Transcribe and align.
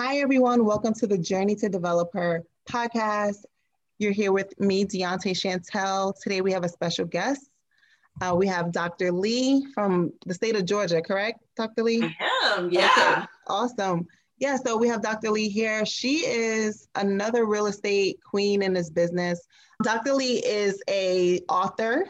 Hi, 0.00 0.18
everyone. 0.18 0.64
Welcome 0.64 0.94
to 0.94 1.08
the 1.08 1.18
Journey 1.18 1.56
to 1.56 1.68
Developer 1.68 2.44
podcast. 2.70 3.38
You're 3.98 4.12
here 4.12 4.30
with 4.30 4.56
me, 4.60 4.84
Deontay 4.84 5.32
Chantel. 5.32 6.14
Today 6.22 6.40
we 6.40 6.52
have 6.52 6.62
a 6.62 6.68
special 6.68 7.04
guest. 7.04 7.50
Uh, 8.20 8.32
we 8.36 8.46
have 8.46 8.70
Dr. 8.70 9.10
Lee 9.10 9.66
from 9.74 10.12
the 10.24 10.34
state 10.34 10.54
of 10.54 10.66
Georgia, 10.66 11.02
correct, 11.02 11.40
Dr. 11.56 11.82
Lee? 11.82 12.04
I 12.04 12.54
am, 12.58 12.70
yeah. 12.70 12.88
Okay. 12.96 13.26
Awesome. 13.48 14.06
Yeah, 14.38 14.54
so 14.54 14.76
we 14.76 14.86
have 14.86 15.02
Dr. 15.02 15.30
Lee 15.30 15.48
here. 15.48 15.84
She 15.84 16.18
is 16.18 16.86
another 16.94 17.44
real 17.44 17.66
estate 17.66 18.20
queen 18.22 18.62
in 18.62 18.72
this 18.72 18.90
business. 18.90 19.48
Dr. 19.82 20.14
Lee 20.14 20.44
is 20.46 20.80
a 20.88 21.40
author. 21.48 22.06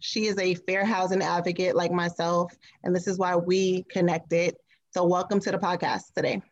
She 0.00 0.26
is 0.26 0.36
a 0.36 0.56
fair 0.56 0.84
housing 0.84 1.22
advocate 1.22 1.74
like 1.74 1.90
myself, 1.90 2.52
and 2.84 2.94
this 2.94 3.06
is 3.06 3.16
why 3.16 3.34
we 3.34 3.84
connected. 3.84 4.56
So 4.90 5.06
welcome 5.06 5.40
to 5.40 5.50
the 5.50 5.58
podcast 5.58 6.12
today. 6.14 6.42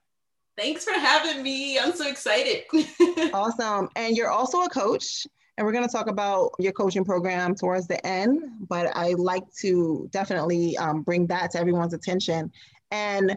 Thanks 0.58 0.82
for 0.82 0.92
having 0.92 1.40
me. 1.40 1.78
I'm 1.78 1.94
so 1.94 2.08
excited. 2.08 2.64
awesome. 3.32 3.88
And 3.94 4.16
you're 4.16 4.30
also 4.30 4.62
a 4.62 4.68
coach. 4.68 5.24
And 5.56 5.64
we're 5.64 5.72
going 5.72 5.86
to 5.86 5.92
talk 5.92 6.08
about 6.08 6.50
your 6.58 6.72
coaching 6.72 7.04
program 7.04 7.54
towards 7.54 7.86
the 7.86 8.04
end, 8.04 8.42
but 8.68 8.96
I 8.96 9.12
like 9.12 9.44
to 9.60 10.08
definitely 10.10 10.76
um, 10.76 11.02
bring 11.02 11.28
that 11.28 11.52
to 11.52 11.60
everyone's 11.60 11.94
attention. 11.94 12.50
And 12.90 13.36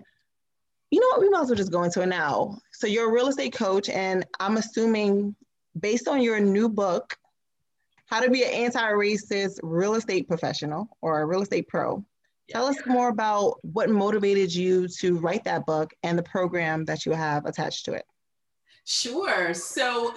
you 0.89 0.99
know 0.99 1.07
what? 1.09 1.21
We 1.21 1.29
might 1.29 1.41
as 1.41 1.47
well 1.49 1.55
just 1.55 1.71
go 1.71 1.83
into 1.83 2.01
it 2.01 2.07
now. 2.07 2.57
So, 2.73 2.85
you're 2.87 3.09
a 3.09 3.13
real 3.13 3.27
estate 3.27 3.53
coach, 3.53 3.89
and 3.89 4.25
I'm 4.39 4.57
assuming 4.57 5.35
based 5.79 6.07
on 6.07 6.21
your 6.21 6.39
new 6.39 6.69
book, 6.69 7.17
How 8.05 8.19
to 8.21 8.29
Be 8.29 8.43
an 8.43 8.51
Anti 8.51 8.91
Racist 8.91 9.59
Real 9.63 9.95
Estate 9.95 10.27
Professional 10.27 10.89
or 11.01 11.21
a 11.21 11.25
Real 11.25 11.41
Estate 11.41 11.67
Pro, 11.67 12.05
tell 12.51 12.65
us 12.65 12.77
more 12.85 13.09
about 13.09 13.57
what 13.63 13.89
motivated 13.89 14.53
you 14.53 14.87
to 14.99 15.17
write 15.17 15.43
that 15.45 15.65
book 15.65 15.93
and 16.03 16.17
the 16.17 16.23
program 16.23 16.85
that 16.85 17.05
you 17.05 17.13
have 17.13 17.45
attached 17.45 17.85
to 17.85 17.93
it. 17.93 18.05
Sure. 18.85 19.53
So, 19.53 20.13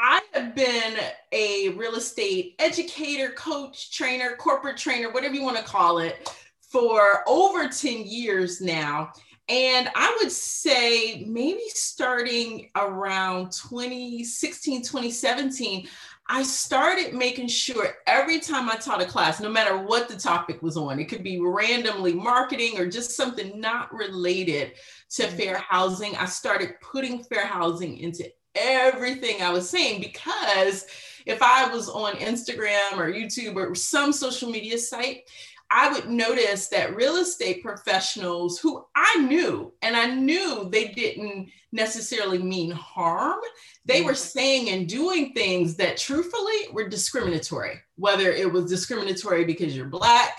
I 0.00 0.20
have 0.32 0.54
been 0.54 0.96
a 1.32 1.70
real 1.70 1.96
estate 1.96 2.54
educator, 2.60 3.30
coach, 3.30 3.90
trainer, 3.90 4.36
corporate 4.36 4.76
trainer, 4.76 5.10
whatever 5.10 5.34
you 5.34 5.42
want 5.42 5.56
to 5.56 5.64
call 5.64 5.98
it, 5.98 6.30
for 6.60 7.24
over 7.26 7.68
10 7.68 8.04
years 8.04 8.60
now. 8.60 9.12
And 9.48 9.90
I 9.96 10.16
would 10.20 10.30
say 10.30 11.24
maybe 11.26 11.62
starting 11.70 12.70
around 12.76 13.50
2016, 13.50 14.82
2017, 14.82 15.88
I 16.30 16.42
started 16.42 17.14
making 17.14 17.48
sure 17.48 17.96
every 18.06 18.38
time 18.38 18.68
I 18.68 18.74
taught 18.74 19.00
a 19.00 19.06
class, 19.06 19.40
no 19.40 19.48
matter 19.48 19.78
what 19.78 20.08
the 20.08 20.16
topic 20.16 20.62
was 20.62 20.76
on, 20.76 21.00
it 21.00 21.06
could 21.06 21.22
be 21.22 21.40
randomly 21.40 22.12
marketing 22.12 22.78
or 22.78 22.86
just 22.86 23.12
something 23.12 23.58
not 23.58 23.92
related 23.94 24.72
to 25.10 25.22
mm-hmm. 25.22 25.36
fair 25.36 25.58
housing, 25.58 26.14
I 26.16 26.26
started 26.26 26.74
putting 26.82 27.24
fair 27.24 27.46
housing 27.46 27.98
into 27.98 28.30
everything 28.54 29.40
I 29.40 29.50
was 29.50 29.70
saying 29.70 30.00
because 30.00 30.86
if 31.24 31.42
I 31.42 31.68
was 31.68 31.88
on 31.88 32.14
Instagram 32.14 32.98
or 32.98 33.10
YouTube 33.10 33.56
or 33.56 33.74
some 33.74 34.12
social 34.12 34.50
media 34.50 34.76
site, 34.78 35.22
I 35.70 35.92
would 35.92 36.08
notice 36.08 36.68
that 36.68 36.96
real 36.96 37.16
estate 37.16 37.62
professionals 37.62 38.58
who 38.58 38.86
I 38.94 39.18
knew, 39.18 39.72
and 39.82 39.96
I 39.96 40.06
knew 40.14 40.68
they 40.70 40.88
didn't 40.88 41.50
necessarily 41.72 42.38
mean 42.38 42.70
harm, 42.70 43.40
they 43.84 44.02
were 44.02 44.12
mm-hmm. 44.12 44.38
saying 44.38 44.68
and 44.70 44.88
doing 44.88 45.32
things 45.32 45.76
that 45.76 45.98
truthfully 45.98 46.68
were 46.72 46.88
discriminatory, 46.88 47.80
whether 47.96 48.30
it 48.30 48.50
was 48.50 48.70
discriminatory 48.70 49.44
because 49.44 49.76
you're 49.76 49.86
Black 49.86 50.38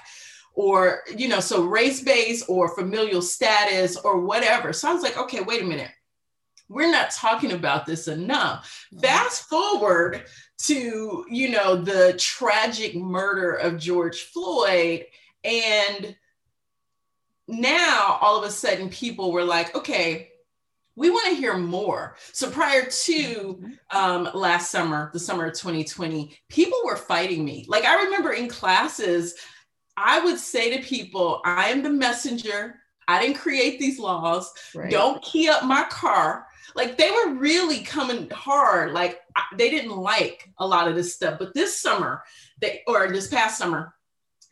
or, 0.55 1.01
you 1.15 1.27
know, 1.27 1.39
so 1.39 1.63
race 1.63 2.01
based 2.01 2.45
or 2.49 2.75
familial 2.75 3.21
status 3.21 3.97
or 3.97 4.21
whatever. 4.21 4.73
So 4.73 4.89
I 4.89 4.93
was 4.93 5.03
like, 5.03 5.17
okay, 5.17 5.41
wait 5.41 5.61
a 5.61 5.65
minute 5.65 5.91
we're 6.69 6.91
not 6.91 7.09
talking 7.09 7.51
about 7.51 7.85
this 7.85 8.07
enough. 8.07 8.87
Mm-hmm. 8.93 9.01
Fast 9.01 9.49
forward 9.49 10.23
to, 10.65 11.25
you 11.29 11.49
know, 11.49 11.75
the 11.75 12.15
tragic 12.17 12.95
murder 12.95 13.53
of 13.53 13.79
George 13.79 14.21
Floyd. 14.21 15.05
And 15.43 16.15
now 17.47 18.17
all 18.21 18.37
of 18.37 18.47
a 18.47 18.51
sudden 18.51 18.89
people 18.89 19.31
were 19.31 19.43
like, 19.43 19.75
okay, 19.75 20.29
we 20.95 21.09
want 21.09 21.29
to 21.29 21.35
hear 21.35 21.57
more. 21.57 22.17
So 22.33 22.49
prior 22.49 22.85
to 22.85 23.63
um, 23.91 24.29
last 24.33 24.69
summer, 24.69 25.09
the 25.13 25.19
summer 25.19 25.45
of 25.45 25.53
2020, 25.53 26.37
people 26.49 26.79
were 26.83 26.97
fighting 26.97 27.45
me. 27.45 27.65
Like 27.67 27.85
I 27.85 28.03
remember 28.03 28.33
in 28.33 28.49
classes, 28.49 29.35
I 29.95 30.19
would 30.19 30.37
say 30.37 30.75
to 30.75 30.83
people, 30.83 31.41
I 31.45 31.69
am 31.69 31.83
the 31.83 31.89
messenger. 31.89 32.75
I 33.07 33.21
didn't 33.21 33.37
create 33.37 33.79
these 33.79 33.97
laws. 33.97 34.51
Right. 34.75 34.91
Don't 34.91 35.21
key 35.23 35.47
up 35.49 35.63
my 35.63 35.85
car 35.89 36.45
like 36.75 36.97
they 36.97 37.11
were 37.11 37.33
really 37.33 37.81
coming 37.81 38.29
hard. 38.29 38.93
Like 38.93 39.19
they 39.57 39.69
didn't 39.69 39.95
like 39.95 40.49
a 40.57 40.67
lot 40.67 40.87
of 40.87 40.95
this 40.95 41.13
stuff. 41.13 41.39
But 41.39 41.53
this 41.53 41.79
summer, 41.79 42.23
they 42.59 42.81
or 42.87 43.11
this 43.11 43.27
past 43.27 43.57
summer, 43.57 43.93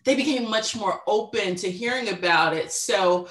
they 0.08 0.16
became 0.16 0.50
much 0.50 0.76
more 0.76 1.02
open 1.06 1.56
to 1.56 1.70
hearing 1.70 2.10
about 2.10 2.56
it. 2.56 2.72
So 2.72 3.28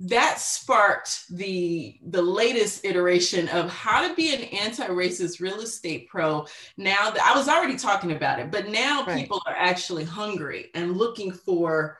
that 0.00 0.38
sparked 0.38 1.28
the 1.30 1.96
the 2.06 2.20
latest 2.20 2.84
iteration 2.84 3.48
of 3.48 3.70
how 3.70 4.06
to 4.06 4.14
be 4.14 4.34
an 4.34 4.42
anti-racist 4.42 5.40
real 5.40 5.60
estate 5.60 6.08
pro 6.08 6.44
now 6.76 7.08
that 7.08 7.22
i 7.22 7.38
was 7.38 7.46
already 7.46 7.76
talking 7.76 8.10
about 8.10 8.40
it 8.40 8.50
but 8.50 8.68
now 8.68 9.04
right. 9.04 9.16
people 9.16 9.40
are 9.46 9.54
actually 9.56 10.02
hungry 10.02 10.70
and 10.74 10.96
looking 10.96 11.30
for 11.30 11.98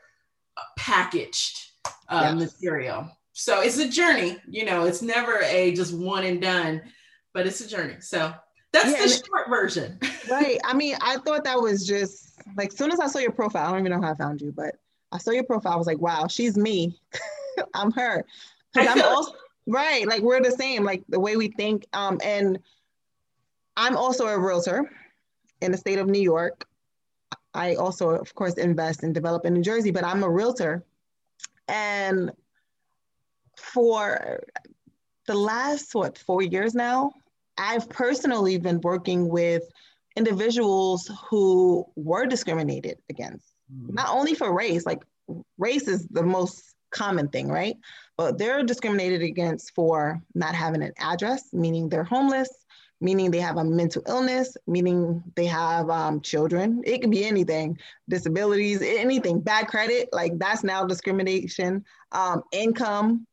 packaged 0.77 1.71
uh, 2.09 2.35
yes. 2.37 2.53
material 2.53 3.09
so 3.33 3.61
it's 3.63 3.79
a 3.79 3.89
journey, 3.89 4.39
you 4.49 4.65
know, 4.65 4.85
it's 4.85 5.03
never 5.03 5.41
a 5.43 5.73
just 5.75 5.95
one 5.95 6.25
and 6.25 6.41
done, 6.41 6.83
but 7.33 7.47
it's 7.47 7.61
a 7.61 7.69
journey. 7.69 7.97
So 8.01 8.33
that's 8.73 8.91
yeah, 8.91 9.03
the 9.03 9.27
short 9.27 9.49
version. 9.49 9.99
right. 10.31 10.59
I 10.65 10.75
mean, 10.75 10.97
I 11.01 11.19
thought 11.19 11.45
that 11.45 11.61
was 11.61 11.87
just 11.87 12.41
like 12.57 12.73
soon 12.73 12.91
as 12.91 13.01
I 13.01 13.07
saw 13.07 13.19
your 13.19 13.33
profile, 13.33 13.69
I 13.69 13.71
don't 13.71 13.81
even 13.81 13.93
know 13.93 14.07
how 14.07 14.13
I 14.13 14.17
found 14.17 14.41
you, 14.41 14.53
but 14.53 14.77
I 15.13 15.19
saw 15.19 15.31
your 15.31 15.45
profile. 15.45 15.75
I 15.75 15.77
was 15.77 15.87
like, 15.87 15.99
wow, 15.99 16.27
she's 16.27 16.57
me. 16.57 16.99
I'm 17.75 17.93
her. 17.93 18.25
Because 18.73 18.89
I'm 18.89 19.03
also 19.03 19.33
right. 19.67 20.07
Like 20.07 20.23
we're 20.23 20.43
the 20.43 20.51
same, 20.51 20.85
like 20.85 21.03
the 21.09 21.21
way 21.21 21.37
we 21.37 21.49
think. 21.49 21.87
Um, 21.93 22.19
and 22.25 22.59
I'm 23.77 23.97
also 23.97 24.27
a 24.27 24.39
realtor 24.39 24.91
in 25.61 25.71
the 25.71 25.79
state 25.79 25.99
of 25.99 26.09
New 26.09 26.21
York. 26.21 26.67
I 27.55 27.75
also, 27.75 28.11
of 28.11 28.35
course, 28.35 28.55
invest 28.55 29.03
and 29.03 29.15
develop 29.15 29.45
in 29.45 29.53
New 29.53 29.63
Jersey, 29.63 29.91
but 29.91 30.05
I'm 30.05 30.23
a 30.23 30.31
realtor. 30.31 30.85
And 31.69 32.33
for 33.57 34.43
the 35.27 35.35
last 35.35 35.95
what 35.95 36.17
four 36.17 36.43
years 36.43 36.75
now, 36.75 37.13
I've 37.59 37.89
personally 37.89 38.59
been 38.59 38.81
working 38.81 39.29
with 39.29 39.63
individuals 40.17 41.11
who 41.29 41.87
were 41.97 42.27
discriminated 42.27 42.99
against, 43.09 43.53
mm. 43.73 43.95
not 43.95 44.09
only 44.11 44.35
for 44.35 44.55
race, 44.55 44.85
like 44.87 45.03
race 45.59 45.89
is 45.89 46.07
the 46.09 46.23
most 46.23 46.75
common 46.91 47.29
thing, 47.29 47.49
right? 47.49 47.77
But 48.17 48.39
they're 48.39 48.63
discriminated 48.63 49.23
against 49.23 49.75
for 49.75 50.21
not 50.35 50.55
having 50.55 50.83
an 50.83 50.93
address, 50.99 51.49
meaning 51.53 51.89
they're 51.89 52.05
homeless, 52.05 52.51
meaning 53.01 53.31
they 53.31 53.41
have 53.41 53.57
a 53.57 53.65
mental 53.65 54.03
illness, 54.07 54.57
meaning 54.67 55.23
they 55.35 55.47
have 55.47 55.91
um, 55.91 56.21
children. 56.21 56.83
It 56.85 57.01
can 57.01 57.11
be 57.11 57.25
anything, 57.25 57.79
disabilities, 58.09 58.81
anything, 58.81 59.41
bad 59.41 59.67
credit, 59.67 60.09
like 60.13 60.39
that's 60.39 60.63
now 60.63 60.85
discrimination, 60.85 61.85
um, 62.13 62.43
income, 62.53 63.27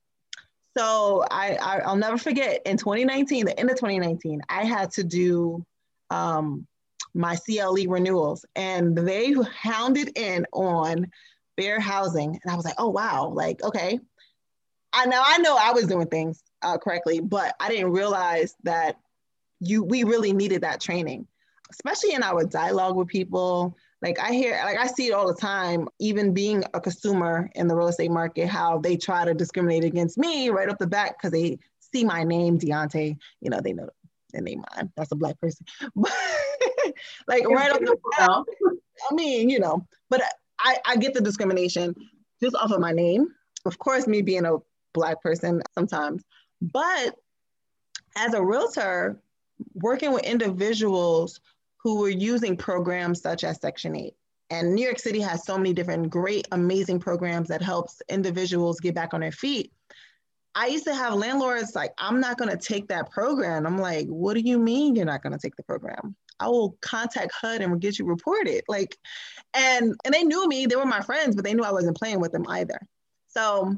so 0.80 1.26
I, 1.30 1.58
I 1.62 1.90
will 1.90 1.98
never 1.98 2.18
forget 2.18 2.62
in 2.66 2.78
2019, 2.78 3.46
the 3.46 3.60
end 3.60 3.70
of 3.70 3.76
2019, 3.76 4.42
I 4.48 4.64
had 4.64 4.92
to 4.92 5.04
do 5.04 5.66
um, 6.10 6.66
my 7.14 7.36
CLE 7.36 7.90
renewals, 7.90 8.46
and 8.56 8.98
they 8.98 9.34
hounded 9.34 10.18
in 10.18 10.46
on 10.54 11.12
fair 11.58 11.82
housing, 11.82 12.40
and 12.42 12.52
I 12.52 12.56
was 12.56 12.64
like, 12.64 12.76
oh 12.78 12.88
wow, 12.88 13.28
like 13.34 13.62
okay. 13.62 14.00
I 14.94 15.06
now 15.06 15.22
I 15.26 15.40
know 15.40 15.58
I 15.60 15.72
was 15.74 15.86
doing 15.86 16.08
things 16.08 16.42
uh, 16.62 16.78
correctly, 16.78 17.20
but 17.20 17.56
I 17.60 17.68
didn't 17.68 17.92
realize 17.92 18.56
that 18.64 18.98
you 19.60 19.84
we 19.84 20.06
really 20.06 20.32
needed 20.32 20.62
that 20.62 20.80
training, 20.80 21.28
especially 21.72 22.14
in 22.14 22.24
our 22.24 22.46
dialogue 22.46 22.96
with 22.96 23.10
people, 23.10 23.76
like 24.02 24.20
I 24.20 24.32
hear, 24.32 24.60
like 24.64 24.78
I 24.78 24.88
see 24.88 25.08
it 25.08 25.14
all 25.14 25.28
the 25.28 25.40
time, 25.40 25.88
even 26.00 26.34
being 26.34 26.64
a 26.74 26.80
consumer 26.80 27.50
in 27.56 27.68
the 27.68 27.76
real 27.76 27.90
estate 27.90 28.12
market, 28.12 28.48
how 28.48 28.78
they 28.78 28.96
try 28.96 29.26
to 29.26 29.34
discriminate 29.34 29.84
against 29.84 30.18
me 30.18 30.50
right 30.50 30.70
up 30.70 30.78
the 30.80 30.88
bat 30.88 31.16
because 31.18 31.32
they 31.32 31.60
see 31.80 32.06
my 32.06 32.24
name, 32.24 32.58
Deontay. 32.58 33.18
You 33.42 33.50
know, 33.50 33.60
they 33.62 33.74
know 33.74 33.90
the 34.34 34.42
name 34.42 34.64
mine. 34.76 34.92
That's 34.96 35.12
a 35.12 35.16
black 35.16 35.40
person. 35.40 35.66
But 35.96 36.14
like 37.28 37.48
right 37.48 37.72
up 37.72 37.80
the 37.80 37.98
bat, 38.18 38.30
I 39.10 39.14
mean, 39.14 39.50
you 39.50 39.60
know, 39.60 39.86
but 40.10 40.22
I, 40.60 40.78
I 40.86 40.96
get 40.98 41.14
the 41.14 41.22
discrimination 41.22 41.94
just 42.42 42.56
off 42.56 42.72
of 42.72 42.80
my 42.80 42.92
name. 42.92 43.28
Of 43.66 43.78
course, 43.80 44.08
me 44.08 44.22
being 44.22 44.46
a 44.46 44.58
black 44.94 45.22
person 45.22 45.62
sometimes, 45.76 46.24
but 46.62 47.16
as 48.18 48.34
a 48.34 48.44
realtor, 48.44 49.22
working 49.76 50.14
with 50.14 50.24
individuals 50.24 51.42
who 51.82 52.00
were 52.00 52.10
using 52.10 52.58
programs 52.58 53.22
such 53.22 53.44
as 53.44 53.60
Section 53.60 53.96
8. 53.96 54.14
And 54.52 54.74
New 54.74 54.84
York 54.84 55.00
City 55.00 55.20
has 55.22 55.46
so 55.46 55.58
many 55.58 55.74
different 55.74 56.10
great, 56.10 56.48
amazing 56.52 57.00
programs 57.00 57.48
that 57.50 57.62
helps 57.62 58.02
individuals 58.10 58.80
get 58.80 58.96
back 58.96 59.14
on 59.14 59.22
their 59.22 59.32
feet. 59.32 59.72
I 60.56 60.68
used 60.68 60.86
to 60.86 60.96
have 60.96 61.14
landlords 61.14 61.76
like, 61.76 61.94
I'm 61.98 62.20
not 62.20 62.38
going 62.38 62.50
to 62.50 62.58
take 62.58 62.88
that 62.88 63.12
program. 63.12 63.68
I'm 63.68 63.78
like, 63.78 64.08
what 64.08 64.34
do 64.34 64.42
you 64.42 64.58
mean 64.58 64.96
you're 64.96 65.06
not 65.06 65.22
going 65.22 65.34
to 65.34 65.40
take 65.40 65.56
the 65.56 65.64
program? 65.64 66.16
I 66.40 66.48
will 66.48 66.78
contact 66.82 67.32
HUD 67.34 67.62
and 67.62 67.72
we'll 67.72 67.80
get 67.80 68.00
you 68.00 68.06
reported. 68.06 68.64
Like, 68.68 68.98
and 69.54 69.94
and 70.06 70.14
they 70.14 70.24
knew 70.24 70.48
me. 70.48 70.66
They 70.66 70.76
were 70.76 70.86
my 70.86 71.02
friends, 71.02 71.36
but 71.36 71.44
they 71.44 71.54
knew 71.54 71.64
I 71.64 71.72
wasn't 71.72 71.98
playing 71.98 72.20
with 72.20 72.32
them 72.32 72.46
either. 72.48 72.80
So 73.28 73.76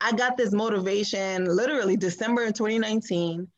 I 0.00 0.12
got 0.12 0.36
this 0.36 0.52
motivation 0.52 1.44
literally 1.44 1.96
December 1.96 2.46
2019 2.46 3.48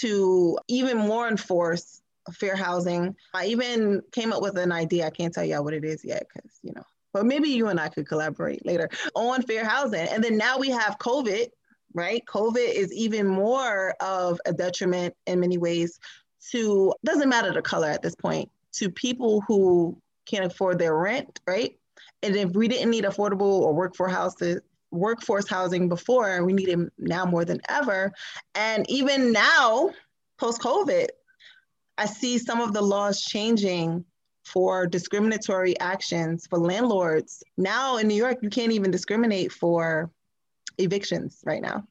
to 0.00 0.58
even 0.68 0.98
more 0.98 1.28
enforce 1.28 1.99
fair 2.30 2.56
housing. 2.56 3.14
I 3.34 3.46
even 3.46 4.02
came 4.12 4.32
up 4.32 4.42
with 4.42 4.56
an 4.58 4.72
idea. 4.72 5.06
I 5.06 5.10
can't 5.10 5.32
tell 5.32 5.44
y'all 5.44 5.64
what 5.64 5.74
it 5.74 5.84
is 5.84 6.04
yet 6.04 6.26
because, 6.32 6.50
you 6.62 6.72
know, 6.74 6.84
but 7.12 7.26
maybe 7.26 7.48
you 7.48 7.68
and 7.68 7.80
I 7.80 7.88
could 7.88 8.06
collaborate 8.06 8.64
later 8.64 8.88
on 9.14 9.42
fair 9.42 9.64
housing. 9.64 10.08
And 10.08 10.22
then 10.22 10.36
now 10.36 10.58
we 10.58 10.70
have 10.70 10.98
COVID, 10.98 11.48
right? 11.94 12.22
COVID 12.26 12.72
is 12.72 12.92
even 12.92 13.26
more 13.26 13.94
of 14.00 14.40
a 14.46 14.52
detriment 14.52 15.14
in 15.26 15.40
many 15.40 15.58
ways 15.58 15.98
to, 16.50 16.94
doesn't 17.04 17.28
matter 17.28 17.52
the 17.52 17.62
color 17.62 17.88
at 17.88 18.02
this 18.02 18.14
point, 18.14 18.50
to 18.72 18.90
people 18.90 19.42
who 19.46 20.00
can't 20.26 20.44
afford 20.44 20.78
their 20.78 20.96
rent, 20.96 21.40
right? 21.46 21.76
And 22.22 22.36
if 22.36 22.50
we 22.50 22.68
didn't 22.68 22.90
need 22.90 23.04
affordable 23.04 23.60
or 23.60 23.74
workforce 23.74 24.12
houses, 24.12 24.60
workforce 24.90 25.48
housing 25.48 25.88
before, 25.88 26.44
we 26.44 26.52
need 26.52 26.68
it 26.68 26.78
now 26.98 27.24
more 27.24 27.44
than 27.44 27.60
ever. 27.68 28.12
And 28.54 28.88
even 28.90 29.32
now, 29.32 29.90
post 30.38 30.60
COVID, 30.60 31.08
I 32.00 32.06
see 32.06 32.38
some 32.38 32.62
of 32.62 32.72
the 32.72 32.80
laws 32.80 33.20
changing 33.20 34.06
for 34.42 34.86
discriminatory 34.86 35.78
actions 35.80 36.46
for 36.46 36.58
landlords. 36.58 37.42
Now 37.58 37.98
in 37.98 38.08
New 38.08 38.14
York, 38.14 38.38
you 38.40 38.48
can't 38.48 38.72
even 38.72 38.90
discriminate 38.90 39.52
for 39.52 40.10
evictions 40.78 41.42
right 41.44 41.60
now. 41.60 41.86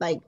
Like 0.00 0.22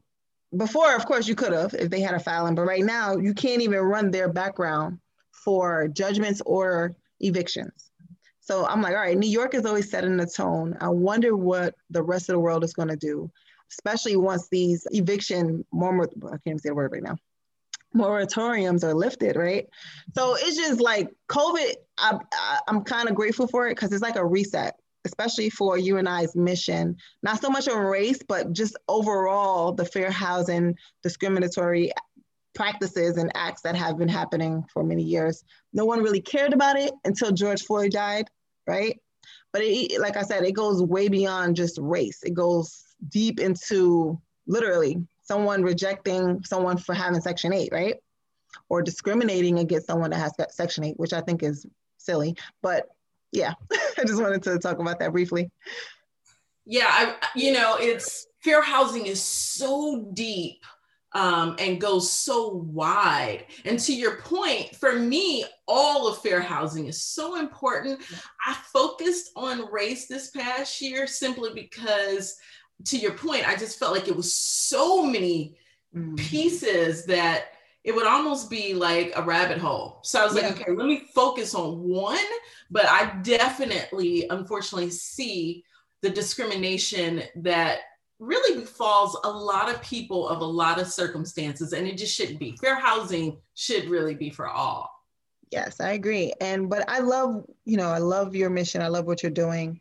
before, 0.54 0.94
of 0.94 1.06
course, 1.06 1.26
you 1.26 1.34
could 1.34 1.54
have 1.54 1.72
if 1.72 1.88
they 1.88 2.00
had 2.00 2.16
a 2.16 2.20
filing, 2.20 2.54
but 2.54 2.66
right 2.66 2.84
now, 2.84 3.16
you 3.16 3.32
can't 3.32 3.62
even 3.62 3.80
run 3.80 4.10
their 4.10 4.28
background 4.30 4.98
for 5.30 5.88
judgments 5.88 6.42
or 6.44 6.94
evictions. 7.20 7.90
So 8.40 8.66
I'm 8.66 8.82
like, 8.82 8.92
all 8.92 9.00
right, 9.00 9.16
New 9.16 9.30
York 9.30 9.54
is 9.54 9.64
always 9.64 9.90
setting 9.90 10.18
the 10.18 10.26
tone. 10.26 10.76
I 10.82 10.90
wonder 10.90 11.34
what 11.34 11.74
the 11.88 12.02
rest 12.02 12.28
of 12.28 12.34
the 12.34 12.40
world 12.40 12.62
is 12.62 12.74
going 12.74 12.88
to 12.88 12.96
do, 12.96 13.30
especially 13.70 14.16
once 14.16 14.48
these 14.50 14.86
eviction, 14.90 15.64
more, 15.72 15.98
I 16.02 16.28
can't 16.28 16.40
even 16.44 16.58
say 16.58 16.68
the 16.68 16.74
word 16.74 16.92
right 16.92 17.02
now, 17.02 17.16
moratoriums 17.96 18.84
are 18.84 18.94
lifted, 18.94 19.36
right? 19.36 19.66
So 20.14 20.34
it's 20.34 20.56
just 20.56 20.80
like 20.80 21.08
COVID, 21.28 21.72
I, 21.98 22.18
I, 22.32 22.58
I'm 22.68 22.82
kind 22.82 23.08
of 23.08 23.14
grateful 23.14 23.46
for 23.46 23.66
it 23.66 23.76
because 23.76 23.92
it's 23.92 24.02
like 24.02 24.16
a 24.16 24.24
reset, 24.24 24.76
especially 25.04 25.50
for 25.50 25.78
you 25.78 25.98
and 25.98 26.08
I's 26.08 26.36
mission. 26.36 26.96
Not 27.22 27.40
so 27.40 27.50
much 27.50 27.68
on 27.68 27.78
race, 27.78 28.20
but 28.26 28.52
just 28.52 28.76
overall 28.88 29.72
the 29.72 29.84
fair 29.84 30.10
housing 30.10 30.76
discriminatory 31.02 31.92
practices 32.54 33.18
and 33.18 33.30
acts 33.34 33.62
that 33.62 33.76
have 33.76 33.98
been 33.98 34.08
happening 34.08 34.64
for 34.72 34.82
many 34.82 35.02
years. 35.02 35.44
No 35.72 35.84
one 35.84 36.02
really 36.02 36.22
cared 36.22 36.52
about 36.52 36.76
it 36.76 36.92
until 37.04 37.32
George 37.32 37.62
Floyd 37.62 37.92
died 37.92 38.28
right? 38.66 39.00
But 39.52 39.62
it, 39.64 40.00
like 40.00 40.16
I 40.16 40.22
said, 40.22 40.44
it 40.44 40.52
goes 40.52 40.82
way 40.82 41.08
beyond 41.08 41.56
just 41.56 41.78
race. 41.80 42.22
It 42.22 42.34
goes 42.34 42.84
deep 43.08 43.40
into 43.40 44.20
literally 44.46 44.98
someone 45.26 45.62
rejecting 45.62 46.42
someone 46.44 46.78
for 46.78 46.94
having 46.94 47.20
Section 47.20 47.52
8, 47.52 47.70
right? 47.72 47.96
Or 48.68 48.82
discriminating 48.82 49.58
against 49.58 49.86
someone 49.86 50.10
that 50.10 50.18
has 50.18 50.32
Section 50.50 50.84
8, 50.84 50.98
which 50.98 51.12
I 51.12 51.20
think 51.20 51.42
is 51.42 51.66
silly. 51.98 52.36
But 52.62 52.88
yeah, 53.32 53.54
I 53.98 54.04
just 54.06 54.20
wanted 54.20 54.42
to 54.44 54.58
talk 54.58 54.78
about 54.78 54.98
that 55.00 55.12
briefly. 55.12 55.50
Yeah, 56.64 56.88
I, 56.88 57.14
you 57.34 57.52
know, 57.52 57.76
it's 57.78 58.26
fair 58.42 58.62
housing 58.62 59.06
is 59.06 59.22
so 59.22 60.08
deep 60.12 60.64
um, 61.12 61.56
and 61.58 61.80
goes 61.80 62.10
so 62.10 62.48
wide. 62.48 63.46
And 63.64 63.78
to 63.80 63.94
your 63.94 64.18
point, 64.18 64.76
for 64.76 64.92
me, 64.98 65.44
all 65.66 66.08
of 66.08 66.18
fair 66.18 66.40
housing 66.40 66.86
is 66.86 67.02
so 67.02 67.38
important. 67.38 68.00
I 68.46 68.54
focused 68.72 69.30
on 69.34 69.72
race 69.72 70.06
this 70.08 70.30
past 70.30 70.80
year 70.82 71.06
simply 71.06 71.50
because, 71.54 72.36
to 72.84 72.98
your 72.98 73.12
point, 73.12 73.48
I 73.48 73.56
just 73.56 73.78
felt 73.78 73.92
like 73.92 74.08
it 74.08 74.16
was 74.16 74.32
so 74.34 75.04
many 75.04 75.56
mm. 75.94 76.16
pieces 76.16 77.06
that 77.06 77.46
it 77.84 77.94
would 77.94 78.06
almost 78.06 78.50
be 78.50 78.74
like 78.74 79.12
a 79.16 79.22
rabbit 79.22 79.58
hole. 79.58 80.00
So 80.02 80.20
I 80.20 80.24
was 80.24 80.36
yeah. 80.36 80.48
like, 80.48 80.60
okay, 80.60 80.72
let 80.72 80.86
me 80.86 81.08
focus 81.14 81.54
on 81.54 81.80
one. 81.82 82.18
But 82.70 82.86
I 82.86 83.16
definitely, 83.22 84.26
unfortunately, 84.28 84.90
see 84.90 85.64
the 86.02 86.10
discrimination 86.10 87.22
that 87.36 87.80
really 88.18 88.60
befalls 88.60 89.16
a 89.24 89.30
lot 89.30 89.72
of 89.72 89.80
people 89.82 90.28
of 90.28 90.40
a 90.40 90.44
lot 90.44 90.80
of 90.80 90.88
circumstances 90.88 91.72
and 91.72 91.86
it 91.86 91.98
just 91.98 92.14
shouldn't 92.14 92.38
be 92.38 92.56
fair 92.56 92.78
housing 92.78 93.36
should 93.54 93.90
really 93.90 94.14
be 94.14 94.30
for 94.30 94.48
all 94.48 94.90
yes 95.50 95.80
i 95.80 95.92
agree 95.92 96.32
and 96.40 96.70
but 96.70 96.88
i 96.88 96.98
love 96.98 97.44
you 97.66 97.76
know 97.76 97.88
i 97.88 97.98
love 97.98 98.34
your 98.34 98.48
mission 98.48 98.80
i 98.80 98.88
love 98.88 99.04
what 99.04 99.22
you're 99.22 99.30
doing 99.30 99.78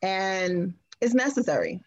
and 0.00 0.72
it's 1.02 1.12
necessary 1.12 1.78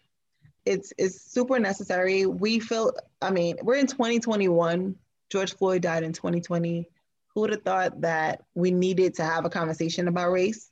it's 0.64 0.92
it's 0.98 1.20
super 1.20 1.58
necessary 1.58 2.26
we 2.26 2.58
feel 2.58 2.92
i 3.20 3.30
mean 3.30 3.56
we're 3.62 3.76
in 3.76 3.86
2021 3.86 4.94
george 5.30 5.54
floyd 5.56 5.82
died 5.82 6.02
in 6.02 6.12
2020 6.12 6.88
who 7.34 7.40
would 7.40 7.50
have 7.50 7.62
thought 7.62 8.00
that 8.00 8.44
we 8.54 8.70
needed 8.70 9.14
to 9.14 9.24
have 9.24 9.44
a 9.44 9.50
conversation 9.50 10.08
about 10.08 10.30
race 10.30 10.70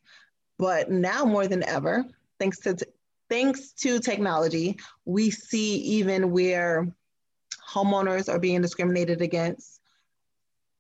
but 0.59 0.91
now 0.91 1.25
more 1.25 1.47
than 1.49 1.63
ever 1.65 2.05
thanks 2.39 2.61
to 2.61 2.77
thanks 3.31 3.71
to 3.73 4.01
technology, 4.01 4.77
we 5.07 5.31
see 5.31 5.77
even 5.77 6.33
where 6.33 6.93
homeowners 7.73 8.29
are 8.29 8.41
being 8.41 8.61
discriminated 8.61 9.23
against 9.23 9.81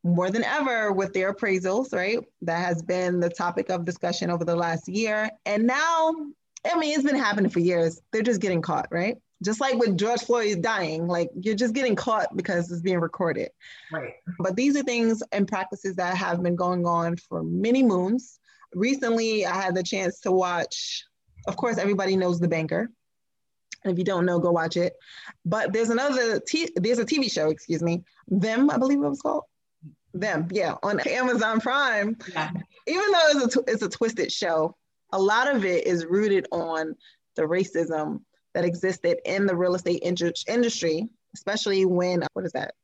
more 0.03 0.31
than 0.31 0.43
ever 0.45 0.93
with 0.93 1.15
their 1.15 1.33
appraisals, 1.33 1.95
right? 1.95 2.19
That 2.43 2.65
has 2.65 2.83
been 2.83 3.21
the 3.21 3.31
topic 3.31 3.71
of 3.71 3.85
discussion 3.85 4.31
over 4.31 4.45
the 4.45 4.56
last 4.56 4.89
year. 4.89 5.31
And 5.47 5.67
now, 5.67 6.13
I 6.65 6.79
mean, 6.79 6.95
it's 6.95 7.05
been 7.05 7.17
happening 7.17 7.51
for 7.51 7.61
years. 7.61 8.01
They're 8.12 8.23
just 8.23 8.41
getting 8.41 8.62
caught, 8.62 8.89
right? 8.91 9.17
Just 9.43 9.61
like 9.61 9.77
with 9.77 9.97
George 9.97 10.21
Floyd 10.21 10.61
dying, 10.61 11.07
like 11.07 11.31
you're 11.35 11.55
just 11.55 11.75
getting 11.75 11.97
caught 11.97 12.37
because 12.37 12.71
it's 12.71 12.83
being 12.83 13.01
recorded. 13.01 13.51
Right. 13.91 14.15
But 14.39 14.57
these 14.57 14.77
are 14.77 14.83
things 14.83 15.23
and 15.33 15.49
practices 15.49 15.97
that 15.97 16.17
have 16.17 16.43
been 16.43 16.57
going 16.57 16.85
on 16.85 17.17
for 17.17 17.43
many 17.43 17.83
moons. 17.83 18.39
Recently, 18.75 19.47
I 19.47 19.55
had 19.55 19.75
the 19.75 19.83
chance 19.83 20.21
to 20.21 20.31
watch 20.31 21.05
of 21.47 21.57
course, 21.57 21.79
everybody 21.79 22.17
knows 22.17 22.41
The 22.41 22.49
Banker. 22.49 22.91
And 23.83 23.93
if 23.93 23.99
you 23.99 24.05
don't 24.05 24.27
know, 24.27 24.39
go 24.39 24.51
watch 24.51 24.77
it. 24.77 24.95
But 25.45 25.73
there's 25.73 25.91
another, 25.91 26.41
t- 26.41 26.71
there's 26.77 26.99
a 26.99 27.05
TV 27.05 27.31
show, 27.33 27.49
excuse 27.51 27.82
me, 27.82 28.05
Them, 28.29 28.70
I 28.70 28.77
believe 28.77 28.99
it 28.99 29.08
was 29.08 29.23
called. 29.23 29.44
Them, 30.13 30.49
yeah, 30.51 30.75
on 30.82 31.01
Amazon 31.01 31.61
Prime. 31.61 32.17
Yeah. 32.32 32.51
Even 32.87 33.13
though 33.13 33.27
it's 33.29 33.56
a, 33.56 33.58
t- 33.58 33.73
it's 33.73 33.82
a 33.82 33.89
twisted 33.89 34.32
show, 34.32 34.77
a 35.12 35.20
lot 35.20 35.55
of 35.55 35.64
it 35.64 35.86
is 35.86 36.05
rooted 36.05 36.46
on 36.52 36.94
the 37.36 37.43
racism 37.43 38.20
that 38.55 38.64
existed 38.64 39.19
in 39.24 39.46
the 39.46 39.55
real 39.55 39.74
estate 39.74 40.02
in- 40.02 40.17
industry, 40.48 41.08
especially 41.34 41.84
when, 41.84 42.24
what 42.32 42.44
is 42.44 42.52
that? 42.52 42.74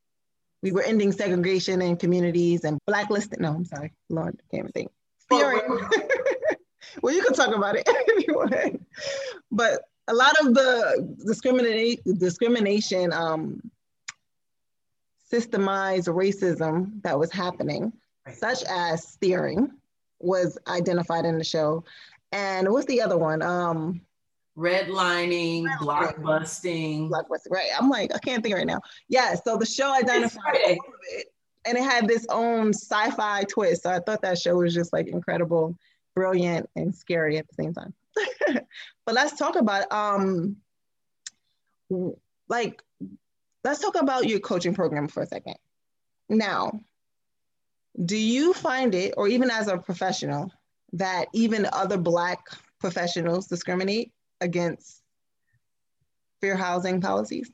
We 0.63 0.73
were 0.73 0.83
ending 0.83 1.13
segregation 1.13 1.83
in 1.83 1.97
communities 1.97 2.65
and 2.65 2.79
blacklisting. 2.87 3.41
No, 3.41 3.55
I'm 3.55 3.65
sorry, 3.65 3.93
Lord, 4.09 4.39
I 4.39 4.57
can't 4.57 4.69
even 4.69 4.73
think. 4.73 4.91
Steering. 5.19 5.61
well, 7.03 7.15
you 7.15 7.23
can 7.23 7.35
talk 7.35 7.55
about 7.55 7.77
it 7.77 7.85
if 7.87 8.27
you 8.27 8.35
want. 8.35 8.87
But 9.51 9.83
a 10.09 10.15
lot 10.15 10.35
of 10.41 10.55
the 10.55 11.17
discrimination, 11.25 12.03
discrimination, 12.19 13.13
um, 13.13 13.61
systemized 15.33 16.09
racism 16.09 17.03
that 17.03 17.19
was 17.19 17.33
happening, 17.33 17.93
right. 18.25 18.37
such 18.37 18.63
as 18.69 19.07
steering, 19.07 19.73
was 20.21 20.59
identified 20.69 21.25
in 21.25 21.39
the 21.39 21.45
show. 21.45 21.85
And 22.33 22.71
what's 22.71 22.87
the 22.87 23.03
other 23.03 23.17
one? 23.17 23.43
Um, 23.43 24.01
redlining, 24.57 25.67
blockbusting. 25.79 27.11
Blockbusting, 27.11 27.51
right. 27.51 27.69
I'm 27.79 27.89
like, 27.89 28.15
I 28.15 28.19
can't 28.19 28.43
think 28.43 28.55
right 28.55 28.67
now. 28.67 28.81
Yeah, 29.09 29.35
so 29.35 29.57
the 29.57 29.67
show 29.67 29.93
identified 29.95 30.55
it. 30.55 30.79
And 31.67 31.77
it 31.77 31.83
had 31.83 32.07
this 32.07 32.27
own 32.31 32.73
sci-fi 32.73 33.45
twist. 33.45 33.83
So 33.83 33.91
I 33.91 33.99
thought 33.99 34.23
that 34.23 34.39
show 34.39 34.57
was 34.57 34.75
just 34.75 34.93
like 34.93 35.09
incredible 35.09 35.77
brilliant 36.15 36.69
and 36.75 36.95
scary 36.95 37.39
at 37.39 37.47
the 37.47 37.55
same 37.55 37.75
time. 37.75 37.93
but 39.05 39.15
let's 39.15 39.39
talk 39.39 39.57
about 39.57 39.93
um 39.93 40.57
like 42.49 42.83
let's 43.63 43.81
talk 43.81 43.97
about 43.97 44.27
your 44.27 44.41
coaching 44.41 44.75
program 44.75 45.07
for 45.07 45.23
a 45.23 45.27
second. 45.27 45.57
Now, 46.29 46.81
do 48.03 48.17
you 48.17 48.53
find 48.53 48.95
it 48.95 49.15
or 49.17 49.29
even 49.29 49.51
as 49.51 49.69
a 49.69 49.79
professional 49.79 50.51
that 50.99 51.27
even 51.33 51.67
other 51.73 51.99
black 51.99 52.41
professionals 52.81 53.47
discriminate 53.47 54.13
against 54.41 55.03
fair 56.41 56.57
housing 56.57 57.01
policies? 57.01 57.51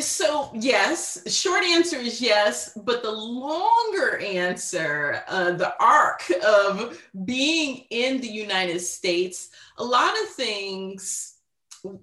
So, 0.00 0.50
yes, 0.54 1.22
short 1.34 1.64
answer 1.64 1.96
is 1.96 2.20
yes, 2.20 2.76
but 2.84 3.02
the 3.02 3.10
longer 3.10 4.18
answer, 4.18 5.22
uh, 5.26 5.52
the 5.52 5.74
arc 5.82 6.30
of 6.46 7.02
being 7.24 7.86
in 7.88 8.20
the 8.20 8.28
United 8.28 8.80
States, 8.80 9.48
a 9.78 9.84
lot 9.84 10.12
of 10.22 10.28
things 10.28 11.32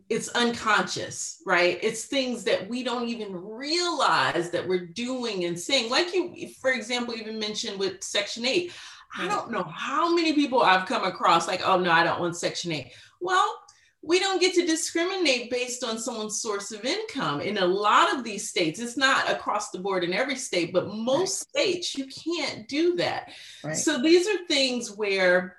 it's 0.10 0.28
unconscious, 0.30 1.42
right? 1.46 1.80
It's 1.82 2.06
things 2.06 2.44
that 2.44 2.68
we 2.68 2.84
don't 2.84 3.08
even 3.08 3.34
realize 3.34 4.50
that 4.50 4.68
we're 4.68 4.88
doing 4.88 5.46
and 5.46 5.58
saying. 5.58 5.90
Like 5.90 6.14
you, 6.14 6.50
for 6.60 6.72
example, 6.72 7.16
even 7.16 7.40
mentioned 7.40 7.80
with 7.80 8.04
Section 8.04 8.46
8. 8.46 8.74
I 9.18 9.28
don't 9.28 9.52
know 9.52 9.64
how 9.64 10.14
many 10.14 10.34
people 10.34 10.62
I've 10.62 10.88
come 10.88 11.04
across 11.04 11.48
like, 11.48 11.62
oh 11.66 11.80
no, 11.80 11.92
I 11.92 12.04
don't 12.04 12.20
want 12.20 12.38
Section 12.38 12.72
8. 12.72 12.92
Well, 13.20 13.60
we 14.02 14.20
don't 14.20 14.40
get 14.40 14.54
to 14.56 14.66
discriminate 14.66 15.52
based 15.52 15.84
on 15.84 15.98
someone's 15.98 16.42
source 16.42 16.72
of 16.72 16.86
income 16.86 17.42
in 17.42 17.58
a 17.58 17.66
lot 17.66 18.14
of 18.14 18.24
these 18.24 18.50
states 18.50 18.80
it's 18.80 18.98
not 18.98 19.30
across 19.30 19.72
the 19.72 19.80
board 19.80 20.04
in 20.04 20.14
every 20.14 20.36
state 20.36 20.72
but 20.72 20.94
most 20.94 21.48
right. 21.56 21.64
states 21.66 21.98
you 21.98 22.08
can't 22.08 22.68
do 22.68 22.96
that 22.96 23.32
right. 23.64 23.76
so 23.76 24.02
these 24.02 24.28
are 24.28 24.46
things 24.48 24.92
where 24.96 25.58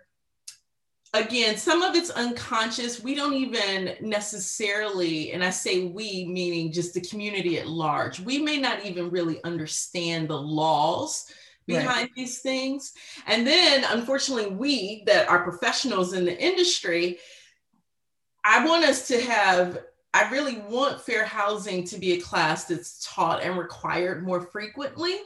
again 1.13 1.57
some 1.57 1.83
of 1.83 1.95
it's 1.95 2.11
unconscious 2.11 3.03
we 3.03 3.15
don't 3.15 3.35
even 3.35 3.95
necessarily 4.01 5.33
and 5.33 5.45
i 5.45 5.51
say 5.51 5.85
we 5.85 6.25
meaning 6.25 6.73
just 6.73 6.95
the 6.95 7.01
community 7.03 7.59
at 7.59 7.67
large 7.67 8.21
we 8.21 8.39
may 8.39 8.57
not 8.57 8.85
even 8.87 9.11
really 9.11 9.43
understand 9.45 10.29
the 10.29 10.41
laws 10.41 11.27
behind 11.71 12.03
right. 12.03 12.15
these 12.15 12.41
things 12.41 12.93
and 13.27 13.47
then 13.47 13.85
unfortunately 13.91 14.51
we 14.51 15.03
that 15.07 15.29
are 15.29 15.43
professionals 15.43 16.13
in 16.13 16.25
the 16.25 16.39
industry 16.43 17.19
I 18.45 18.65
want 18.65 18.85
us 18.85 19.09
to 19.09 19.21
have, 19.21 19.79
I 20.15 20.31
really 20.31 20.59
want 20.69 21.01
fair 21.01 21.25
housing 21.25 21.85
to 21.85 21.99
be 21.99 22.13
a 22.13 22.21
class 22.21 22.65
that's 22.65 23.07
taught 23.07 23.43
and 23.43 23.59
required 23.59 24.25
more 24.25 24.41
frequently. 24.41 25.17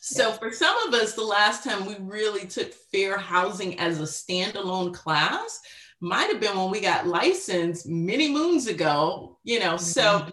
So, 0.00 0.32
for 0.32 0.52
some 0.52 0.76
of 0.86 0.94
us, 0.94 1.14
the 1.14 1.24
last 1.24 1.64
time 1.64 1.84
we 1.84 1.96
really 1.98 2.46
took 2.46 2.72
fair 2.72 3.18
housing 3.18 3.78
as 3.78 4.00
a 4.00 4.04
standalone 4.04 4.94
class 4.94 5.60
might 6.00 6.30
have 6.30 6.40
been 6.40 6.56
when 6.56 6.70
we 6.70 6.80
got 6.80 7.06
licensed 7.06 7.86
many 7.86 8.32
moons 8.32 8.68
ago, 8.68 9.38
you 9.42 9.58
know. 9.58 9.74
Mm-hmm. 9.74 9.84
So, 9.84 10.26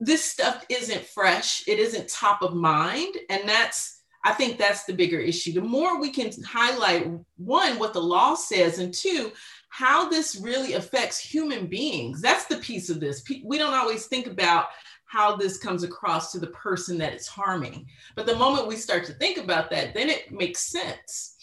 this 0.00 0.24
stuff 0.24 0.64
isn't 0.68 1.04
fresh, 1.04 1.68
it 1.68 1.78
isn't 1.78 2.08
top 2.08 2.42
of 2.42 2.54
mind. 2.54 3.14
And 3.30 3.48
that's, 3.48 3.97
I 4.28 4.32
think 4.34 4.58
that's 4.58 4.84
the 4.84 4.92
bigger 4.92 5.18
issue. 5.18 5.52
The 5.52 5.62
more 5.62 5.98
we 5.98 6.10
can 6.10 6.30
highlight 6.42 7.08
one, 7.38 7.78
what 7.78 7.94
the 7.94 8.02
law 8.02 8.34
says, 8.34 8.78
and 8.78 8.92
two, 8.92 9.32
how 9.70 10.10
this 10.10 10.36
really 10.36 10.74
affects 10.74 11.18
human 11.18 11.66
beings. 11.66 12.20
That's 12.20 12.44
the 12.44 12.58
piece 12.58 12.90
of 12.90 13.00
this. 13.00 13.24
We 13.42 13.56
don't 13.56 13.72
always 13.72 14.04
think 14.04 14.26
about 14.26 14.66
how 15.06 15.34
this 15.34 15.56
comes 15.56 15.82
across 15.82 16.30
to 16.32 16.38
the 16.38 16.48
person 16.48 16.98
that 16.98 17.14
it's 17.14 17.26
harming. 17.26 17.86
But 18.16 18.26
the 18.26 18.36
moment 18.36 18.68
we 18.68 18.76
start 18.76 19.04
to 19.06 19.14
think 19.14 19.38
about 19.38 19.70
that, 19.70 19.94
then 19.94 20.10
it 20.10 20.30
makes 20.30 20.60
sense. 20.60 21.36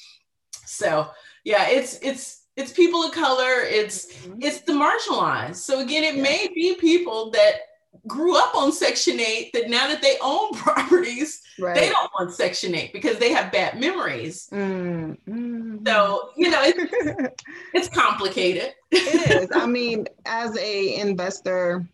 So 0.68 1.10
yeah, 1.44 1.68
it's 1.68 1.98
it's 2.04 2.44
it's 2.56 2.72
people 2.72 3.04
of 3.04 3.14
color, 3.14 3.62
it's 3.62 4.14
mm-hmm. 4.14 4.38
it's 4.42 4.62
the 4.62 4.74
marginalized. 4.74 5.56
So 5.56 5.80
again, 5.80 6.04
it 6.04 6.18
yeah. 6.18 6.22
may 6.22 6.50
be 6.54 6.76
people 6.76 7.32
that 7.32 7.56
grew 8.08 8.38
up 8.38 8.56
on 8.56 8.72
Section 8.72 9.20
8 9.20 9.54
that 9.54 9.70
now 9.70 9.88
that 9.88 10.02
they 10.02 10.18
own 10.22 10.52
properties, 10.54 11.42
right. 11.60 11.76
they 11.76 11.90
don't 11.90 12.12
want 12.18 12.34
Section 12.34 12.76
8 12.76 12.94
because 12.94 13.18
they 13.18 13.32
have 13.32 13.52
bad 13.52 13.80
memories. 13.80 14.50
Mm, 14.52 15.18
mm. 15.28 15.88
So, 15.88 16.30
you 16.36 16.50
know, 16.50 16.62
it's, 16.64 17.44
it's 17.74 17.90
complicated. 17.90 18.74
it 18.92 19.44
is. 19.44 19.50
I 19.54 19.66
mean, 19.68 20.08
as 20.26 20.58
a 20.58 20.96
investor 20.96 21.86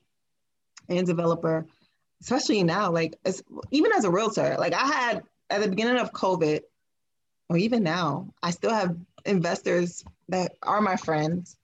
and 0.89 1.05
developer, 1.07 1.65
especially 2.21 2.63
now, 2.63 2.91
like 2.91 3.17
as, 3.25 3.43
even 3.71 3.91
as 3.93 4.03
a 4.03 4.11
realtor, 4.11 4.55
like 4.59 4.73
I 4.73 4.85
had 4.85 5.23
at 5.49 5.61
the 5.61 5.69
beginning 5.69 5.99
of 5.99 6.11
COVID, 6.13 6.61
or 7.49 7.57
even 7.57 7.83
now, 7.83 8.33
I 8.41 8.51
still 8.51 8.71
have 8.71 8.95
investors 9.25 10.05
that 10.29 10.53
are 10.63 10.79
my 10.79 10.95
friends 10.95 11.57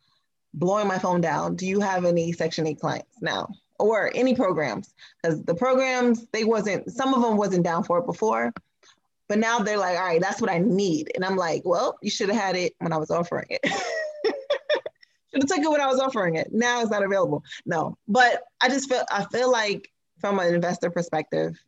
blowing 0.54 0.88
my 0.88 0.98
phone 1.00 1.22
down. 1.22 1.56
Do 1.56 1.66
you 1.66 1.80
have 1.80 2.04
any 2.04 2.32
Section 2.34 2.68
8 2.68 2.80
clients 2.80 3.22
now? 3.22 3.48
Or 3.80 4.12
any 4.16 4.36
programs 4.36 4.94
because 5.22 5.44
the 5.44 5.54
programs 5.54 6.26
they 6.32 6.44
wasn't 6.44 6.90
some 6.92 7.14
of 7.14 7.22
them 7.22 7.38
wasn't 7.38 7.64
down 7.64 7.84
for 7.84 8.00
it 8.00 8.06
before 8.06 8.54
but 9.28 9.38
now 9.38 9.60
they're 9.60 9.78
like 9.78 9.98
all 9.98 10.06
right 10.06 10.22
that's 10.22 10.42
what 10.42 10.52
i 10.52 10.58
need. 10.58 11.12
And 11.16 11.24
i'm 11.24 11.36
like 11.36 11.62
well 11.66 11.98
you 12.02 12.10
should 12.10 12.30
have 12.30 12.38
had 12.38 12.56
it 12.56 12.74
when 12.80 12.94
i 12.94 12.98
was 12.98 13.12
offering 13.12 13.48
it. 13.50 13.62
Should 15.34 15.44
have 15.44 15.50
took 15.50 15.66
it 15.66 15.70
when 15.70 15.82
i 15.82 15.88
was 15.88 16.00
offering 16.00 16.36
it. 16.36 16.54
Now 16.54 16.82
it's 16.82 16.90
not 16.90 17.04
available. 17.04 17.44
No 17.66 17.98
but 18.08 18.44
i 18.62 18.70
just 18.70 18.90
feel 18.90 19.04
i 19.12 19.26
feel 19.26 19.52
like 19.52 19.92
from 20.20 20.40
an 20.40 20.54
investor 20.54 20.90
perspective 20.90 21.60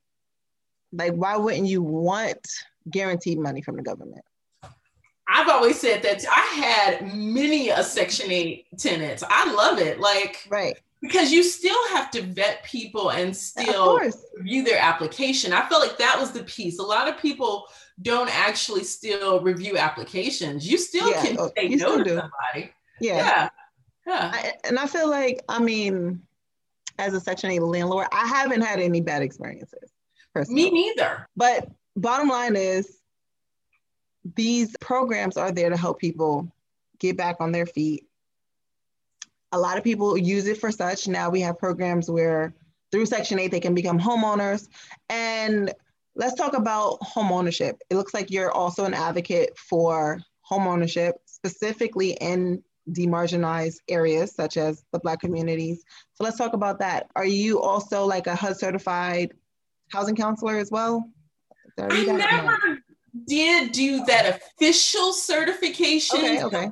like 0.92 1.13
why 1.13 1.36
wouldn't 1.36 1.68
you 1.68 1.84
want 1.84 2.48
guaranteed 2.89 3.38
money 3.38 3.62
from 3.62 3.75
the 3.75 3.84
government? 3.84 4.24
I've 5.32 5.50
always 5.50 5.80
said 5.80 6.01
that 6.01 6.25
I 6.28 6.39
had 6.60 7.13
many 7.13 7.70
a 7.70 7.84
Section 7.84 8.32
8 8.32 8.66
tenants. 8.80 9.24
I 9.30 9.54
love 9.54 9.78
it. 9.78 10.00
Like, 10.00 10.48
right 10.50 10.75
because 11.01 11.32
you 11.32 11.44
still 11.44 11.88
have 11.89 12.12
to 12.12 12.22
vet 12.22 12.63
people 12.63 13.12
and 13.12 13.36
still 13.36 14.00
review 14.38 14.63
their 14.63 14.79
application. 14.79 15.53
I 15.53 15.68
felt 15.70 15.82
like 15.82 15.98
that 15.98 16.18
was 16.20 16.32
the 16.32 16.44
piece. 16.44 16.79
A 16.79 16.84
lot 16.84 17.08
of 17.08 17.18
people 17.18 17.65
don't 18.01 18.29
actually 18.36 18.84
still 18.84 19.41
review 19.41 19.77
applications. 19.77 20.70
You 20.70 20.77
still 20.77 21.10
yeah. 21.10 21.24
can 21.24 21.38
oh, 21.39 21.51
say 21.56 21.70
no 21.70 21.98
to 21.98 22.03
do. 22.03 22.10
somebody. 22.10 22.74
Yeah. 23.00 23.18
Yeah. 23.18 23.50
yeah. 24.08 24.32
I, 24.34 24.53
and 24.65 24.77
I 24.77 24.88
feel 24.88 25.10
like, 25.10 25.41
I 25.48 25.60
mean, 25.60 26.22
as 26.98 27.13
a 27.13 27.20
Section 27.20 27.51
8 27.51 27.62
landlord, 27.62 28.08
I 28.12 28.27
haven't 28.27 28.62
had 28.62 28.79
any 28.79 29.00
bad 29.00 29.22
experiences. 29.22 29.91
Personally. 30.34 30.65
Me 30.65 30.72
neither. 30.72 31.27
But 31.36 31.70
bottom 31.96 32.27
line 32.27 32.58
is, 32.58 32.98
these 34.36 34.75
programs 34.82 35.38
are 35.38 35.51
there 35.51 35.70
to 35.70 35.77
help 35.77 36.00
people 36.00 36.51
get 37.00 37.15
back 37.15 37.38
on 37.39 37.53
their 37.53 37.65
feet 37.65 38.09
a 39.51 39.60
lot 39.60 39.77
of 39.77 39.84
people 39.84 40.18
use 40.18 40.48
it 40.48 40.60
for 40.60 40.72
such. 40.72 41.08
Now 41.08 41.29
we 41.29 41.41
have 41.41 41.58
programs 41.58 42.10
where 42.10 42.53
through 42.91 43.06
Section 43.06 43.39
8 43.39 43.51
they 43.51 43.60
can 43.60 43.74
become 43.74 44.00
homeowners. 44.00 44.68
And 45.10 45.74
let's 46.15 46.36
talk 46.36 46.53
about 46.53 47.00
homeownership. 47.01 47.75
It 47.89 47.96
looks 47.96 48.13
like 48.13 48.32
you're 48.32 48.51
also 48.51 48.86
an 48.86 48.94
advocate 48.94 49.58
for 49.58 50.20
homeownership, 50.50 51.13
specifically 51.25 52.12
in 52.22 52.63
demarginalized 52.91 53.77
areas 53.88 54.34
such 54.34 54.58
as 54.58 54.84
the 54.91 55.00
Black 55.00 55.20
communities. 55.20 55.84
So 56.13 56.24
let's 56.24 56.38
talk 56.38 56.53
about 56.53 56.79
that. 56.79 57.08
Are 57.15 57.25
you 57.25 57.62
also 57.62 58.06
like 58.06 58.27
a 58.27 58.36
HUD 58.36 58.58
certified 58.58 59.34
housing 59.91 60.15
counselor 60.15 60.58
as 60.58 60.72
well? 60.72 61.08
I 61.77 61.88
never 62.03 62.79
did 63.27 63.72
do 63.72 64.03
that 64.06 64.41
official 64.41 65.13
certification. 65.13 66.20
Okay, 66.20 66.44
okay. 66.44 66.72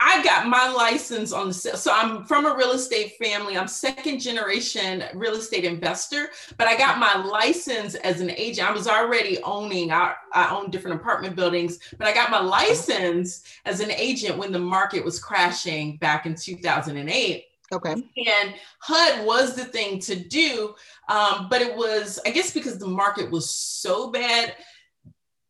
I 0.00 0.22
got 0.22 0.46
my 0.46 0.68
license 0.68 1.32
on 1.32 1.48
the 1.48 1.54
so 1.54 1.92
I'm 1.92 2.24
from 2.24 2.46
a 2.46 2.54
real 2.54 2.70
estate 2.70 3.14
family. 3.18 3.58
I'm 3.58 3.66
second 3.66 4.20
generation 4.20 5.02
real 5.14 5.34
estate 5.34 5.64
investor, 5.64 6.30
but 6.56 6.68
I 6.68 6.76
got 6.76 6.98
my 6.98 7.16
license 7.16 7.96
as 7.96 8.20
an 8.20 8.30
agent. 8.30 8.68
I 8.68 8.72
was 8.72 8.86
already 8.86 9.42
owning 9.42 9.90
I, 9.90 10.14
I 10.32 10.54
own 10.54 10.70
different 10.70 11.00
apartment 11.00 11.34
buildings, 11.34 11.80
but 11.98 12.06
I 12.06 12.14
got 12.14 12.30
my 12.30 12.40
license 12.40 13.42
as 13.64 13.80
an 13.80 13.90
agent 13.90 14.38
when 14.38 14.52
the 14.52 14.58
market 14.60 15.04
was 15.04 15.18
crashing 15.18 15.96
back 15.96 16.26
in 16.26 16.36
2008. 16.36 17.44
Okay. 17.70 17.92
And 17.92 18.54
HUD 18.78 19.26
was 19.26 19.54
the 19.54 19.64
thing 19.64 19.98
to 20.00 20.14
do, 20.14 20.74
um, 21.08 21.48
but 21.50 21.60
it 21.60 21.76
was 21.76 22.20
I 22.24 22.30
guess 22.30 22.52
because 22.52 22.78
the 22.78 22.86
market 22.86 23.32
was 23.32 23.50
so 23.50 24.12
bad 24.12 24.54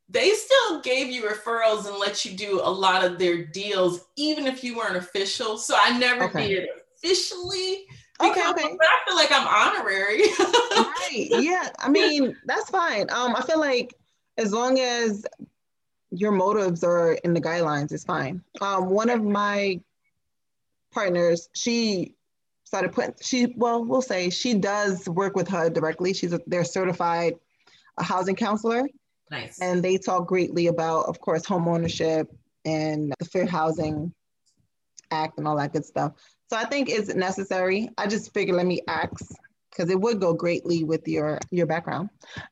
they 0.08 0.30
still 0.30 0.80
gave 0.80 1.08
you 1.08 1.22
referrals 1.22 1.86
and 1.86 1.98
let 1.98 2.24
you 2.24 2.32
do 2.32 2.60
a 2.62 2.70
lot 2.70 3.04
of 3.04 3.18
their 3.18 3.44
deals, 3.44 4.06
even 4.16 4.46
if 4.46 4.64
you 4.64 4.76
weren't 4.76 4.96
official. 4.96 5.58
So 5.58 5.76
I 5.78 5.98
never 5.98 6.24
okay. 6.24 6.48
did 6.48 6.68
officially. 6.96 7.84
Okay, 8.20 8.50
okay. 8.50 8.76
But 8.76 8.86
I 8.86 8.98
feel 9.06 9.16
like 9.16 9.30
I'm 9.30 9.46
honorary. 9.46 10.22
right. 10.40 11.42
Yeah. 11.42 11.68
I 11.78 11.88
mean, 11.88 12.36
that's 12.46 12.70
fine. 12.70 13.06
Um, 13.10 13.36
I 13.36 13.42
feel 13.42 13.60
like 13.60 13.94
as 14.38 14.52
long 14.52 14.80
as 14.80 15.26
your 16.10 16.32
motives 16.32 16.82
are 16.82 17.12
in 17.12 17.34
the 17.34 17.40
guidelines, 17.40 17.92
it's 17.92 18.04
fine. 18.04 18.42
Um, 18.60 18.88
one 18.88 19.10
of 19.10 19.22
my 19.22 19.80
partners, 20.90 21.48
she 21.52 22.14
started 22.64 22.92
putting 22.92 23.14
she 23.20 23.54
well, 23.56 23.84
we'll 23.84 24.02
say 24.02 24.30
she 24.30 24.54
does 24.54 25.08
work 25.08 25.36
with 25.36 25.48
HUD 25.48 25.74
directly. 25.74 26.12
She's 26.12 26.32
a, 26.32 26.40
they're 26.46 26.64
certified 26.64 27.34
a 27.98 28.02
housing 28.02 28.36
counselor. 28.36 28.88
Nice. 29.30 29.58
And 29.60 29.82
they 29.82 29.98
talk 29.98 30.26
greatly 30.26 30.68
about, 30.68 31.06
of 31.06 31.20
course, 31.20 31.44
home 31.44 31.68
ownership 31.68 32.30
and 32.64 33.12
the 33.18 33.24
Fair 33.24 33.46
Housing 33.46 34.12
Act 35.10 35.38
and 35.38 35.46
all 35.46 35.56
that 35.56 35.72
good 35.72 35.84
stuff. 35.84 36.12
So 36.50 36.56
I 36.56 36.64
think 36.64 36.88
it's 36.88 37.14
necessary. 37.14 37.90
I 37.98 38.06
just 38.06 38.32
figured 38.32 38.56
let 38.56 38.66
me 38.66 38.80
ask 38.88 39.34
because 39.70 39.90
it 39.90 40.00
would 40.00 40.20
go 40.20 40.32
greatly 40.32 40.84
with 40.84 41.06
your 41.06 41.38
your 41.50 41.66
background. 41.66 42.10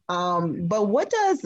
Um, 0.08 0.66
but 0.66 0.84
what 0.84 1.10
does 1.10 1.44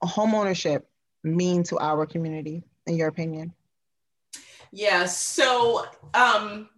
home 0.00 0.34
ownership 0.34 0.88
mean 1.24 1.62
to 1.64 1.78
our 1.78 2.06
community, 2.06 2.62
in 2.86 2.96
your 2.96 3.08
opinion? 3.08 3.52
Yeah. 4.70 5.06
So 5.06 5.86
um, 6.14 6.68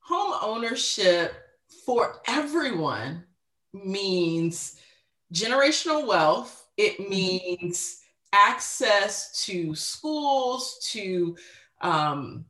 home 0.00 0.34
ownership 0.42 1.34
for 1.84 2.20
everyone 2.26 3.24
means 3.72 4.76
generational 5.32 6.06
wealth, 6.06 6.66
it 6.76 6.98
mm-hmm. 6.98 7.10
means 7.10 8.00
access 8.32 9.44
to 9.46 9.74
schools, 9.74 10.78
to 10.92 11.36
um, 11.80 12.44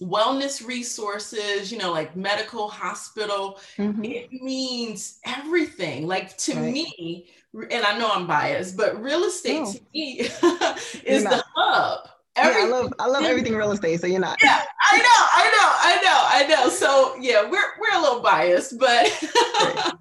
wellness 0.00 0.66
resources, 0.66 1.70
you 1.70 1.78
know, 1.78 1.92
like 1.92 2.16
medical, 2.16 2.68
hospital. 2.68 3.60
Mm-hmm. 3.76 4.04
It 4.04 4.32
means 4.32 5.18
everything. 5.24 6.06
Like 6.06 6.36
to 6.38 6.54
right. 6.54 6.72
me, 6.72 7.28
and 7.70 7.84
I 7.84 7.98
know 7.98 8.10
I'm 8.10 8.26
biased, 8.26 8.76
but 8.76 9.00
real 9.02 9.24
estate 9.24 9.62
oh. 9.62 9.72
to 9.72 9.80
me 9.92 10.20
is 11.04 11.24
the 11.24 11.44
hub. 11.54 12.08
Everything. 12.36 12.70
Yeah, 12.70 12.76
I 12.76 12.80
love 12.80 12.94
I 13.00 13.06
love 13.06 13.24
everything 13.24 13.56
real 13.56 13.72
estate. 13.72 14.00
So 14.00 14.06
you're 14.06 14.20
not. 14.20 14.38
Yeah, 14.42 14.62
I 14.90 14.98
know, 14.98 15.04
I 15.04 15.44
know, 15.56 15.68
I 15.82 16.46
know, 16.46 16.56
I 16.56 16.62
know. 16.62 16.68
So 16.70 17.16
yeah, 17.20 17.42
we're 17.42 17.58
we're 17.80 17.98
a 17.98 18.00
little 18.00 18.20
biased, 18.20 18.78
but 18.78 19.06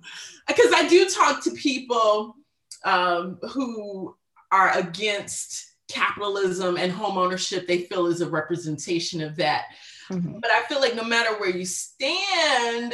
because 0.50 0.74
I 0.74 0.88
do 0.88 1.08
talk 1.08 1.44
to 1.44 1.52
people 1.52 2.36
um, 2.84 3.38
who 3.52 4.16
are 4.52 4.78
against 4.78 5.70
capitalism 5.88 6.78
and 6.78 6.92
home 6.92 7.18
ownership. 7.18 7.68
They 7.68 7.84
feel 7.84 8.08
is 8.08 8.22
a 8.22 8.30
representation 8.30 9.22
of 9.22 9.36
that. 9.38 9.66
Mm-hmm. 10.10 10.40
But 10.40 10.52
I 10.52 10.64
feel 10.64 10.82
like 10.82 10.96
no 10.96 11.04
matter 11.04 11.38
where 11.40 11.50
you 11.50 11.66
stand 11.66 12.94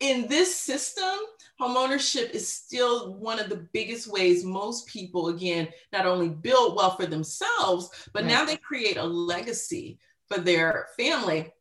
in 0.00 0.26
this 0.28 0.54
system, 0.54 1.18
homeownership 1.60 2.30
is 2.30 2.50
still 2.50 3.14
one 3.14 3.38
of 3.38 3.48
the 3.48 3.68
biggest 3.72 4.06
ways 4.06 4.44
most 4.44 4.86
people, 4.86 5.28
again, 5.28 5.68
not 5.92 6.06
only 6.06 6.28
build 6.28 6.76
wealth 6.76 6.96
for 6.96 7.06
themselves, 7.06 8.08
but 8.12 8.22
right. 8.22 8.28
now 8.28 8.44
they 8.44 8.56
create 8.56 8.96
a 8.96 9.04
legacy 9.04 9.98
for 10.26 10.38
their 10.38 10.88
family. 10.98 11.52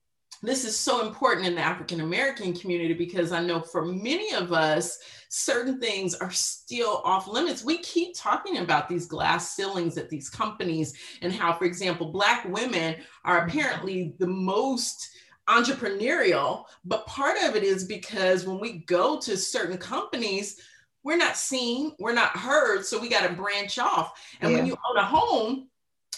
This 0.42 0.64
is 0.64 0.78
so 0.78 1.06
important 1.06 1.46
in 1.48 1.56
the 1.56 1.62
African 1.62 2.00
American 2.00 2.54
community 2.54 2.94
because 2.94 3.32
I 3.32 3.42
know 3.42 3.62
for 3.62 3.86
many 3.86 4.34
of 4.34 4.54
us, 4.54 5.00
certain 5.28 5.80
things 5.80 6.16
are 6.16 6.32
still 6.32 7.02
off 7.04 7.28
limits. 7.28 7.64
We 7.64 7.80
keep 7.80 8.16
talking 8.16 8.60
about 8.60 8.88
these 8.88 9.06
glass 9.06 9.56
ceilings 9.56 9.98
at 9.98 10.10
these 10.10 10.30
companies 10.30 10.94
and 11.22 11.34
how, 11.34 11.54
for 11.54 11.66
example, 11.66 12.12
Black 12.12 12.46
women 12.46 12.96
are 13.26 13.40
mm-hmm. 13.40 13.50
apparently 13.50 14.16
the 14.20 14.28
most 14.28 15.10
entrepreneurial, 15.50 16.66
but 16.86 17.08
part 17.08 17.36
of 17.44 17.56
it 17.56 17.64
is 17.64 17.84
because 17.84 18.46
when 18.46 18.60
we 18.60 18.80
go 18.86 19.20
to 19.20 19.36
certain 19.36 19.78
companies, 19.78 20.62
we're 21.04 21.18
not 21.18 21.38
seen, 21.38 21.94
we're 22.00 22.14
not 22.14 22.38
heard, 22.38 22.86
so 22.86 23.00
we 23.00 23.10
got 23.10 23.28
to 23.28 23.34
branch 23.34 23.80
off. 23.80 24.14
And 24.42 24.52
yeah. 24.52 24.58
when 24.58 24.68
you 24.68 24.74
own 24.74 24.98
a 24.98 25.06
home, 25.06 25.69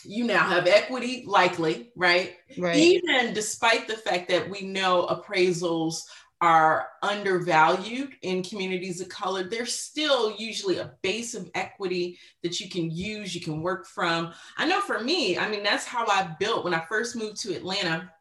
you 0.05 0.23
now 0.23 0.47
have 0.47 0.67
equity, 0.67 1.23
likely, 1.27 1.91
right? 1.95 2.35
Right. 2.57 2.75
Even 2.75 3.33
despite 3.33 3.87
the 3.87 3.97
fact 3.97 4.29
that 4.29 4.49
we 4.49 4.61
know 4.61 5.07
appraisals 5.07 6.03
are 6.41 6.87
undervalued 7.03 8.13
in 8.23 8.41
communities 8.41 8.99
of 8.99 9.09
color, 9.09 9.43
there's 9.43 9.75
still 9.75 10.35
usually 10.37 10.79
a 10.79 10.91
base 11.03 11.35
of 11.35 11.51
equity 11.53 12.17
that 12.41 12.59
you 12.59 12.67
can 12.67 12.89
use, 12.89 13.35
you 13.35 13.41
can 13.41 13.61
work 13.61 13.85
from. 13.85 14.33
I 14.57 14.65
know 14.65 14.81
for 14.81 14.99
me, 14.99 15.37
I 15.37 15.47
mean, 15.47 15.61
that's 15.61 15.85
how 15.85 16.07
I 16.07 16.35
built 16.39 16.63
when 16.63 16.73
I 16.73 16.83
first 16.89 17.15
moved 17.15 17.39
to 17.41 17.55
Atlanta. 17.55 18.11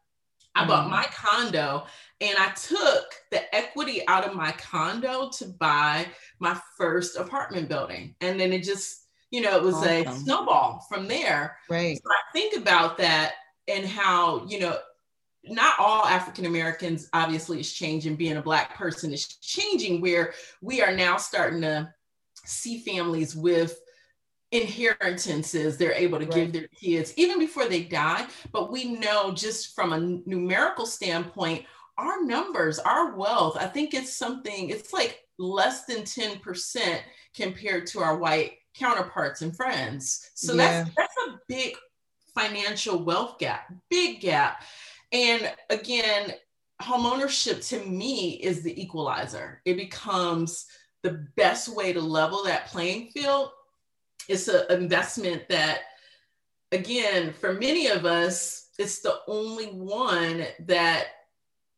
I 0.53 0.65
bought 0.65 0.87
mm. 0.87 0.91
my 0.91 1.05
condo 1.13 1.85
and 2.19 2.37
I 2.37 2.49
took 2.49 3.05
the 3.31 3.55
equity 3.55 4.07
out 4.07 4.27
of 4.27 4.35
my 4.35 4.51
condo 4.51 5.29
to 5.29 5.45
buy 5.47 6.05
my 6.39 6.59
first 6.77 7.17
apartment 7.17 7.69
building. 7.69 8.15
And 8.21 8.39
then 8.39 8.53
it 8.53 8.63
just, 8.63 9.00
you 9.31 9.41
know, 9.41 9.55
it 9.55 9.63
was 9.63 9.75
awesome. 9.75 10.07
a 10.07 10.15
snowball 10.15 10.85
from 10.89 11.07
there. 11.07 11.57
Right. 11.69 11.97
So 11.97 12.11
I 12.11 12.31
think 12.33 12.57
about 12.57 12.97
that 12.97 13.33
and 13.67 13.85
how, 13.85 14.45
you 14.45 14.59
know, 14.59 14.77
not 15.45 15.79
all 15.79 16.05
African 16.05 16.45
Americans 16.45 17.09
obviously 17.13 17.59
is 17.59 17.73
changing. 17.73 18.15
Being 18.15 18.37
a 18.37 18.41
Black 18.41 18.75
person 18.75 19.11
is 19.11 19.27
changing, 19.27 20.01
where 20.01 20.33
we 20.61 20.81
are 20.83 20.95
now 20.95 21.17
starting 21.17 21.61
to 21.61 21.91
see 22.45 22.79
families 22.79 23.35
with 23.35 23.79
inheritances 24.51 25.77
they're 25.77 25.93
able 25.93 26.19
to 26.19 26.25
right. 26.25 26.33
give 26.35 26.51
their 26.51 26.67
kids 26.67 27.13
even 27.15 27.39
before 27.39 27.67
they 27.67 27.83
die. 27.83 28.27
But 28.51 28.71
we 28.71 28.83
know 28.83 29.31
just 29.31 29.73
from 29.73 29.93
a 29.93 30.29
numerical 30.29 30.85
standpoint, 30.85 31.65
our 31.97 32.23
numbers, 32.23 32.77
our 32.79 33.15
wealth, 33.15 33.57
I 33.59 33.67
think 33.67 33.93
it's 33.93 34.13
something, 34.13 34.69
it's 34.69 34.93
like 34.93 35.21
less 35.39 35.85
than 35.85 35.99
10% 35.99 36.99
compared 37.33 37.87
to 37.87 37.99
our 37.99 38.17
white 38.17 38.53
counterparts 38.75 39.41
and 39.41 39.55
friends. 39.55 40.31
So 40.35 40.53
yeah. 40.53 40.83
that's 40.83 40.95
that's 40.95 41.15
a 41.27 41.39
big 41.47 41.75
financial 42.33 43.03
wealth 43.03 43.39
gap, 43.39 43.71
big 43.89 44.21
gap. 44.21 44.63
And 45.11 45.51
again, 45.69 46.33
homeownership 46.81 47.67
to 47.69 47.85
me 47.85 48.31
is 48.41 48.63
the 48.63 48.81
equalizer. 48.81 49.61
It 49.65 49.75
becomes 49.75 50.65
the 51.03 51.27
best 51.35 51.75
way 51.75 51.93
to 51.93 52.01
level 52.01 52.43
that 52.43 52.67
playing 52.67 53.09
field. 53.09 53.49
It's 54.27 54.47
an 54.47 54.63
investment 54.69 55.49
that, 55.49 55.79
again, 56.71 57.33
for 57.33 57.53
many 57.53 57.87
of 57.87 58.05
us, 58.05 58.69
it's 58.77 59.01
the 59.01 59.19
only 59.27 59.67
one 59.67 60.45
that 60.59 61.07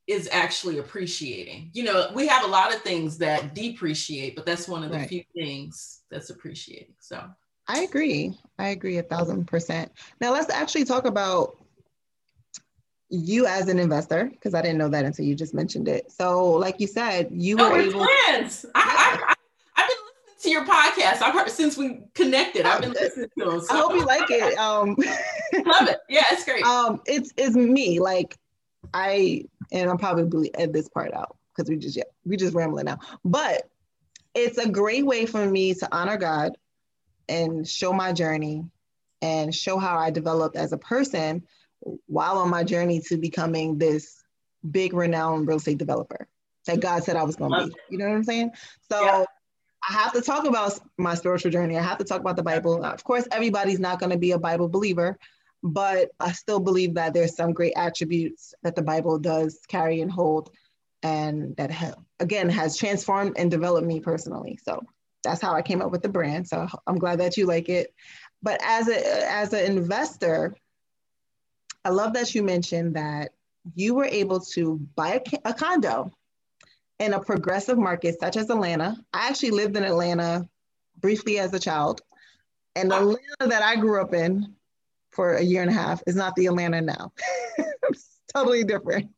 is 0.08 0.28
actually 0.32 0.80
appreciating. 0.80 1.72
You 1.74 1.84
know, 1.84 2.10
we 2.13 2.28
have 2.28 2.44
a 2.44 2.48
lot 2.48 2.74
of 2.74 2.82
things 2.82 3.18
that 3.20 3.56
depreciate, 3.56 4.36
but 4.36 4.46
that's 4.46 4.68
one 4.68 4.84
of 4.84 4.92
the 4.92 4.98
right. 4.98 5.10
few 5.10 5.24
things 5.34 6.02
that's 6.12 6.30
appreciating. 6.30 6.96
So 7.00 7.24
I 7.68 7.82
agree. 7.82 8.38
I 8.60 8.70
agree 8.70 8.98
a 8.98 9.04
thousand 9.04 9.46
percent. 9.46 9.92
Now 10.20 10.34
let's 10.34 10.52
actually 10.52 10.86
talk 10.86 11.06
about 11.06 11.58
you 13.13 13.46
as 13.46 13.68
an 13.70 13.78
investor, 13.78 14.26
because 14.26 14.56
I 14.56 14.62
didn't 14.62 14.80
know 14.80 14.89
that 14.89 15.06
until 15.06 15.26
you 15.26 15.36
just 15.36 15.54
mentioned 15.54 15.88
it. 15.88 16.12
So, 16.12 16.50
like 16.50 16.80
you 16.80 16.88
said, 16.88 17.30
you 17.32 17.56
no, 17.56 17.70
were 17.70 17.78
able. 17.78 18.06
Friends. 18.26 18.66
I, 18.74 18.82
I, 18.82 19.34
I, 19.76 19.82
have 19.82 19.88
been 19.88 19.98
listening 20.26 20.42
to 20.42 20.50
your 20.50 20.66
podcast. 20.66 21.22
I've 21.22 21.34
heard 21.34 21.50
since 21.50 21.78
we 21.78 22.02
connected. 22.16 22.66
I've 22.66 22.82
been 22.82 22.94
listening 22.94 23.30
to 23.38 23.46
them. 23.46 23.62
So. 23.62 23.74
I 23.74 23.78
hope 23.78 23.94
you 23.94 24.06
like 24.06 24.32
it. 24.32 24.58
Um, 24.58 24.96
Love 25.66 25.89
it. 25.89 26.00
Yeah, 26.10 26.24
it's 26.32 26.44
great. 26.44 26.66
Um, 26.66 27.02
it's 27.06 27.32
it's 27.38 27.56
me. 27.56 28.00
Like 28.00 28.38
I 28.94 29.46
and 29.74 29.90
I'm 29.90 29.98
probably 29.98 30.54
edit 30.56 30.72
this 30.72 30.88
part 30.88 31.14
out 31.14 31.36
because 31.56 31.70
we 31.70 31.78
just 31.78 31.98
yeah, 31.98 32.04
we 32.26 32.38
just 32.38 32.54
rambling 32.54 32.86
now. 32.86 33.00
But 33.26 33.70
it's 34.34 34.58
a 34.58 34.70
great 34.70 35.06
way 35.06 35.26
for 35.26 35.46
me 35.46 35.74
to 35.74 35.88
honor 35.92 36.18
God 36.18 36.54
and 37.28 37.68
show 37.68 37.92
my 37.92 38.14
journey 38.14 38.66
and 39.22 39.54
show 39.54 39.78
how 39.78 39.98
I 39.98 40.12
developed 40.12 40.56
as 40.56 40.74
a 40.74 40.78
person 40.78 41.44
while 42.08 42.38
on 42.38 42.50
my 42.50 42.64
journey 42.64 43.02
to 43.08 43.18
becoming 43.18 43.78
this 43.78 44.24
big 44.70 44.94
renowned 44.94 45.48
real 45.48 45.58
estate 45.58 45.78
developer 45.78 46.28
that 46.66 46.80
God 46.80 47.04
said 47.04 47.16
I 47.16 47.24
was 47.24 47.36
going 47.36 47.52
to 47.52 47.68
be. 47.68 47.76
You 47.90 47.98
know 47.98 48.08
what 48.08 48.16
I'm 48.16 48.24
saying? 48.24 48.52
So 48.90 49.04
yeah. 49.04 49.26
I 49.90 49.94
have 49.94 50.14
to 50.14 50.22
talk 50.22 50.46
about 50.46 50.80
my 50.98 51.16
spiritual 51.16 51.52
journey. 51.52 51.78
I 51.78 51.84
have 51.84 51.98
to 51.98 52.06
talk 52.06 52.22
about 52.22 52.38
the 52.38 52.44
Bible. 52.44 52.84
Of 52.84 53.04
course, 53.04 53.28
everybody's 53.32 53.80
not 53.80 54.00
going 54.00 54.12
to 54.12 54.18
be 54.18 54.32
a 54.32 54.40
Bible 54.40 54.70
believer, 54.70 55.20
but 55.63 56.12
I 56.19 56.34
still 56.34 56.60
believe 56.60 56.95
that 56.95 57.13
there's 57.13 57.36
some 57.36 57.54
great 57.54 57.73
attributes 57.78 58.54
that 58.63 58.76
the 58.76 58.82
Bible 58.82 59.17
does 59.17 59.62
carry 59.67 60.02
and 60.02 60.12
hold 60.12 60.52
and 61.02 61.56
that 61.56 61.71
ha- 61.71 61.95
again 62.19 62.49
has 62.49 62.78
transformed 62.78 63.38
and 63.38 63.49
developed 63.49 63.88
me 63.88 64.02
personally. 64.02 64.60
So 64.63 64.82
that's 65.23 65.41
how 65.41 65.54
I 65.54 65.62
came 65.62 65.82
up 65.82 65.91
with 65.91 66.02
the 66.02 66.10
brand. 66.10 66.49
So 66.49 66.67
I'm 66.86 66.99
glad 66.99 67.19
that 67.21 67.38
you 67.38 67.45
like 67.45 67.69
it. 67.69 67.93
But 68.41 68.60
as 68.62 68.89
a 68.89 69.32
as 69.32 69.54
an 69.54 69.65
investor, 69.78 70.54
I 71.86 71.89
love 71.89 72.13
that 72.13 72.36
you 72.36 72.43
mentioned 72.43 72.97
that 72.97 73.32
you 73.73 73.95
were 73.95 74.06
able 74.06 74.41
to 74.41 74.76
buy 74.95 75.21
a, 75.26 75.49
a 75.49 75.54
condo 75.54 76.12
in 76.99 77.13
a 77.13 77.21
progressive 77.21 77.78
market 77.78 78.19
such 78.19 78.36
as 78.36 78.49
Atlanta. 78.49 78.97
I 79.13 79.30
actually 79.30 79.52
lived 79.52 79.78
in 79.78 79.86
Atlanta 79.86 80.47
briefly 80.99 81.39
as 81.39 81.54
a 81.54 81.60
child. 81.60 82.02
And 82.76 82.91
the 82.91 82.95
Atlanta 82.95 83.47
that 83.47 83.62
I 83.62 83.76
grew 83.76 84.02
up 84.02 84.13
in 84.13 84.56
for 85.13 85.36
a 85.36 85.41
year 85.41 85.62
and 85.62 85.69
a 85.69 85.73
half 85.73 86.02
is 86.08 86.15
not 86.15 86.36
the 86.36 86.47
Atlanta 86.47 86.82
now. 86.82 87.13
it's 87.58 88.19
totally 88.34 88.63
different. 88.63 89.12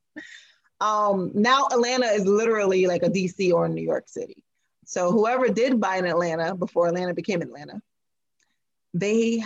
Um, 0.82 1.32
now 1.34 1.68
Atlanta 1.72 2.08
is 2.08 2.26
literally 2.26 2.86
like 2.86 3.04
a 3.04 3.10
DC 3.10 3.54
or 3.54 3.68
New 3.70 3.82
York 3.82 4.08
City. 4.08 4.44
So 4.86 5.12
whoever 5.12 5.48
did 5.48 5.80
buy 5.80 5.98
in 5.98 6.06
Atlanta 6.06 6.56
before 6.56 6.88
Atlanta 6.88 7.14
became 7.14 7.42
Atlanta, 7.42 7.82
they 8.94 9.44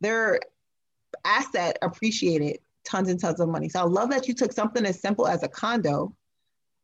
their 0.00 0.40
asset 1.24 1.78
appreciated 1.82 2.58
tons 2.84 3.08
and 3.08 3.20
tons 3.20 3.40
of 3.40 3.48
money. 3.48 3.68
So 3.68 3.80
I 3.80 3.84
love 3.84 4.10
that 4.10 4.26
you 4.26 4.34
took 4.34 4.52
something 4.52 4.84
as 4.84 5.00
simple 5.00 5.26
as 5.26 5.42
a 5.42 5.48
condo, 5.48 6.14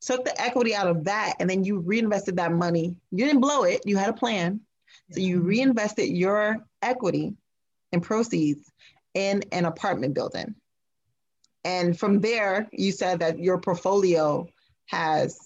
took 0.01 0.25
the 0.25 0.41
equity 0.41 0.75
out 0.75 0.87
of 0.87 1.05
that, 1.05 1.35
and 1.41 1.51
then 1.51 1.65
you 1.65 1.81
reinvested 1.81 2.37
that 2.37 2.53
money. 2.53 2.97
You 3.11 3.27
didn't 3.27 3.41
blow 3.41 3.65
it, 3.65 3.83
you 3.85 3.97
had 3.97 4.09
a 4.09 4.15
plan. 4.15 4.61
So 5.11 5.21
you 5.21 5.41
reinvested 5.41 6.09
your 6.09 6.65
equity 6.83 7.35
and 7.93 8.03
proceeds 8.03 8.71
in 9.19 9.43
an 9.51 9.65
apartment 9.65 10.15
building. 10.15 10.55
And 11.65 11.99
from 11.99 12.21
there, 12.21 12.69
you 12.71 12.93
said 12.93 13.19
that 13.19 13.41
your 13.41 13.59
portfolio 13.59 14.47
has, 14.87 15.37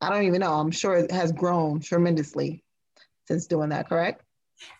I 0.00 0.10
don't 0.10 0.24
even 0.24 0.40
know, 0.40 0.54
I'm 0.54 0.72
sure 0.72 0.96
it 0.96 1.12
has 1.12 1.30
grown 1.30 1.78
tremendously 1.78 2.64
since 3.28 3.46
doing 3.46 3.68
that, 3.68 3.88
correct? 3.88 4.24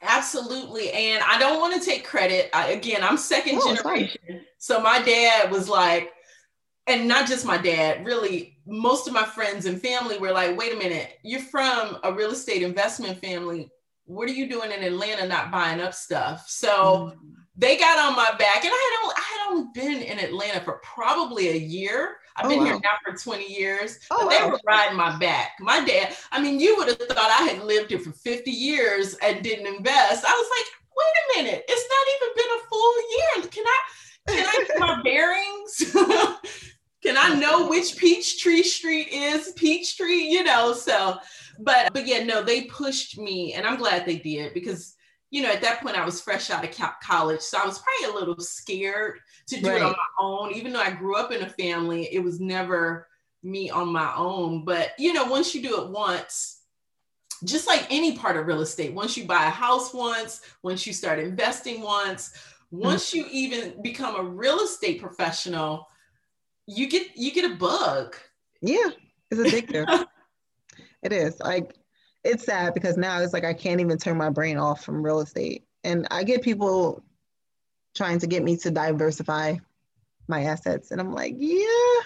Absolutely. 0.02 0.90
And 0.90 1.22
I 1.24 1.38
don't 1.38 1.60
want 1.60 1.80
to 1.80 1.88
take 1.88 2.04
credit. 2.04 2.50
I, 2.52 2.72
again, 2.72 3.04
I'm 3.04 3.16
second 3.16 3.60
oh, 3.62 3.76
generation. 3.76 4.40
So 4.58 4.80
my 4.80 5.00
dad 5.00 5.52
was 5.52 5.68
like, 5.68 6.10
and 6.88 7.06
not 7.06 7.28
just 7.28 7.46
my 7.46 7.56
dad, 7.56 8.04
really, 8.04 8.58
most 8.66 9.06
of 9.06 9.14
my 9.14 9.24
friends 9.24 9.66
and 9.66 9.80
family 9.80 10.18
were 10.18 10.32
like, 10.32 10.58
wait 10.58 10.74
a 10.74 10.76
minute, 10.76 11.18
you're 11.22 11.40
from 11.40 11.98
a 12.02 12.12
real 12.12 12.32
estate 12.32 12.62
investment 12.62 13.20
family. 13.20 13.70
What 14.06 14.28
are 14.28 14.32
you 14.32 14.48
doing 14.48 14.72
in 14.72 14.82
Atlanta 14.82 15.28
not 15.28 15.52
buying 15.52 15.80
up 15.80 15.94
stuff? 15.94 16.46
So 16.48 17.12
mm-hmm. 17.14 17.28
They 17.60 17.76
got 17.76 17.98
on 17.98 18.16
my 18.16 18.30
back, 18.38 18.64
and 18.64 18.72
I 18.72 18.90
had 18.90 19.02
only, 19.02 19.14
I 19.16 19.20
had 19.20 19.50
only 19.50 19.68
been 19.74 20.02
in 20.02 20.18
Atlanta 20.18 20.60
for 20.60 20.80
probably 20.82 21.50
a 21.50 21.56
year. 21.56 22.16
I've 22.36 22.46
oh, 22.46 22.48
been 22.48 22.60
wow. 22.60 22.64
here 22.64 22.74
now 22.74 23.12
for 23.12 23.14
20 23.14 23.52
years. 23.52 23.98
Oh, 24.10 24.24
but 24.24 24.30
they 24.30 24.42
wow. 24.42 24.52
were 24.52 24.60
riding 24.66 24.96
my 24.96 25.18
back. 25.18 25.52
My 25.60 25.84
dad, 25.84 26.16
I 26.32 26.40
mean, 26.40 26.58
you 26.58 26.76
would 26.76 26.88
have 26.88 26.98
thought 26.98 27.18
I 27.18 27.48
had 27.48 27.62
lived 27.62 27.90
here 27.90 27.98
for 27.98 28.12
50 28.12 28.50
years 28.50 29.14
and 29.22 29.44
didn't 29.44 29.66
invest. 29.66 30.24
I 30.26 30.32
was 30.32 30.50
like, 30.58 30.80
wait 30.96 31.42
a 31.42 31.44
minute, 31.44 31.64
it's 31.68 31.88
not 31.90 32.06
even 32.16 32.34
been 32.36 32.56
a 32.56 32.68
full 32.68 32.94
year. 33.10 33.50
Can 33.50 33.64
I 33.66 33.78
can 34.28 34.46
I 34.46 34.64
get 34.66 34.78
my 34.78 35.02
bearings? 35.04 35.92
can 37.02 37.16
I 37.18 37.34
know 37.38 37.68
which 37.68 37.96
Peachtree 37.96 38.62
Street 38.62 39.08
is 39.12 39.52
Peachtree? 39.52 40.28
You 40.30 40.44
know, 40.44 40.72
so 40.72 41.18
but 41.58 41.92
but 41.92 42.06
yeah, 42.06 42.24
no, 42.24 42.42
they 42.42 42.62
pushed 42.62 43.18
me, 43.18 43.52
and 43.52 43.66
I'm 43.66 43.76
glad 43.76 44.06
they 44.06 44.16
did 44.16 44.54
because 44.54 44.96
you 45.30 45.42
know, 45.42 45.50
at 45.50 45.62
that 45.62 45.80
point 45.80 45.96
I 45.96 46.04
was 46.04 46.20
fresh 46.20 46.50
out 46.50 46.64
of 46.64 46.98
college. 47.02 47.40
So 47.40 47.58
I 47.58 47.64
was 47.64 47.80
probably 47.80 48.14
a 48.14 48.18
little 48.20 48.42
scared 48.42 49.20
to 49.48 49.60
do 49.60 49.68
right. 49.68 49.76
it 49.76 49.82
on 49.82 49.92
my 49.92 50.24
own. 50.24 50.52
Even 50.52 50.72
though 50.72 50.80
I 50.80 50.90
grew 50.90 51.16
up 51.16 51.30
in 51.30 51.42
a 51.42 51.48
family, 51.48 52.08
it 52.12 52.18
was 52.22 52.40
never 52.40 53.06
me 53.42 53.70
on 53.70 53.92
my 53.92 54.12
own. 54.16 54.64
But, 54.64 54.90
you 54.98 55.12
know, 55.12 55.24
once 55.24 55.54
you 55.54 55.62
do 55.62 55.82
it 55.82 55.90
once, 55.90 56.62
just 57.44 57.66
like 57.66 57.86
any 57.90 58.16
part 58.16 58.36
of 58.36 58.46
real 58.46 58.60
estate, 58.60 58.92
once 58.92 59.16
you 59.16 59.24
buy 59.24 59.46
a 59.46 59.50
house 59.50 59.94
once, 59.94 60.40
once 60.62 60.86
you 60.86 60.92
start 60.92 61.18
investing 61.20 61.80
once, 61.80 62.30
mm-hmm. 62.30 62.84
once 62.84 63.14
you 63.14 63.24
even 63.30 63.80
become 63.82 64.16
a 64.16 64.28
real 64.28 64.58
estate 64.60 65.00
professional, 65.00 65.86
you 66.66 66.88
get 66.88 67.16
you 67.16 67.32
get 67.32 67.50
a 67.50 67.54
bug. 67.54 68.14
Yeah, 68.60 68.90
it's 69.30 69.40
addictive. 69.40 70.06
it 71.02 71.12
is. 71.12 71.40
Like 71.40 71.74
it's 72.24 72.44
sad 72.44 72.74
because 72.74 72.96
now 72.96 73.20
it's 73.20 73.32
like 73.32 73.44
I 73.44 73.54
can't 73.54 73.80
even 73.80 73.98
turn 73.98 74.16
my 74.16 74.30
brain 74.30 74.56
off 74.56 74.84
from 74.84 75.02
real 75.02 75.20
estate. 75.20 75.64
And 75.84 76.06
I 76.10 76.24
get 76.24 76.42
people 76.42 77.02
trying 77.94 78.18
to 78.20 78.26
get 78.26 78.42
me 78.42 78.56
to 78.58 78.70
diversify 78.70 79.56
my 80.28 80.44
assets. 80.44 80.90
And 80.90 81.00
I'm 81.00 81.12
like, 81.12 81.34
yeah, 81.36 82.02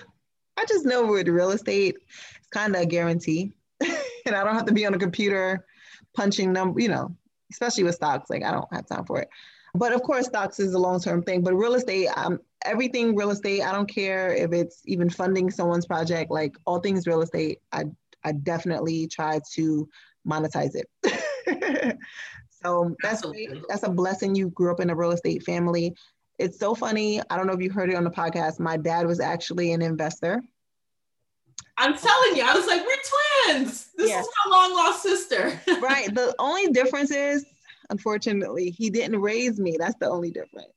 I 0.57 0.65
just 0.69 0.87
know 0.87 1.07
with 1.07 1.29
real 1.29 1.51
estate, 1.51 1.97
it's 2.37 2.49
kind 2.49 2.75
of 2.75 2.83
a 2.83 2.87
guarantee. 2.87 3.53
and 3.81 4.35
I 4.35 4.45
don't 4.45 4.55
have 4.55 4.67
to 4.67 4.73
be 4.73 4.87
on 4.87 4.95
a 4.95 4.99
computer 4.99 5.65
punching 6.15 6.53
number, 6.53 6.81
you 6.81 6.89
know, 6.89 7.15
especially 7.51 7.85
with 7.85 7.97
stocks. 7.97 8.31
Like 8.31 8.45
I 8.45 8.53
don't 8.53 8.73
have 8.73 8.87
time 8.87 9.05
for 9.05 9.21
it. 9.21 9.29
But 9.77 9.93
of 9.93 10.03
course, 10.03 10.27
stocks 10.27 10.61
is 10.61 10.75
a 10.75 10.79
long-term 10.79 11.25
thing. 11.25 11.43
But 11.43 11.55
real 11.55 11.75
estate, 11.75 12.07
um, 12.17 12.39
everything 12.65 13.17
real 13.17 13.31
estate, 13.31 13.63
I 13.63 13.73
don't 13.73 13.93
care 13.93 14.33
if 14.33 14.53
it's 14.53 14.83
even 14.85 15.11
funding 15.11 15.51
someone's 15.51 15.87
project, 15.87 16.31
like 16.31 16.57
all 16.65 16.79
things 16.79 17.09
real 17.09 17.23
estate, 17.23 17.61
I 17.73 17.87
I 18.25 18.33
definitely 18.33 19.09
try 19.09 19.41
to 19.55 19.89
monetize 20.27 20.75
it. 20.75 21.99
so 22.65 22.95
that's 23.03 23.23
great. 23.23 23.51
That's 23.69 23.83
a 23.83 23.91
blessing. 23.91 24.35
You 24.35 24.51
grew 24.51 24.73
up 24.73 24.81
in 24.81 24.91
a 24.91 24.95
real 24.95 25.13
estate 25.13 25.43
family. 25.43 25.95
It's 26.39 26.59
so 26.59 26.75
funny. 26.75 27.21
I 27.31 27.37
don't 27.37 27.47
know 27.47 27.53
if 27.53 27.61
you 27.61 27.71
heard 27.71 27.91
it 27.91 27.97
on 27.97 28.05
the 28.05 28.11
podcast. 28.11 28.59
My 28.59 28.77
dad 28.77 29.07
was 29.07 29.21
actually 29.21 29.73
an 29.73 29.83
investor. 29.83 30.43
I'm 31.77 31.97
telling 31.97 32.37
you, 32.37 32.43
I 32.45 32.55
was 32.55 32.67
like, 32.67 32.83
we're 32.83 33.53
twins. 33.55 33.89
This 33.97 34.11
is 34.11 34.29
my 34.47 34.57
long 34.57 34.75
lost 34.75 35.03
sister. 35.03 35.61
right. 35.81 36.13
The 36.15 36.35
only 36.39 36.73
difference 36.73 37.11
is, 37.11 37.45
unfortunately, 37.91 38.71
he 38.71 38.91
didn't 38.91 39.21
raise 39.21 39.59
me. 39.59 39.77
That's 39.79 39.99
the 39.99 40.09
only 40.09 40.31
difference. 40.31 40.73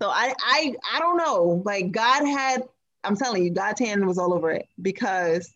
So 0.00 0.08
I 0.08 0.34
I 0.38 0.74
I 0.94 1.00
don't 1.00 1.16
know. 1.16 1.62
Like 1.64 1.90
God 1.90 2.24
had, 2.26 2.62
I'm 3.02 3.16
telling 3.16 3.44
you, 3.44 3.50
God's 3.50 3.80
hand 3.80 4.06
was 4.06 4.18
all 4.18 4.34
over 4.34 4.50
it 4.50 4.68
because 4.82 5.52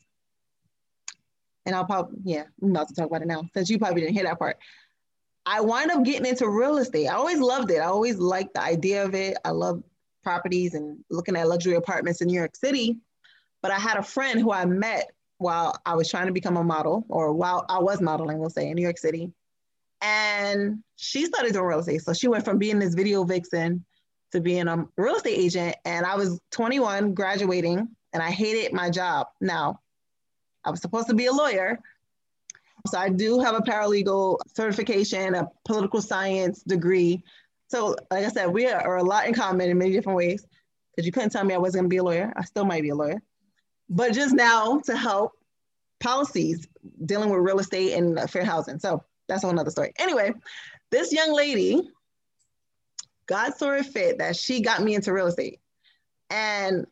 and 1.67 1.75
I'll 1.75 1.85
probably, 1.85 2.19
yeah, 2.25 2.45
I'm 2.63 2.71
about 2.71 2.89
to 2.89 2.95
talk 2.95 3.07
about 3.07 3.23
it 3.23 3.29
now 3.29 3.45
since 3.55 3.69
you 3.71 3.79
probably 3.79 4.03
didn't 4.03 4.15
hear 4.15 4.25
that 4.25 4.39
part. 4.39 4.57
I 5.47 5.61
wind 5.61 5.91
up 5.91 6.05
getting 6.05 6.27
into 6.27 6.49
real 6.49 6.79
estate. 6.79 7.09
I 7.09 7.15
always 7.15 7.39
loved 7.39 7.71
it. 7.71 7.79
I 7.79 7.87
always 7.87 8.19
liked 8.19 8.55
the 8.55 8.63
idea 8.63 9.05
of 9.05 9.15
it. 9.15 9.37
I 9.45 9.51
love 9.51 9.83
properties 10.23 10.75
and 10.75 10.99
looking 11.11 11.37
at 11.37 11.49
luxury 11.49 11.75
apartments 11.75 12.21
in 12.21 12.29
New 12.29 12.39
York 12.39 12.55
City. 12.57 12.99
But 13.63 13.71
I 13.71 13.79
had 13.79 13.97
a 13.99 14.03
friend 14.03 14.41
who 14.41 14.53
I 14.53 14.65
met 14.65 15.11
while 15.39 15.75
I 15.87 15.95
was 15.95 16.11
trying 16.11 16.27
to 16.27 16.33
become 16.33 16.59
a 16.59 16.65
model, 16.65 17.07
or 17.09 17.33
while 17.33 17.65
I 17.69 17.79
was 17.79 18.03
modeling, 18.03 18.39
we'll 18.39 18.51
say, 18.51 18.69
in 18.69 18.75
New 18.75 18.83
York 18.83 18.99
City. 18.99 19.33
And 20.03 20.83
she 20.97 21.25
started 21.25 21.55
doing 21.55 21.65
real 21.65 21.79
estate. 21.79 22.03
So 22.03 22.13
she 22.13 22.29
went 22.29 22.45
from 22.45 22.59
being 22.59 22.79
this 22.79 22.95
video 22.95 23.25
vixen 23.25 23.85
to 24.33 24.41
being 24.41 24.69
a 24.69 24.87
real 24.97 25.17
estate 25.17 25.39
agent. 25.39 25.77
And 25.85 26.05
I 26.05 26.17
was 26.17 26.39
21, 26.53 27.15
graduating, 27.15 27.89
and 28.13 28.23
I 28.23 28.31
hated 28.31 28.73
my 28.73 28.91
job. 28.91 29.29
Now, 29.41 29.81
I 30.65 30.71
was 30.71 30.81
supposed 30.81 31.09
to 31.09 31.15
be 31.15 31.27
a 31.27 31.33
lawyer. 31.33 31.79
So 32.87 32.99
I 32.99 33.09
do 33.11 33.41
have 33.41 33.55
a 33.55 33.61
paralegal 33.61 34.39
certification, 34.55 35.35
a 35.35 35.49
political 35.65 36.01
science 36.01 36.63
degree. 36.63 37.23
So, 37.69 37.95
like 38.11 38.25
I 38.25 38.29
said, 38.29 38.47
we 38.47 38.67
are 38.67 38.97
a 38.97 39.03
lot 39.03 39.27
in 39.27 39.35
common 39.35 39.71
in 39.71 39.79
many 39.79 39.93
different 39.93 40.17
ways. 40.17 40.47
Because 40.91 41.07
you 41.07 41.13
couldn't 41.13 41.31
tell 41.31 41.45
me 41.45 41.55
I 41.55 41.59
wasn't 41.59 41.83
going 41.83 41.91
to 41.91 41.95
be 41.95 41.99
a 41.99 42.03
lawyer. 42.03 42.33
I 42.37 42.45
still 42.45 42.65
might 42.65 42.83
be 42.83 42.89
a 42.89 42.95
lawyer. 42.95 43.23
But 43.89 44.13
just 44.13 44.35
now 44.35 44.81
to 44.85 44.97
help 44.97 45.33
policies 46.01 46.67
dealing 47.05 47.29
with 47.31 47.41
real 47.41 47.61
estate 47.61 47.93
and 47.93 48.19
fair 48.31 48.45
housing. 48.45 48.79
So 48.79 49.05
that's 49.29 49.45
a 49.45 49.47
whole 49.47 49.55
nother 49.55 49.71
story. 49.71 49.93
Anyway, 49.99 50.33
this 50.91 51.13
young 51.13 51.33
lady, 51.33 51.89
God 53.27 53.55
saw 53.57 53.73
it 53.73 53.87
fit 53.87 54.19
that 54.19 54.37
she 54.37 54.61
got 54.63 54.83
me 54.83 54.95
into 54.95 55.13
real 55.13 55.27
estate. 55.27 55.61
And 56.31 56.87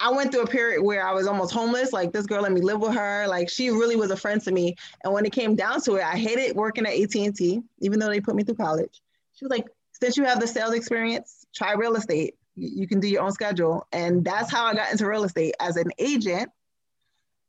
I 0.00 0.10
went 0.10 0.30
through 0.30 0.42
a 0.42 0.46
period 0.46 0.82
where 0.82 1.06
I 1.06 1.12
was 1.12 1.26
almost 1.26 1.52
homeless. 1.52 1.92
Like 1.92 2.12
this 2.12 2.26
girl 2.26 2.42
let 2.42 2.52
me 2.52 2.60
live 2.60 2.80
with 2.80 2.94
her. 2.94 3.26
Like 3.26 3.48
she 3.48 3.70
really 3.70 3.96
was 3.96 4.10
a 4.10 4.16
friend 4.16 4.40
to 4.42 4.52
me. 4.52 4.76
And 5.02 5.12
when 5.12 5.26
it 5.26 5.32
came 5.32 5.56
down 5.56 5.80
to 5.82 5.96
it, 5.96 6.04
I 6.04 6.16
hated 6.16 6.54
working 6.54 6.86
at 6.86 6.94
AT&T, 6.94 7.60
even 7.80 7.98
though 7.98 8.08
they 8.08 8.20
put 8.20 8.36
me 8.36 8.44
through 8.44 8.56
college. 8.56 9.00
She 9.34 9.44
was 9.44 9.50
like, 9.50 9.66
since 10.00 10.16
you 10.16 10.24
have 10.24 10.40
the 10.40 10.46
sales 10.46 10.74
experience, 10.74 11.46
try 11.54 11.72
real 11.72 11.96
estate. 11.96 12.34
You 12.54 12.86
can 12.86 13.00
do 13.00 13.08
your 13.08 13.22
own 13.22 13.32
schedule. 13.32 13.86
And 13.92 14.24
that's 14.24 14.50
how 14.50 14.66
I 14.66 14.74
got 14.74 14.92
into 14.92 15.06
real 15.06 15.24
estate 15.24 15.54
as 15.58 15.76
an 15.76 15.90
agent. 15.98 16.50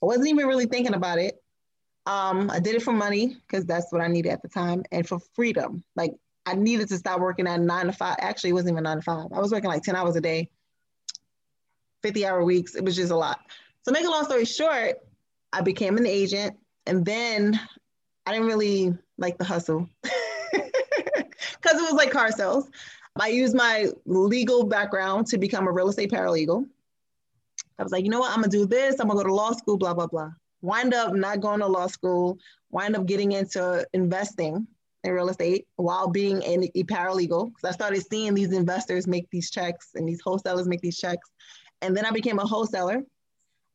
I 0.01 0.05
wasn't 0.05 0.29
even 0.29 0.47
really 0.47 0.65
thinking 0.65 0.93
about 0.93 1.19
it. 1.19 1.41
Um, 2.05 2.49
I 2.49 2.59
did 2.59 2.75
it 2.75 2.81
for 2.81 2.93
money 2.93 3.37
because 3.47 3.65
that's 3.65 3.91
what 3.91 4.01
I 4.01 4.07
needed 4.07 4.31
at 4.31 4.41
the 4.41 4.47
time 4.47 4.83
and 4.91 5.07
for 5.07 5.19
freedom. 5.35 5.83
Like 5.95 6.13
I 6.45 6.55
needed 6.55 6.87
to 6.87 6.97
stop 6.97 7.19
working 7.19 7.45
at 7.45 7.59
nine 7.59 7.85
to 7.85 7.91
five. 7.91 8.15
Actually, 8.19 8.51
it 8.51 8.53
wasn't 8.53 8.71
even 8.71 8.83
nine 8.83 8.97
to 8.97 9.03
five. 9.03 9.27
I 9.31 9.39
was 9.39 9.51
working 9.51 9.69
like 9.69 9.83
10 9.83 9.95
hours 9.95 10.15
a 10.15 10.21
day 10.21 10.49
50 12.01 12.25
hour 12.25 12.43
weeks. 12.43 12.75
It 12.75 12.83
was 12.83 12.95
just 12.95 13.11
a 13.11 13.15
lot. 13.15 13.41
So, 13.83 13.91
make 13.91 14.05
a 14.05 14.09
long 14.09 14.25
story 14.25 14.45
short, 14.45 14.97
I 15.53 15.61
became 15.61 15.97
an 15.97 16.05
agent 16.05 16.55
and 16.85 17.05
then 17.05 17.59
I 18.25 18.33
didn't 18.33 18.47
really 18.47 18.95
like 19.17 19.37
the 19.37 19.43
hustle 19.43 19.89
because 20.51 21.77
it 21.77 21.81
was 21.81 21.93
like 21.93 22.11
car 22.11 22.31
sales. 22.31 22.69
I 23.19 23.27
used 23.27 23.55
my 23.55 23.87
legal 24.05 24.63
background 24.63 25.27
to 25.27 25.37
become 25.37 25.67
a 25.67 25.71
real 25.71 25.89
estate 25.89 26.11
paralegal. 26.11 26.65
I 27.77 27.83
was 27.83 27.91
like, 27.91 28.03
you 28.03 28.09
know 28.09 28.19
what? 28.19 28.31
I'm 28.31 28.37
gonna 28.37 28.49
do 28.49 28.65
this. 28.65 28.99
I'm 28.99 29.07
gonna 29.07 29.19
go 29.19 29.27
to 29.27 29.33
law 29.33 29.51
school, 29.51 29.77
blah, 29.77 29.93
blah, 29.93 30.07
blah. 30.07 30.31
Wind 30.61 30.93
up 30.93 31.13
not 31.13 31.39
going 31.39 31.59
to 31.59 31.67
law 31.67 31.87
school, 31.87 32.37
wind 32.71 32.95
up 32.95 33.05
getting 33.05 33.31
into 33.31 33.85
investing 33.93 34.67
in 35.03 35.11
real 35.11 35.29
estate 35.29 35.67
while 35.77 36.09
being 36.09 36.41
a, 36.43 36.83
paralegal. 36.83 37.47
Because 37.47 37.63
I 37.63 37.71
started 37.71 38.05
seeing 38.05 38.33
these 38.33 38.51
investors 38.51 39.07
make 39.07 39.29
these 39.31 39.49
checks 39.49 39.91
and 39.95 40.07
these 40.07 40.21
wholesalers 40.21 40.67
make 40.67 40.81
these 40.81 40.97
checks. 40.97 41.29
And 41.81 41.95
then 41.95 42.05
I 42.05 42.11
became 42.11 42.39
a 42.39 42.45
wholesaler. 42.45 43.03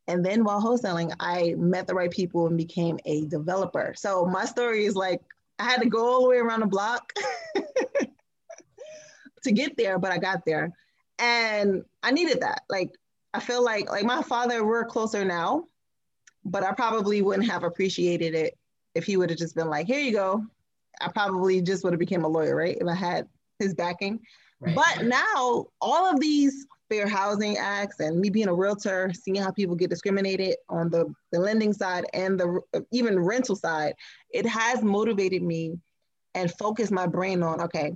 And 0.07 0.25
then 0.25 0.45
while 0.45 0.61
wholesaling, 0.61 1.15
I 1.19 1.55
met 1.57 1.87
the 1.87 1.95
right 1.95 2.11
people 2.11 2.47
and 2.47 2.57
became 2.57 2.99
a 3.07 3.27
developer. 3.27 3.95
So 3.97 4.27
my 4.27 4.45
story 4.45 4.85
is 4.85 4.95
like 4.95 5.23
I 5.59 5.65
had 5.65 5.81
to 5.83 5.89
go 5.89 6.07
all 6.07 6.23
the 6.23 6.29
way 6.29 6.37
around 6.37 6.61
the 6.61 6.67
block 6.67 7.13
to 9.45 9.53
get 9.53 9.77
there, 9.77 9.99
but 9.99 10.13
I 10.13 10.19
got 10.19 10.45
there. 10.45 10.73
And 11.19 11.85
I 12.03 12.11
needed 12.11 12.41
that. 12.43 12.63
Like 12.69 12.91
I 13.33 13.41
feel 13.41 13.65
like 13.65 13.91
like 13.91 14.05
my 14.05 14.23
father, 14.23 14.65
we're 14.65 14.85
closer 14.85 15.25
now, 15.25 15.65
but 16.45 16.65
I 16.65 16.73
probably 16.73 17.23
wouldn't 17.23 17.49
have 17.49 17.65
appreciated 17.65 18.35
it 18.35 18.59
if 18.95 19.05
he 19.05 19.17
would 19.17 19.31
have 19.31 19.39
just 19.39 19.55
been 19.55 19.71
like, 19.71 19.87
here 19.87 20.01
you 20.01 20.13
go. 20.13 20.45
I 21.01 21.09
probably 21.09 21.61
just 21.61 21.83
would 21.83 21.93
have 21.93 22.01
became 22.01 22.25
a 22.25 22.29
lawyer, 22.29 22.55
right? 22.55 22.77
If 22.81 22.87
I 22.87 22.95
had 22.95 23.27
his 23.59 23.75
backing. 23.75 24.21
Right. 24.61 24.75
But 24.75 25.07
now 25.07 25.67
all 25.81 26.11
of 26.11 26.21
these 26.21 26.67
fair 26.89 27.09
housing 27.09 27.57
acts 27.57 28.01
and 28.01 28.21
me 28.21 28.31
being 28.31 28.49
a 28.49 28.55
realtor, 28.55 29.13
seeing 29.15 29.37
how 29.37 29.51
people 29.51 29.75
get 29.75 29.91
discriminated 29.91 30.57
on 30.69 30.91
the, 30.91 31.13
the 31.33 31.39
lending 31.39 31.73
side 31.73 32.05
and 32.13 32.39
the 32.39 32.61
even 32.93 33.19
rental 33.19 33.57
side, 33.57 33.95
it 34.31 34.47
has 34.47 34.83
motivated 34.83 35.43
me 35.43 35.79
and 36.35 36.53
focused 36.59 36.93
my 36.93 37.07
brain 37.07 37.43
on, 37.43 37.61
okay, 37.61 37.95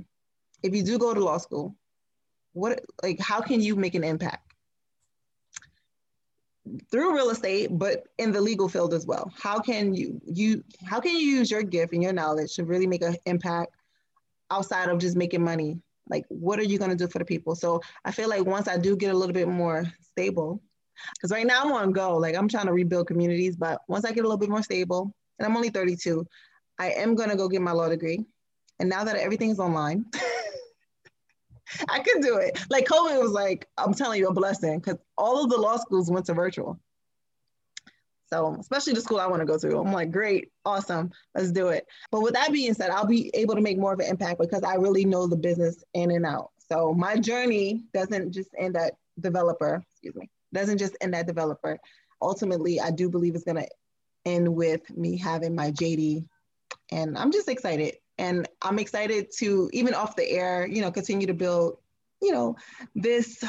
if 0.63 0.75
you 0.75 0.83
do 0.83 0.99
go 0.99 1.13
to 1.13 1.21
law 1.21 1.39
school, 1.39 1.75
what 2.53 2.81
like 3.03 3.21
how 3.21 3.41
can 3.41 3.61
you 3.61 3.77
make 3.77 3.95
an 3.95 4.05
impact? 4.05 4.49
through 6.91 7.15
real 7.15 7.31
estate 7.31 7.69
but 7.73 8.05
in 8.19 8.33
the 8.33 8.41
legal 8.41 8.69
field 8.69 8.93
as 8.93 9.07
well 9.07 9.33
how 9.41 9.59
can 9.59 9.95
you 9.95 10.21
you 10.27 10.63
how 10.85 11.01
can 11.01 11.13
you 11.13 11.27
use 11.27 11.51
your 11.51 11.63
gift 11.63 11.93
and 11.93 12.03
your 12.03 12.13
knowledge 12.13 12.55
to 12.55 12.65
really 12.65 12.87
make 12.87 13.03
an 13.03 13.17
impact 13.27 13.73
outside 14.51 14.89
of 14.89 14.99
just 14.99 15.17
making 15.17 15.43
money 15.43 15.79
like 16.11 16.25
what 16.29 16.59
are 16.59 16.65
you 16.65 16.79
going 16.79 16.91
to 16.91 16.97
do 16.97 17.09
for 17.09 17.19
the 17.19 17.25
people 17.25 17.55
so 17.55 17.81
i 18.05 18.11
feel 18.11 18.29
like 18.29 18.45
once 18.45 18.69
i 18.69 18.77
do 18.77 18.97
get 18.97 19.13
a 19.13 19.17
little 19.17 19.33
bit 19.33 19.49
more 19.49 19.85
stable 20.01 20.63
because 21.15 21.31
right 21.31 21.47
now 21.47 21.63
i'm 21.65 21.73
on 21.73 21.93
go 21.93 22.17
like 22.17 22.37
i'm 22.37 22.49
trying 22.49 22.67
to 22.67 22.73
rebuild 22.73 23.07
communities 23.07 23.57
but 23.57 23.81
once 23.89 24.05
i 24.05 24.13
get 24.13 24.21
a 24.21 24.29
little 24.29 24.39
bit 24.39 24.51
more 24.51 24.63
stable 24.63 25.13
and 25.39 25.47
i'm 25.47 25.57
only 25.57 25.71
32 25.71 26.27
i 26.79 26.91
am 26.91 27.15
going 27.15 27.31
to 27.31 27.37
go 27.37 27.49
get 27.49 27.63
my 27.63 27.73
law 27.73 27.89
degree 27.89 28.25
and 28.81 28.89
now 28.89 29.05
that 29.05 29.17
everything's 29.17 29.59
online 29.59 30.05
I 31.89 32.01
could 32.01 32.23
do 32.23 32.37
it. 32.39 32.59
Like 32.71 32.87
COVID 32.87 33.21
was 33.21 33.33
like, 33.33 33.69
I'm 33.77 33.93
telling 33.93 34.19
you, 34.19 34.29
a 34.29 34.33
blessing 34.33 34.79
because 34.79 34.97
all 35.17 35.45
of 35.45 35.51
the 35.51 35.59
law 35.59 35.77
schools 35.77 36.11
went 36.11 36.27
to 36.27 36.35
virtual. 36.35 36.81
So, 38.31 38.57
especially 38.61 38.93
the 38.93 39.01
school 39.01 39.21
I 39.21 39.27
want 39.27 39.41
to 39.41 39.47
go 39.47 39.59
to, 39.59 39.79
I'm 39.79 39.93
like, 39.93 40.11
great, 40.11 40.53
awesome, 40.65 41.11
let's 41.35 41.51
do 41.51 41.69
it. 41.69 41.87
But 42.11 42.21
with 42.21 42.35
that 42.35 42.53
being 42.53 42.75
said, 42.75 42.91
I'll 42.91 43.07
be 43.07 43.31
able 43.35 43.55
to 43.55 43.61
make 43.61 43.79
more 43.79 43.93
of 43.93 44.01
an 44.01 44.07
impact 44.07 44.39
because 44.39 44.63
I 44.63 44.75
really 44.75 45.05
know 45.05 45.27
the 45.27 45.37
business 45.37 45.83
in 45.95 46.11
and 46.11 46.27
out. 46.27 46.51
So, 46.71 46.93
my 46.93 47.17
journey 47.17 47.85
doesn't 47.95 48.33
just 48.33 48.51
end 48.59 48.77
at 48.77 48.95
developer, 49.19 49.83
excuse 49.91 50.15
me, 50.15 50.29
doesn't 50.53 50.79
just 50.79 50.97
end 51.01 51.15
at 51.15 51.27
developer. 51.27 51.79
Ultimately, 52.21 52.81
I 52.81 52.91
do 52.91 53.09
believe 53.09 53.35
it's 53.35 53.45
going 53.45 53.63
to 53.63 53.69
end 54.25 54.55
with 54.55 54.89
me 54.97 55.17
having 55.17 55.55
my 55.55 55.71
JD. 55.71 56.27
And 56.91 57.17
I'm 57.17 57.33
just 57.33 57.49
excited. 57.49 57.97
And 58.19 58.49
I'm 58.63 58.79
excited 58.79 59.29
to, 59.39 59.71
even 59.73 59.95
off 59.95 60.17
the 60.17 60.29
air, 60.29 60.67
you 60.67 60.83
know, 60.83 60.91
continue 60.91 61.27
to 61.29 61.35
build, 61.35 61.79
you 62.21 62.33
know, 62.33 62.57
this 62.95 63.43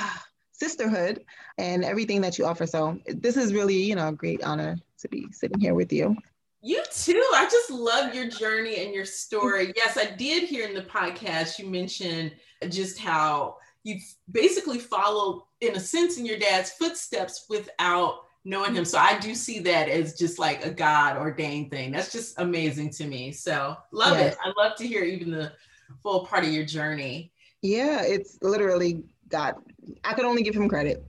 sisterhood 0.59 1.23
and 1.57 1.85
everything 1.85 2.21
that 2.21 2.37
you 2.37 2.45
offer. 2.45 2.65
So 2.65 2.99
this 3.07 3.37
is 3.37 3.53
really, 3.53 3.81
you 3.81 3.95
know, 3.95 4.09
a 4.09 4.13
great 4.13 4.43
honor 4.43 4.77
to 4.99 5.07
be 5.07 5.27
sitting 5.31 5.59
here 5.59 5.73
with 5.73 5.91
you. 5.93 6.15
You 6.61 6.83
too. 6.91 7.23
I 7.35 7.47
just 7.49 7.71
love 7.71 8.13
your 8.13 8.27
journey 8.27 8.83
and 8.83 8.93
your 8.93 9.05
story. 9.05 9.71
Yes, 9.75 9.97
I 9.97 10.13
did 10.15 10.43
hear 10.43 10.67
in 10.67 10.75
the 10.75 10.81
podcast 10.81 11.57
you 11.57 11.69
mentioned 11.69 12.33
just 12.67 12.99
how 12.99 13.57
you 13.83 13.97
basically 14.29 14.77
followed, 14.77 15.43
in 15.61 15.77
a 15.77 15.79
sense, 15.79 16.17
in 16.17 16.25
your 16.25 16.37
dad's 16.37 16.71
footsteps 16.71 17.45
without 17.49 18.25
knowing 18.43 18.75
him. 18.75 18.83
So 18.83 18.97
I 18.97 19.17
do 19.19 19.33
see 19.35 19.59
that 19.59 19.87
as 19.87 20.17
just 20.17 20.37
like 20.37 20.65
a 20.65 20.69
God 20.69 21.15
ordained 21.15 21.71
thing. 21.71 21.91
That's 21.91 22.11
just 22.11 22.37
amazing 22.39 22.89
to 22.91 23.05
me. 23.05 23.31
So 23.31 23.77
love 23.93 24.17
yes. 24.17 24.33
it. 24.33 24.39
I 24.43 24.51
love 24.61 24.75
to 24.77 24.87
hear 24.87 25.03
even 25.03 25.31
the 25.31 25.53
full 26.03 26.25
part 26.25 26.43
of 26.43 26.51
your 26.51 26.65
journey. 26.65 27.31
Yeah, 27.61 28.01
it's 28.03 28.37
literally 28.41 29.03
God, 29.29 29.55
I 30.03 30.13
could 30.13 30.25
only 30.25 30.43
give 30.43 30.55
him 30.55 30.69
credit 30.69 31.05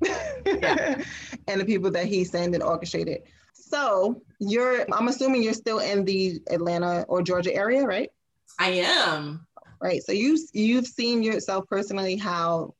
yeah. 0.47 1.03
and 1.49 1.61
the 1.61 1.65
people 1.65 1.91
that 1.93 2.07
he 2.07 2.25
sent 2.25 2.55
and 2.55 2.63
orchestrated. 2.63 3.23
So 3.55 4.23
you're, 4.39 4.87
I'm 4.93 5.09
assuming 5.09 5.43
you're 5.43 5.53
still 5.53 5.79
in 5.79 6.05
the 6.05 6.41
Atlanta 6.51 7.05
or 7.09 7.23
Georgia 7.23 7.55
area, 7.55 7.85
right? 7.85 8.11
I 8.59 8.71
am. 8.71 9.47
Right. 9.81 10.03
So 10.03 10.13
you 10.13 10.39
you've 10.53 10.87
seen 10.87 11.23
yourself 11.23 11.67
personally 11.69 12.17
how, 12.17 12.75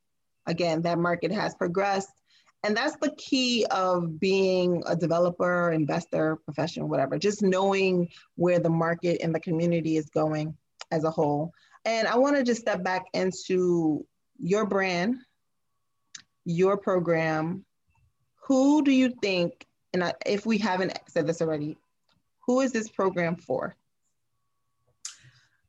again, 0.47 0.83
that 0.83 0.99
market 0.99 1.33
has 1.33 1.55
progressed, 1.55 2.11
and 2.63 2.77
that's 2.77 2.97
the 2.97 3.15
key 3.17 3.65
of 3.71 4.21
being 4.21 4.83
a 4.87 4.95
developer, 4.95 5.73
investor, 5.73 6.37
professional, 6.37 6.89
whatever. 6.89 7.19
Just 7.19 7.41
knowing 7.41 8.09
where 8.35 8.59
the 8.59 8.69
market 8.69 9.23
and 9.23 9.35
the 9.35 9.41
community 9.41 9.97
is 9.97 10.11
going 10.11 10.55
as 10.91 11.05
a 11.05 11.11
whole. 11.11 11.53
And 11.87 12.07
I 12.07 12.19
want 12.19 12.37
to 12.37 12.43
just 12.43 12.61
step 12.61 12.83
back 12.83 13.07
into 13.15 14.07
your 14.39 14.67
brand 14.67 15.17
your 16.45 16.77
program, 16.77 17.65
who 18.47 18.83
do 18.83 18.91
you 18.91 19.11
think, 19.23 19.67
and 19.93 20.05
I, 20.05 20.15
if 20.27 20.47
we 20.47 20.59
haven't 20.59 20.99
said 21.09 21.27
this 21.27 21.41
already, 21.41 21.77
who 22.47 22.61
is 22.61 22.73
this 22.73 22.89
program 22.89 23.37
for? 23.37 23.77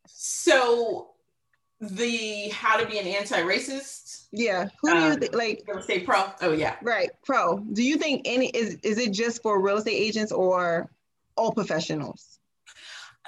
So 0.08 1.12
the 1.80 2.50
how 2.50 2.78
to 2.78 2.86
be 2.86 3.00
an 3.00 3.08
anti-racist. 3.08 4.28
Yeah 4.32 4.70
who 4.82 4.92
do 4.92 4.98
you 4.98 5.12
um, 5.14 5.20
think 5.20 5.36
like 5.36 5.64
real 5.68 5.80
estate 5.80 6.06
pro. 6.06 6.26
Oh 6.42 6.54
yeah. 6.54 6.76
Right 6.82 7.10
pro. 7.26 7.60
Do 7.60 7.84
you 7.84 7.98
think 7.98 8.22
any 8.26 8.48
is 8.50 8.78
is 8.84 8.98
it 9.00 9.12
just 9.12 9.42
for 9.42 9.60
real 9.60 9.78
estate 9.78 9.94
agents 9.94 10.32
or 10.32 10.90
all 11.36 11.52
professionals 11.52 12.40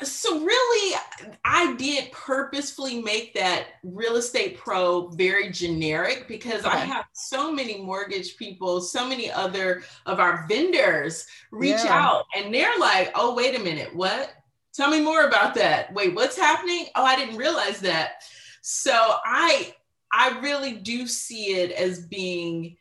so 0.02 0.40
really 0.40 0.98
i 1.46 1.76
did 1.76 2.12
purposefully 2.12 3.02
make 3.02 3.34
that 3.34 3.68
real 3.84 4.16
estate 4.16 4.58
pro 4.58 5.08
very 5.10 5.52
generic 5.52 6.28
because 6.28 6.66
okay. 6.66 6.76
i 6.76 6.80
have 6.80 7.06
so 7.14 7.52
many 7.52 7.80
mortgage 7.80 8.36
people 8.38 8.82
so 8.82 9.08
many 9.08 9.32
other 9.32 9.84
of 10.08 10.20
our 10.20 10.48
vendors 10.50 11.28
reach 11.52 11.84
yeah. 11.84 12.06
out 12.06 12.26
and 12.36 12.54
they're 12.54 12.78
like 12.80 13.12
oh 13.14 13.36
wait 13.36 13.60
a 13.60 13.64
minute 13.64 13.94
what 13.96 14.34
tell 14.74 14.90
me 14.90 15.00
more 15.00 15.28
about 15.28 15.54
that 15.54 15.94
wait 15.94 16.16
what's 16.16 16.38
happening 16.38 16.88
oh 16.96 17.04
i 17.04 17.16
didn't 17.16 17.38
realize 17.38 17.80
that 17.80 18.24
so 18.62 18.94
i 19.26 19.74
i 20.12 20.40
really 20.40 20.74
do 20.74 21.06
see 21.06 21.56
it 21.56 21.72
as 21.72 22.08
being 22.08 22.76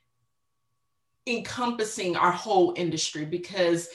encompassing 1.27 2.16
our 2.16 2.33
whole 2.33 2.72
industry 2.77 3.25
because 3.25 3.88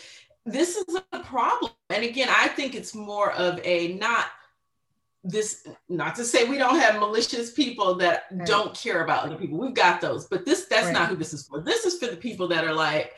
this 0.48 0.78
is 0.78 0.98
a 1.12 1.20
problem. 1.20 1.72
And 1.90 2.04
again, 2.04 2.30
I 2.32 2.48
think 2.48 2.74
it's 2.74 2.96
more 2.96 3.32
of 3.34 3.60
a 3.64 3.94
not 3.94 4.28
this 5.24 5.68
not 5.90 6.16
to 6.16 6.24
say 6.24 6.48
we 6.48 6.58
don't 6.58 6.80
have 6.80 7.00
malicious 7.00 7.52
people 7.52 7.96
that 7.96 8.26
right. 8.32 8.48
don't 8.48 8.74
care 8.74 9.04
about 9.04 9.26
other 9.26 9.36
people. 9.36 9.58
We've 9.58 9.74
got 9.74 10.00
those, 10.00 10.26
but 10.26 10.46
this 10.46 10.66
that's 10.66 10.86
right. 10.86 10.94
not 10.94 11.10
who 11.10 11.18
this 11.18 11.34
is 11.34 11.46
for. 11.46 11.62
This 11.62 11.86
is 11.86 12.00
for 12.00 12.08
the 12.08 12.18
people 12.18 12.48
that 12.48 12.64
are 12.64 12.74
like, 12.74 13.14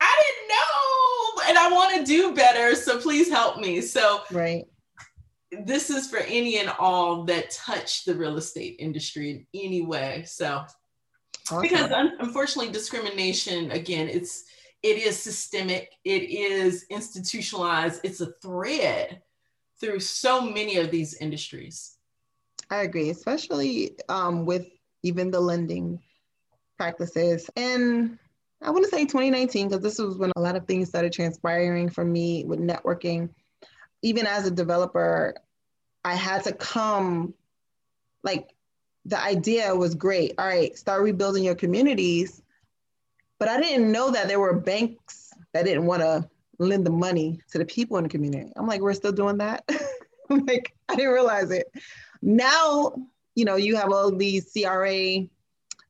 I 0.00 0.22
didn't 0.22 0.48
know 0.48 1.48
and 1.48 1.58
I 1.58 1.72
want 1.72 1.96
to 1.96 2.04
do 2.04 2.34
better. 2.34 2.74
So 2.74 2.98
please 2.98 3.30
help 3.30 3.58
me. 3.58 3.80
So 3.80 4.20
right. 4.30 4.66
This 5.64 5.90
is 5.90 6.08
for 6.08 6.18
any 6.18 6.58
and 6.58 6.70
all 6.78 7.24
that 7.24 7.50
touch 7.50 8.04
the 8.04 8.14
real 8.14 8.36
estate 8.36 8.76
industry 8.78 9.30
in 9.30 9.46
any 9.54 9.82
way. 9.82 10.24
So 10.26 10.64
awesome. 11.50 11.62
because 11.62 11.90
unfortunately 12.20 12.72
discrimination 12.72 13.70
again 13.70 14.08
it's 14.08 14.44
it 14.82 14.98
is 14.98 15.18
systemic, 15.18 15.92
it 16.04 16.22
is 16.30 16.86
institutionalized, 16.90 18.00
it's 18.02 18.20
a 18.20 18.32
thread 18.42 19.22
through 19.80 20.00
so 20.00 20.40
many 20.40 20.76
of 20.76 20.90
these 20.90 21.14
industries. 21.14 21.96
I 22.70 22.82
agree, 22.82 23.10
especially 23.10 23.96
um, 24.08 24.46
with 24.46 24.66
even 25.02 25.30
the 25.30 25.40
lending 25.40 26.00
practices. 26.78 27.48
And 27.56 28.18
I 28.62 28.70
want 28.70 28.84
to 28.84 28.90
say 28.90 29.04
2019, 29.04 29.68
because 29.68 29.82
this 29.82 29.98
was 29.98 30.16
when 30.16 30.32
a 30.36 30.40
lot 30.40 30.56
of 30.56 30.66
things 30.66 30.88
started 30.88 31.12
transpiring 31.12 31.88
for 31.88 32.04
me 32.04 32.44
with 32.44 32.60
networking. 32.60 33.28
Even 34.02 34.26
as 34.26 34.46
a 34.46 34.50
developer, 34.50 35.34
I 36.04 36.14
had 36.14 36.44
to 36.44 36.52
come, 36.52 37.34
like, 38.24 38.54
the 39.04 39.20
idea 39.20 39.74
was 39.74 39.94
great. 39.94 40.34
All 40.38 40.46
right, 40.46 40.76
start 40.76 41.02
rebuilding 41.02 41.44
your 41.44 41.56
communities 41.56 42.42
but 43.42 43.48
I 43.48 43.60
didn't 43.60 43.90
know 43.90 44.12
that 44.12 44.28
there 44.28 44.38
were 44.38 44.54
banks 44.54 45.32
that 45.52 45.64
didn't 45.64 45.84
want 45.84 46.00
to 46.00 46.30
lend 46.60 46.86
the 46.86 46.92
money 46.92 47.40
to 47.50 47.58
the 47.58 47.64
people 47.64 47.96
in 47.96 48.04
the 48.04 48.08
community. 48.08 48.52
I'm 48.54 48.68
like, 48.68 48.80
we're 48.80 48.94
still 48.94 49.10
doing 49.10 49.38
that. 49.38 49.68
Like, 50.30 50.72
I 50.88 50.94
didn't 50.94 51.12
realize 51.12 51.50
it. 51.50 51.66
Now, 52.22 52.94
you 53.34 53.44
know, 53.44 53.56
you 53.56 53.76
have 53.76 53.92
all 53.92 54.10
these 54.12 54.50
CRA 54.52 55.26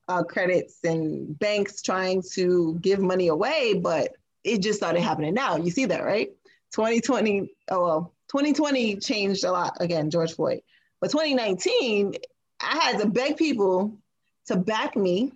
uh, 0.08 0.22
credits 0.24 0.82
and 0.82 1.38
banks 1.38 1.82
trying 1.82 2.22
to 2.32 2.76
give 2.80 2.98
money 2.98 3.28
away, 3.28 3.74
but 3.74 4.16
it 4.42 4.62
just 4.62 4.78
started 4.78 5.02
happening 5.02 5.34
now. 5.34 5.58
You 5.58 5.70
see 5.70 5.84
that, 5.84 6.02
right? 6.02 6.30
2020, 6.72 7.52
oh 7.70 7.84
well, 7.84 8.14
2020 8.32 8.96
changed 8.96 9.44
a 9.44 9.52
lot 9.52 9.76
again, 9.78 10.10
George 10.10 10.32
Floyd. 10.32 10.62
But 11.00 11.10
2019, 11.10 12.14
I 12.60 12.78
had 12.78 12.98
to 13.00 13.06
beg 13.06 13.36
people 13.36 13.98
to 14.46 14.56
back 14.56 14.96
me 14.96 15.32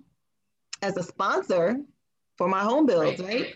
as 0.83 0.97
a 0.97 1.03
sponsor 1.03 1.79
for 2.37 2.49
my 2.49 2.61
home 2.61 2.87
builds, 2.87 3.21
right? 3.21 3.41
right? 3.41 3.55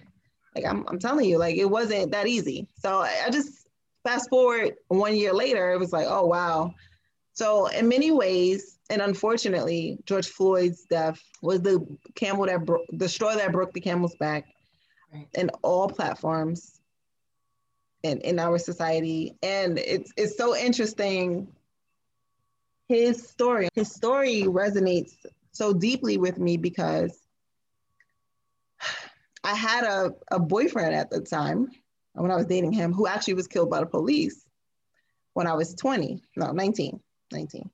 Like 0.55 0.65
I'm, 0.65 0.85
I'm 0.89 0.99
telling 0.99 1.27
you, 1.27 1.39
like 1.39 1.57
it 1.57 1.69
wasn't 1.69 2.13
that 2.13 2.27
easy. 2.27 2.69
So 2.79 3.01
I, 3.01 3.25
I 3.27 3.31
just 3.31 3.69
fast 4.05 4.29
forward 4.29 4.75
one 4.89 5.17
year 5.17 5.33
later, 5.33 5.73
it 5.73 5.79
was 5.79 5.93
like, 5.93 6.07
oh 6.09 6.27
wow. 6.27 6.75
So 7.33 7.67
in 7.67 7.89
many 7.89 8.11
ways, 8.11 8.79
and 8.91 9.01
unfortunately, 9.01 9.99
George 10.05 10.29
Floyd's 10.29 10.85
death 10.85 11.23
was 11.43 11.63
the 11.63 11.87
camel 12.17 12.47
that 12.47 12.65
broke 12.65 12.87
the 12.93 13.09
straw 13.09 13.35
that 13.35 13.53
broke 13.53 13.73
the 13.73 13.81
camel's 13.81 14.17
back 14.17 14.47
right. 15.13 15.29
in 15.35 15.49
all 15.63 15.89
platforms 15.89 16.81
and 18.03 18.21
in 18.23 18.39
our 18.39 18.59
society. 18.59 19.37
And 19.43 19.79
it's 19.79 20.13
it's 20.17 20.37
so 20.37 20.57
interesting. 20.57 21.49
His 22.89 23.29
story, 23.29 23.69
his 23.75 23.93
story 23.93 24.43
resonates 24.43 25.13
so 25.53 25.73
deeply 25.73 26.17
with 26.17 26.39
me 26.39 26.57
because 26.57 27.20
I 29.45 29.55
had 29.55 29.85
a, 29.85 30.13
a 30.31 30.39
boyfriend 30.39 30.95
at 30.95 31.11
the 31.11 31.21
time 31.21 31.71
when 32.13 32.31
I 32.31 32.37
was 32.37 32.47
dating 32.47 32.73
him 32.73 32.93
who 32.93 33.07
actually 33.07 33.35
was 33.35 33.47
killed 33.47 33.71
by 33.71 33.81
the 33.81 33.87
police 33.87 34.45
when 35.35 35.47
I 35.47 35.55
was 35.55 35.75
20, 35.75 36.23
no, 36.37 36.53
19, 36.53 37.01
19. 37.33 37.71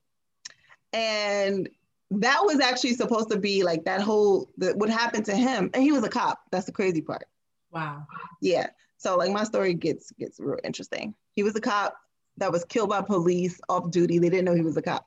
And 0.93 1.69
that 2.13 2.41
was 2.45 2.61
actually 2.61 2.95
supposed 2.95 3.31
to 3.31 3.39
be 3.39 3.65
like 3.65 3.85
that 3.85 4.01
whole, 4.01 4.49
the, 4.57 4.73
what 4.75 4.89
happened 4.89 5.25
to 5.27 5.35
him. 5.35 5.71
And 5.75 5.83
he 5.83 5.93
was 5.93 6.05
a 6.05 6.09
cop. 6.09 6.41
That's 6.53 6.67
the 6.67 6.73
crazy 6.73 7.01
part. 7.01 7.25
Wow. 7.73 8.07
Yeah. 8.41 8.69
So 8.99 9.17
like 9.17 9.33
my 9.33 9.45
story 9.45 9.75
gets, 9.75 10.13
gets 10.13 10.39
real 10.39 10.59
interesting. 10.63 11.15
He 11.35 11.43
was 11.43 11.57
a 11.57 11.61
cop 11.61 11.97
that 12.39 12.53
was 12.53 12.65
killed 12.65 12.91
by 12.91 13.03
police 13.03 13.61
off 13.69 13.91
duty. 13.91 14.19
They 14.19 14.31
didn't 14.31 14.45
know 14.45 14.55
he 14.55 14.63
was 14.63 14.77
a 14.77 14.83
cop. 14.83 15.07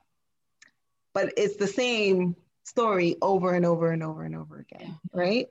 But 1.14 1.32
it's 1.36 1.56
the 1.56 1.66
same 1.66 2.36
story 2.64 3.16
over 3.22 3.54
and 3.54 3.64
over 3.64 3.90
and 3.90 4.02
over 4.02 4.22
and 4.22 4.36
over 4.36 4.58
again, 4.58 4.98
right? 5.12 5.48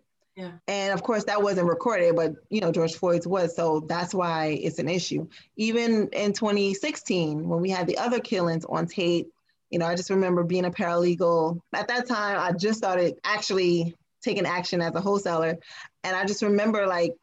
And 0.67 0.93
of 0.93 1.03
course, 1.03 1.25
that 1.25 1.41
wasn't 1.41 1.67
recorded, 1.67 2.15
but 2.15 2.35
you 2.49 2.61
know, 2.61 2.71
George 2.71 2.95
Floyd's 2.95 3.27
was. 3.27 3.55
So 3.55 3.81
that's 3.87 4.13
why 4.13 4.59
it's 4.61 4.79
an 4.79 4.89
issue. 4.89 5.27
Even 5.57 6.09
in 6.13 6.33
2016, 6.33 7.47
when 7.47 7.61
we 7.61 7.69
had 7.69 7.87
the 7.87 7.97
other 7.97 8.19
killings 8.19 8.65
on 8.65 8.87
tape, 8.87 9.31
You 9.69 9.79
know, 9.79 9.85
I 9.85 9.95
just 9.95 10.09
remember 10.09 10.43
being 10.43 10.65
a 10.65 10.71
paralegal. 10.71 11.59
At 11.73 11.87
that 11.89 12.07
time, 12.07 12.39
I 12.39 12.51
just 12.57 12.77
started 12.77 13.15
actually 13.23 13.95
taking 14.21 14.45
action 14.45 14.81
as 14.81 14.95
a 14.95 15.01
wholesaler. 15.01 15.57
And 16.03 16.15
I 16.15 16.25
just 16.25 16.41
remember 16.41 16.87
like 16.87 17.15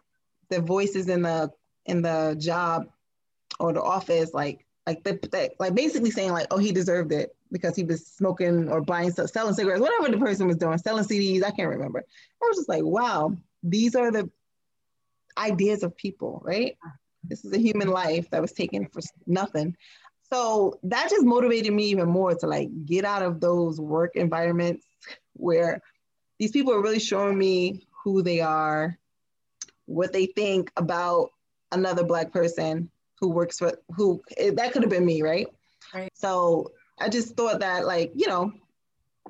the 0.48 0.60
voices 0.60 1.08
in 1.08 1.22
the 1.22 1.50
in 1.84 2.02
the 2.02 2.36
job 2.38 2.88
or 3.58 3.72
the 3.72 3.82
office, 3.82 4.32
like 4.32 4.64
like 4.86 5.02
the, 5.02 5.18
the 5.32 5.50
like 5.58 5.74
basically 5.74 6.10
saying 6.10 6.32
like, 6.32 6.46
oh, 6.50 6.58
he 6.58 6.72
deserved 6.72 7.12
it 7.12 7.34
because 7.52 7.76
he 7.76 7.84
was 7.84 8.06
smoking 8.06 8.68
or 8.68 8.80
buying 8.80 9.10
stuff, 9.10 9.30
selling 9.30 9.54
cigarettes, 9.54 9.80
whatever 9.80 10.10
the 10.10 10.18
person 10.18 10.46
was 10.46 10.56
doing, 10.56 10.78
selling 10.78 11.04
CDs. 11.04 11.44
I 11.44 11.50
can't 11.50 11.68
remember. 11.68 12.04
I 12.42 12.46
was 12.46 12.56
just 12.56 12.68
like, 12.68 12.84
wow, 12.84 13.36
these 13.62 13.94
are 13.94 14.10
the 14.10 14.30
ideas 15.38 15.82
of 15.82 15.96
people, 15.96 16.42
right? 16.44 16.76
This 17.24 17.44
is 17.44 17.52
a 17.52 17.58
human 17.58 17.88
life 17.88 18.30
that 18.30 18.42
was 18.42 18.52
taken 18.52 18.86
for 18.86 19.00
nothing. 19.26 19.76
So 20.32 20.78
that 20.84 21.10
just 21.10 21.24
motivated 21.24 21.72
me 21.72 21.84
even 21.86 22.08
more 22.08 22.34
to 22.34 22.46
like 22.46 22.68
get 22.84 23.04
out 23.04 23.22
of 23.22 23.40
those 23.40 23.80
work 23.80 24.16
environments 24.16 24.84
where 25.34 25.80
these 26.38 26.50
people 26.50 26.72
are 26.72 26.82
really 26.82 26.98
showing 26.98 27.38
me 27.38 27.86
who 28.04 28.22
they 28.22 28.40
are, 28.40 28.98
what 29.86 30.12
they 30.12 30.26
think 30.26 30.70
about 30.76 31.30
another 31.72 32.04
black 32.04 32.32
person 32.32 32.90
who 33.20 33.30
works 33.30 33.58
for 33.58 33.72
who 33.96 34.20
that 34.52 34.72
could 34.72 34.82
have 34.82 34.90
been 34.90 35.06
me, 35.06 35.22
right? 35.22 35.46
Right. 35.94 36.10
So 36.14 36.72
I 36.98 37.08
just 37.08 37.36
thought 37.36 37.60
that 37.60 37.86
like, 37.86 38.12
you 38.14 38.26
know, 38.26 38.52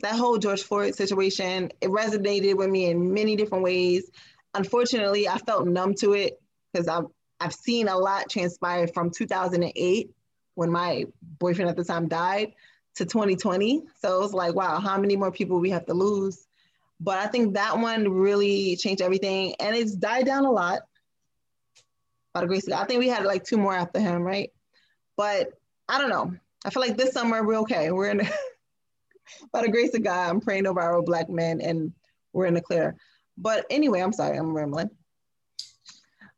that 0.02 0.14
whole 0.14 0.38
George 0.38 0.62
Floyd 0.62 0.94
situation, 0.94 1.72
it 1.80 1.88
resonated 1.88 2.56
with 2.56 2.68
me 2.68 2.90
in 2.90 3.14
many 3.14 3.36
different 3.36 3.64
ways. 3.64 4.10
Unfortunately, 4.54 5.28
I 5.28 5.38
felt 5.38 5.66
numb 5.66 5.94
to 5.96 6.12
it 6.12 6.40
because 6.72 6.88
I've 6.88 7.06
I've 7.40 7.54
seen 7.54 7.88
a 7.88 7.98
lot 7.98 8.30
transpire 8.30 8.86
from 8.88 9.10
2008 9.10 10.10
when 10.54 10.70
my 10.70 11.04
boyfriend 11.38 11.70
at 11.70 11.76
the 11.76 11.84
time 11.84 12.08
died 12.08 12.52
to 12.94 13.04
2020. 13.04 13.82
So 14.00 14.16
it 14.16 14.20
was 14.20 14.32
like, 14.32 14.54
wow, 14.54 14.80
how 14.80 14.98
many 14.98 15.16
more 15.16 15.30
people 15.30 15.60
we 15.60 15.70
have 15.70 15.84
to 15.86 15.94
lose? 15.94 16.46
But 16.98 17.18
I 17.18 17.26
think 17.26 17.54
that 17.54 17.78
one 17.78 18.08
really 18.08 18.76
changed 18.76 19.02
everything 19.02 19.54
and 19.60 19.76
it's 19.76 19.94
died 19.94 20.24
down 20.24 20.46
a 20.46 20.50
lot. 20.50 20.80
By 22.32 22.40
the 22.40 22.46
grace 22.46 22.64
of 22.64 22.70
God. 22.70 22.82
I 22.82 22.86
think 22.86 23.00
we 23.00 23.08
had 23.08 23.24
like 23.24 23.44
two 23.44 23.58
more 23.58 23.74
after 23.74 24.00
him, 24.00 24.22
right? 24.22 24.50
But 25.16 25.50
I 25.88 25.98
don't 25.98 26.10
know. 26.10 26.36
I 26.66 26.70
feel 26.70 26.82
like 26.82 26.96
this 26.96 27.12
summer 27.12 27.44
we're 27.44 27.60
okay. 27.60 27.92
We're 27.92 28.10
in 28.10 28.18
by 29.52 29.62
the 29.62 29.70
grace 29.70 29.94
of 29.94 30.02
God, 30.02 30.28
I'm 30.28 30.40
praying 30.40 30.66
over 30.66 30.80
our 30.80 31.00
black 31.00 31.30
men 31.30 31.60
and 31.60 31.92
we're 32.32 32.46
in 32.46 32.54
the 32.54 32.60
clear. 32.60 32.96
But 33.38 33.66
anyway, 33.70 34.00
I'm 34.00 34.12
sorry, 34.12 34.36
I'm 34.36 34.52
rambling. 34.52 34.90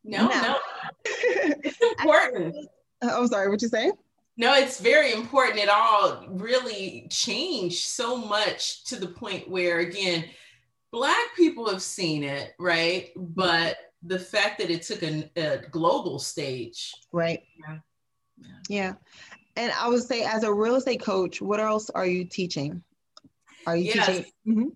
No, 0.05 0.29
now, 0.29 0.43
no. 0.43 0.59
it's 1.05 1.81
important. 1.81 2.57
I'm 3.03 3.27
sorry, 3.27 3.49
what 3.49 3.63
you 3.63 3.69
saying? 3.69 3.93
No, 4.37 4.55
it's 4.55 4.81
very 4.81 5.13
important. 5.13 5.59
It 5.59 5.69
all 5.69 6.27
really 6.29 7.09
changed 7.11 7.87
so 7.87 8.17
much 8.17 8.85
to 8.85 8.97
the 8.97 9.09
point 9.09 9.51
where, 9.51 9.81
again, 9.81 10.25
Black 10.93 11.35
people 11.37 11.69
have 11.69 11.83
seen 11.83 12.23
it, 12.23 12.53
right? 12.59 13.11
But 13.17 13.77
the 14.03 14.19
fact 14.19 14.59
that 14.59 14.71
it 14.71 14.83
took 14.83 15.03
a, 15.03 15.31
a 15.37 15.59
global 15.71 16.19
stage. 16.19 16.95
Right. 17.13 17.43
Yeah. 17.59 17.79
yeah. 18.39 18.59
Yeah. 18.69 18.93
And 19.59 19.73
I 19.73 19.89
would 19.89 20.05
say, 20.05 20.23
as 20.23 20.45
a 20.45 20.53
real 20.53 20.77
estate 20.77 21.03
coach, 21.03 21.43
what 21.43 21.59
else 21.59 21.91
are 21.91 22.07
you 22.07 22.25
teaching? 22.25 22.81
Are 23.67 23.77
you 23.77 23.93
yes. 23.93 24.07
teaching? 24.07 24.25
Mm-hmm. 24.47 24.69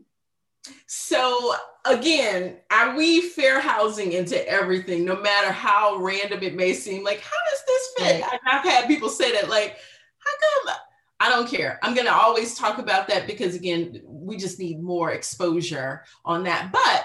So 0.87 1.55
again, 1.85 2.57
I 2.69 2.97
weave 2.97 3.33
fair 3.33 3.61
housing 3.61 4.13
into 4.13 4.45
everything, 4.49 5.05
no 5.05 5.21
matter 5.21 5.53
how 5.53 5.99
random 5.99 6.43
it 6.43 6.57
may 6.57 6.75
seem. 6.75 7.05
Like, 7.05 7.21
how 7.21 7.37
does 7.51 7.63
this 7.67 7.93
fit? 7.97 8.23
Right. 8.23 8.41
I've 8.45 8.65
had 8.65 8.89
people 8.89 9.09
say 9.09 9.33
that, 9.33 9.49
like, 9.49 9.77
how 10.19 10.31
come? 10.67 10.77
I 11.21 11.29
don't 11.29 11.49
care. 11.49 11.79
I'm 11.85 11.95
going 11.95 12.09
to 12.09 12.15
always 12.15 12.57
talk 12.57 12.79
about 12.79 13.07
that 13.07 13.29
because, 13.29 13.55
again, 13.55 14.03
we 14.05 14.37
just 14.37 14.59
need 14.59 14.83
more 14.83 15.13
exposure 15.13 16.03
on 16.25 16.43
that. 16.45 16.73
But 16.73 17.05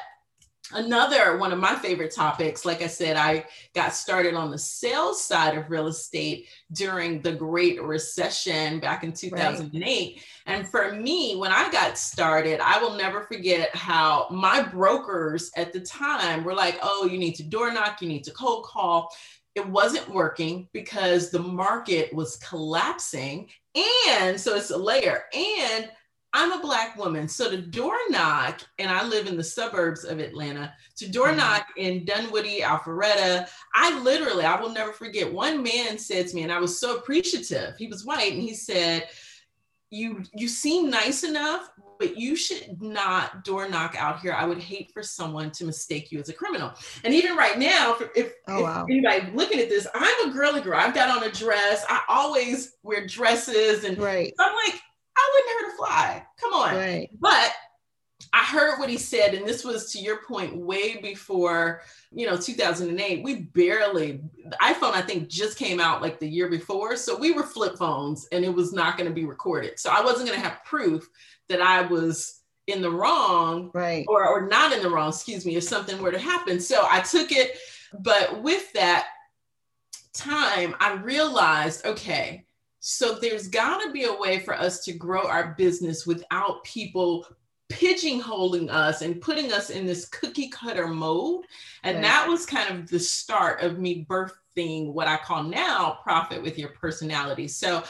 another 0.73 1.37
one 1.37 1.53
of 1.53 1.59
my 1.59 1.75
favorite 1.75 2.13
topics 2.13 2.65
like 2.65 2.81
i 2.81 2.87
said 2.87 3.15
i 3.15 3.45
got 3.73 3.93
started 3.93 4.33
on 4.33 4.51
the 4.51 4.57
sales 4.57 5.23
side 5.23 5.57
of 5.57 5.69
real 5.69 5.87
estate 5.87 6.47
during 6.73 7.21
the 7.21 7.31
great 7.31 7.81
recession 7.81 8.79
back 8.79 9.03
in 9.03 9.13
2008 9.13 9.81
right. 9.81 10.23
and 10.45 10.67
for 10.67 10.93
me 10.93 11.35
when 11.35 11.51
i 11.51 11.71
got 11.71 11.97
started 11.97 12.59
i 12.59 12.79
will 12.79 12.95
never 12.95 13.21
forget 13.21 13.73
how 13.75 14.27
my 14.29 14.61
brokers 14.61 15.51
at 15.55 15.71
the 15.71 15.79
time 15.79 16.43
were 16.43 16.55
like 16.55 16.77
oh 16.81 17.07
you 17.09 17.17
need 17.17 17.35
to 17.35 17.43
door 17.43 17.71
knock 17.71 18.01
you 18.01 18.07
need 18.07 18.23
to 18.23 18.31
cold 18.31 18.65
call 18.65 19.09
it 19.55 19.67
wasn't 19.67 20.07
working 20.09 20.67
because 20.71 21.31
the 21.31 21.39
market 21.39 22.13
was 22.13 22.35
collapsing 22.37 23.49
and 24.09 24.39
so 24.39 24.55
it's 24.55 24.69
a 24.69 24.77
layer 24.77 25.23
and 25.33 25.89
I'm 26.33 26.51
a 26.51 26.61
black 26.61 26.97
woman. 26.97 27.27
So 27.27 27.49
to 27.49 27.57
door 27.57 27.97
knock, 28.09 28.61
and 28.79 28.91
I 28.91 29.05
live 29.05 29.27
in 29.27 29.37
the 29.37 29.43
suburbs 29.43 30.03
of 30.03 30.19
Atlanta, 30.19 30.73
to 30.97 31.09
door 31.09 31.27
mm-hmm. 31.27 31.37
knock 31.37 31.67
in 31.77 32.05
Dunwoody, 32.05 32.61
Alpharetta, 32.61 33.47
I 33.73 33.99
literally, 34.01 34.45
I 34.45 34.59
will 34.59 34.71
never 34.71 34.91
forget, 34.91 35.31
one 35.31 35.63
man 35.63 35.97
said 35.97 36.27
to 36.27 36.35
me, 36.35 36.43
and 36.43 36.51
I 36.51 36.59
was 36.59 36.79
so 36.79 36.97
appreciative. 36.97 37.75
He 37.77 37.87
was 37.87 38.05
white, 38.05 38.33
and 38.33 38.41
he 38.41 38.53
said, 38.53 39.07
You 39.89 40.23
you 40.33 40.47
seem 40.47 40.89
nice 40.89 41.23
enough, 41.23 41.69
but 41.99 42.17
you 42.17 42.35
should 42.35 42.81
not 42.81 43.43
door 43.43 43.67
knock 43.69 43.95
out 43.97 44.19
here. 44.19 44.33
I 44.33 44.45
would 44.45 44.59
hate 44.59 44.91
for 44.93 45.03
someone 45.03 45.51
to 45.51 45.65
mistake 45.65 46.11
you 46.11 46.19
as 46.19 46.29
a 46.29 46.33
criminal. 46.33 46.73
And 47.03 47.13
even 47.13 47.35
right 47.35 47.57
now, 47.57 47.95
if, 47.99 48.09
if, 48.15 48.33
oh, 48.47 48.63
wow. 48.63 48.85
if 48.87 48.91
anybody 48.91 49.35
looking 49.35 49.59
at 49.59 49.69
this, 49.69 49.87
I'm 49.93 50.29
a 50.29 50.33
girly 50.33 50.61
girl. 50.61 50.77
I've 50.77 50.93
got 50.93 51.09
on 51.09 51.23
a 51.23 51.31
dress. 51.31 51.85
I 51.89 52.01
always 52.07 52.75
wear 52.83 53.07
dresses. 53.07 53.83
And 53.83 53.97
right. 53.97 54.33
I'm 54.39 54.55
like, 54.67 54.81
I 55.17 55.31
wouldn't 55.33 55.51
hurt 55.51 55.73
a 55.73 55.77
fly. 55.77 56.25
Come 56.39 56.53
on. 56.53 56.75
Right. 56.75 57.09
But 57.19 57.53
I 58.33 58.43
heard 58.43 58.79
what 58.79 58.89
he 58.89 58.97
said, 58.97 59.33
and 59.33 59.47
this 59.47 59.63
was 59.63 59.91
to 59.91 59.99
your 59.99 60.23
point 60.23 60.55
way 60.55 60.97
before, 60.97 61.81
you 62.11 62.25
know, 62.25 62.37
2008. 62.37 63.23
We 63.23 63.35
barely, 63.35 64.21
iPhone, 64.61 64.93
I 64.93 65.01
think, 65.01 65.27
just 65.27 65.57
came 65.57 65.79
out 65.79 66.01
like 66.01 66.19
the 66.19 66.27
year 66.27 66.49
before. 66.49 66.95
So 66.95 67.17
we 67.17 67.31
were 67.31 67.43
flip 67.43 67.77
phones 67.77 68.27
and 68.31 68.43
it 68.43 68.53
was 68.53 68.73
not 68.73 68.97
going 68.97 69.09
to 69.09 69.13
be 69.13 69.25
recorded. 69.25 69.79
So 69.79 69.91
I 69.91 70.03
wasn't 70.03 70.27
going 70.27 70.39
to 70.39 70.47
have 70.47 70.63
proof 70.65 71.07
that 71.49 71.61
I 71.61 71.81
was 71.81 72.41
in 72.67 72.81
the 72.81 72.91
wrong 72.91 73.71
right. 73.73 74.05
or, 74.07 74.27
or 74.27 74.47
not 74.47 74.73
in 74.73 74.83
the 74.83 74.89
wrong, 74.89 75.09
excuse 75.09 75.45
me, 75.45 75.55
if 75.55 75.63
something 75.63 76.01
were 76.01 76.11
to 76.11 76.19
happen. 76.19 76.59
So 76.59 76.85
I 76.89 77.01
took 77.01 77.31
it. 77.31 77.57
But 77.99 78.43
with 78.43 78.73
that 78.73 79.07
time, 80.13 80.75
I 80.79 80.93
realized, 80.95 81.85
okay, 81.85 82.46
so 82.79 83.15
there's 83.15 83.47
got 83.47 83.81
to 83.83 83.91
be 83.91 84.05
a 84.05 84.13
way 84.13 84.39
for 84.39 84.53
us 84.53 84.83
to 84.85 84.93
grow 84.93 85.27
our 85.27 85.55
business 85.57 86.05
without 86.05 86.63
people 86.63 87.27
pigeonholing 87.69 88.69
us 88.69 89.01
and 89.01 89.21
putting 89.21 89.51
us 89.51 89.69
in 89.69 89.85
this 89.85 90.07
cookie 90.07 90.49
cutter 90.49 90.87
mode. 90.87 91.45
And 91.83 91.95
right. 91.95 92.03
that 92.03 92.27
was 92.27 92.45
kind 92.45 92.69
of 92.69 92.89
the 92.89 92.99
start 92.99 93.61
of 93.61 93.77
me 93.77 94.05
birthing 94.09 94.93
what 94.93 95.07
I 95.07 95.17
call 95.17 95.43
now 95.43 95.99
profit 96.03 96.41
with 96.41 96.57
your 96.57 96.69
personality. 96.69 97.47
So 97.47 97.83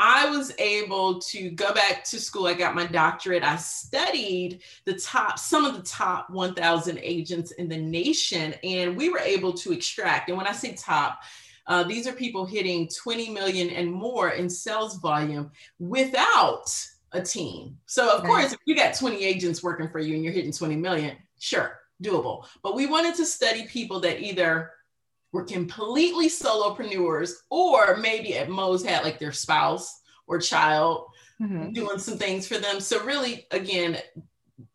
I 0.00 0.30
was 0.30 0.52
able 0.58 1.18
to 1.20 1.50
go 1.50 1.74
back 1.74 2.04
to 2.04 2.20
school. 2.20 2.46
I 2.46 2.54
got 2.54 2.74
my 2.74 2.86
doctorate. 2.86 3.42
I 3.42 3.56
studied 3.56 4.62
the 4.84 4.94
top, 4.94 5.38
some 5.38 5.64
of 5.64 5.74
the 5.74 5.82
top 5.82 6.30
1,000 6.30 6.98
agents 7.02 7.50
in 7.52 7.68
the 7.68 7.76
nation, 7.76 8.54
and 8.62 8.96
we 8.96 9.08
were 9.08 9.18
able 9.18 9.52
to 9.54 9.72
extract. 9.72 10.28
And 10.28 10.38
when 10.38 10.46
I 10.46 10.52
say 10.52 10.74
top, 10.74 11.20
uh, 11.68 11.82
these 11.84 12.06
are 12.06 12.12
people 12.12 12.46
hitting 12.46 12.88
20 12.88 13.28
million 13.30 13.68
and 13.70 13.92
more 13.92 14.30
in 14.30 14.48
sales 14.48 14.96
volume 14.96 15.50
without 15.78 16.64
a 17.12 17.20
team. 17.20 17.76
So 17.86 18.10
of 18.10 18.22
right. 18.22 18.28
course, 18.28 18.52
if 18.52 18.58
you 18.64 18.74
got 18.74 18.94
20 18.94 19.22
agents 19.22 19.62
working 19.62 19.88
for 19.88 19.98
you 19.98 20.14
and 20.14 20.24
you're 20.24 20.32
hitting 20.32 20.52
20 20.52 20.76
million, 20.76 21.16
sure, 21.38 21.78
doable. 22.02 22.46
But 22.62 22.74
we 22.74 22.86
wanted 22.86 23.14
to 23.16 23.26
study 23.26 23.66
people 23.66 24.00
that 24.00 24.20
either 24.20 24.72
were 25.32 25.44
completely 25.44 26.28
solopreneurs 26.28 27.32
or 27.50 27.98
maybe 27.98 28.36
at 28.36 28.48
most 28.48 28.86
had 28.86 29.04
like 29.04 29.18
their 29.18 29.32
spouse 29.32 30.00
or 30.26 30.38
child 30.38 31.06
mm-hmm. 31.40 31.72
doing 31.72 31.98
some 31.98 32.16
things 32.16 32.48
for 32.48 32.56
them. 32.56 32.80
So 32.80 33.04
really, 33.04 33.46
again, 33.50 33.98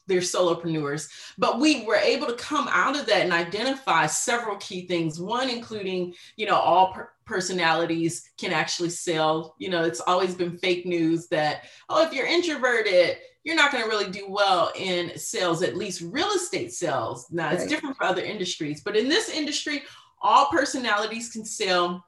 they're 0.08 0.20
solopreneurs. 0.20 1.10
But 1.38 1.60
we 1.60 1.86
were 1.86 1.96
able 1.96 2.28
to 2.28 2.34
come 2.34 2.68
out 2.70 3.00
of 3.00 3.06
that 3.08 3.22
and 3.22 3.34
identify 3.34 4.06
several 4.08 4.58
key 4.58 4.88
things. 4.88 5.20
One, 5.20 5.50
including, 5.50 6.14
you 6.36 6.46
know, 6.46 6.56
all 6.56 6.94
per- 6.94 7.10
personalities 7.26 8.30
can 8.38 8.52
actually 8.52 8.90
sell. 8.90 9.56
You 9.58 9.70
know, 9.70 9.84
it's 9.84 10.02
always 10.02 10.36
been 10.36 10.58
fake 10.58 10.86
news 10.86 11.28
that, 11.28 11.64
oh, 11.90 12.06
if 12.06 12.14
you're 12.14 12.28
introverted, 12.28 13.18
you're 13.44 13.56
not 13.56 13.72
going 13.72 13.84
to 13.84 13.90
really 13.90 14.12
do 14.12 14.26
well 14.30 14.72
in 14.76 15.18
sales, 15.18 15.64
at 15.64 15.76
least 15.76 16.02
real 16.06 16.30
estate 16.32 16.74
sales. 16.74 17.28
Now, 17.32 17.52
it's 17.52 17.68
different 17.68 17.98
for 17.98 18.06
other 18.06 18.24
industries, 18.24 18.82
but 18.82 18.96
in 18.96 19.10
this 19.10 19.30
industry, 19.30 19.84
all 20.22 20.48
personalities 20.48 21.30
can 21.30 21.44
sell. 21.44 22.06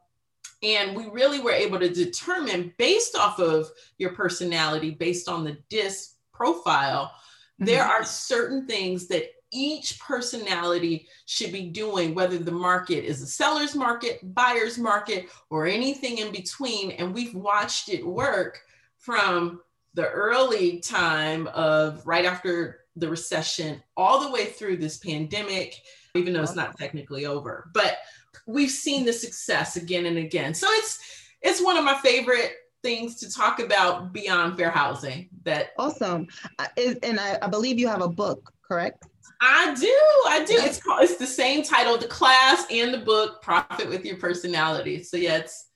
And 0.63 0.95
we 0.95 1.09
really 1.09 1.41
were 1.41 1.51
able 1.51 1.79
to 1.79 1.89
determine 1.89 2.73
based 2.77 3.15
off 3.15 3.39
of 3.39 3.67
your 3.97 4.13
personality, 4.13 4.91
based 4.91 5.27
on 5.27 5.43
the 5.43 5.57
DISC 5.69 6.15
profile, 6.33 7.11
there 7.59 7.81
mm-hmm. 7.81 8.01
are 8.01 8.03
certain 8.03 8.67
things 8.67 9.07
that 9.07 9.25
each 9.51 9.99
personality 9.99 11.07
should 11.25 11.51
be 11.51 11.69
doing, 11.69 12.13
whether 12.13 12.37
the 12.37 12.51
market 12.51 13.05
is 13.05 13.21
a 13.21 13.27
seller's 13.27 13.75
market, 13.75 14.19
buyer's 14.35 14.77
market, 14.77 15.29
or 15.49 15.65
anything 15.65 16.17
in 16.17 16.31
between. 16.31 16.91
And 16.91 17.13
we've 17.13 17.33
watched 17.33 17.89
it 17.89 18.05
work 18.05 18.59
from 18.97 19.61
the 19.93 20.09
early 20.09 20.79
time 20.79 21.47
of 21.47 22.05
right 22.05 22.25
after 22.25 22.81
the 22.97 23.07
recession 23.07 23.81
all 23.95 24.21
the 24.21 24.31
way 24.31 24.45
through 24.45 24.77
this 24.77 24.97
pandemic, 24.97 25.75
even 26.15 26.33
though 26.33 26.41
it's 26.41 26.55
not 26.55 26.77
technically 26.77 27.25
over. 27.25 27.69
But 27.73 27.97
we've 28.45 28.71
seen 28.71 29.05
the 29.05 29.13
success 29.13 29.77
again 29.77 30.05
and 30.05 30.17
again. 30.17 30.53
So 30.53 30.67
it's 30.71 30.99
it's 31.41 31.63
one 31.63 31.77
of 31.77 31.85
my 31.85 31.95
favorite 31.95 32.53
things 32.85 33.15
to 33.15 33.33
talk 33.33 33.59
about 33.59 34.13
beyond 34.13 34.55
fair 34.55 34.69
housing. 34.69 35.27
That 35.43 35.71
awesome, 35.79 36.27
uh, 36.59 36.67
and 37.01 37.19
I, 37.19 37.39
I 37.41 37.47
believe 37.47 37.79
you 37.79 37.87
have 37.87 38.01
a 38.01 38.07
book, 38.07 38.53
correct? 38.61 39.07
I 39.41 39.73
do, 39.73 39.97
I 40.27 40.45
do. 40.45 40.53
It's 40.57 40.81
called 40.81 41.03
it's 41.03 41.17
the 41.17 41.25
same 41.25 41.63
title, 41.63 41.97
the 41.97 42.07
class 42.07 42.65
and 42.69 42.93
the 42.93 42.99
book, 42.99 43.41
Profit 43.41 43.89
with 43.89 44.05
Your 44.05 44.17
Personality. 44.17 45.01
So 45.03 45.17
yeah, 45.17 45.37
it's 45.37 45.67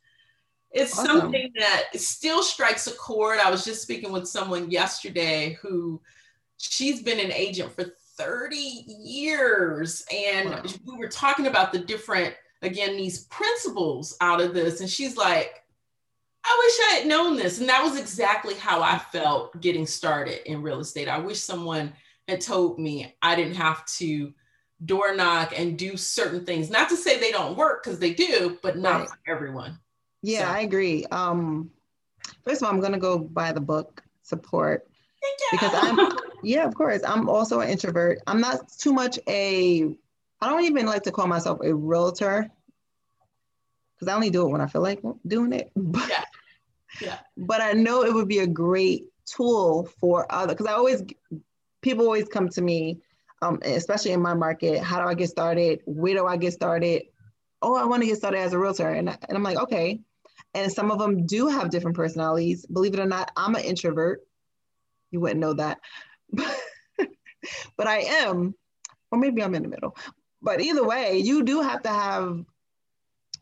it's 0.72 0.98
awesome. 0.98 1.22
something 1.22 1.52
that 1.58 1.86
still 1.96 2.44
strikes 2.44 2.86
a 2.86 2.92
chord. 2.92 3.40
I 3.40 3.50
was 3.50 3.66
just 3.66 3.82
speaking 3.82 4.12
with 4.12 4.28
someone 4.28 4.70
yesterday 4.70 5.58
who 5.62 6.00
she's 6.58 7.02
been 7.02 7.20
an 7.20 7.32
agent 7.32 7.74
for 7.74 7.86
30 8.18 8.56
years. 8.56 10.06
And 10.14 10.52
wow. 10.52 10.64
we 10.86 10.98
were 10.98 11.08
talking 11.08 11.48
about 11.48 11.72
the 11.72 11.80
different, 11.80 12.36
again, 12.62 12.98
these 12.98 13.26
principles 13.26 14.16
out 14.22 14.42
of 14.42 14.54
this. 14.54 14.80
And 14.82 14.90
she's 14.90 15.18
like, 15.18 15.64
I 16.44 16.62
wish 16.66 16.88
I 16.88 17.00
had 17.00 17.08
known 17.08 17.36
this. 17.36 17.60
And 17.60 17.70
that 17.70 17.84
was 17.84 18.00
exactly 18.00 18.56
how 18.56 18.82
I 18.82 18.98
felt 18.98 19.60
getting 19.62 19.86
started 19.86 20.50
in 20.50 20.62
real 20.62 20.80
estate. 20.80 21.08
I 21.08 21.20
wish 21.20 21.40
someone 21.40 21.94
had 22.28 22.42
told 22.42 22.80
me 22.80 23.16
I 23.22 23.36
didn't 23.36 23.56
have 23.56 23.86
to 23.98 24.34
door 24.86 25.16
knock 25.16 25.54
and 25.58 25.78
do 25.78 25.98
certain 25.98 26.46
things. 26.46 26.70
Not 26.70 26.90
to 26.90 26.96
say 26.96 27.20
they 27.20 27.32
don't 27.32 27.58
work 27.58 27.84
because 27.84 28.00
they 28.00 28.14
do, 28.14 28.58
but 28.62 28.78
not 28.78 29.02
right. 29.02 29.10
for 29.10 29.18
everyone. 29.28 29.80
Yeah, 30.22 30.46
so. 30.46 30.54
I 30.54 30.60
agree. 30.62 31.06
Um, 31.12 31.72
first 32.44 32.62
of 32.62 32.68
all, 32.68 32.74
I'm 32.74 32.80
going 32.80 32.94
to 32.94 33.00
go 33.00 33.20
buy 33.20 33.52
the 33.52 33.62
book 33.62 34.04
support 34.24 34.88
because 35.52 35.72
I'm 35.74 36.18
yeah, 36.44 36.66
of 36.66 36.76
course. 36.76 37.02
I'm 37.06 37.30
also 37.30 37.60
an 37.60 37.70
introvert. 37.70 38.20
I'm 38.28 38.40
not 38.40 38.70
too 38.78 38.94
much 38.94 39.20
a 39.28 39.84
I 40.42 40.50
don't 40.50 40.64
even 40.64 40.86
like 40.86 41.04
to 41.04 41.12
call 41.12 41.28
myself 41.28 41.60
a 41.64 41.74
realtor 41.74 42.50
because 43.96 44.12
I 44.12 44.16
only 44.16 44.30
do 44.30 44.48
it 44.48 44.52
when 44.52 44.62
I 44.62 44.68
feel 44.68 44.82
like 44.82 45.02
doing 45.28 45.54
it. 45.54 45.72
But, 45.76 46.08
yeah. 46.08 46.24
Yeah. 47.02 47.20
But 47.38 47.62
I 47.62 47.74
know 47.74 48.04
it 48.04 48.14
would 48.14 48.28
be 48.28 48.40
a 48.40 48.48
great 48.48 49.06
tool 49.26 49.90
for 50.00 50.26
other 50.32 50.54
because 50.54 50.68
I 50.68 50.74
always 50.74 51.04
people 51.82 52.06
always 52.06 52.28
come 52.28 52.50
to 52.50 52.62
me, 52.62 53.00
um, 53.42 53.60
especially 53.64 54.12
in 54.12 54.22
my 54.22 54.34
market. 54.34 54.84
How 54.84 55.02
do 55.02 55.08
I 55.08 55.14
get 55.14 55.30
started? 55.30 55.82
Where 55.86 56.16
do 56.16 56.26
I 56.26 56.38
get 56.38 56.54
started? 56.54 57.04
Oh, 57.62 57.76
I 57.76 57.86
want 57.86 58.02
to 58.04 58.08
get 58.08 58.18
started 58.18 58.40
as 58.40 58.54
a 58.54 58.60
realtor, 58.60 58.90
and, 58.90 59.10
and 59.10 59.38
I'm 59.38 59.44
like, 59.44 59.58
okay. 59.58 60.00
And 60.54 60.72
some 60.72 60.92
of 60.92 60.98
them 60.98 61.26
do 61.26 61.48
have 61.48 61.70
different 61.70 61.96
personalities. 61.96 62.66
Believe 62.66 62.94
it 62.94 63.00
or 63.00 63.06
not, 63.06 63.32
I'm 63.36 63.56
an 63.56 63.64
introvert 63.64 64.26
you 65.12 65.20
wouldn't 65.20 65.40
know 65.40 65.54
that. 65.54 65.80
but 66.32 67.88
I 67.88 68.00
am, 68.00 68.56
or 69.12 69.20
maybe 69.20 69.44
I'm 69.44 69.56
in 69.56 69.64
the 69.64 69.70
middle. 69.70 69.96
But 70.42 70.62
either 70.62 70.86
way, 70.86 71.18
you 71.18 71.44
do 71.44 71.62
have 71.62 71.84
to 71.84 71.90
have, 71.90 72.44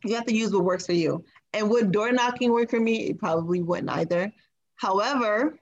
you 0.03 0.15
have 0.15 0.25
to 0.25 0.35
use 0.35 0.51
what 0.51 0.63
works 0.63 0.85
for 0.85 0.93
you. 0.93 1.23
And 1.53 1.69
would 1.69 1.91
door 1.91 2.11
knocking 2.11 2.51
work 2.51 2.69
for 2.69 2.79
me? 2.79 3.09
It 3.09 3.19
probably 3.19 3.61
wouldn't 3.61 3.89
either. 3.89 4.31
However, 4.75 5.57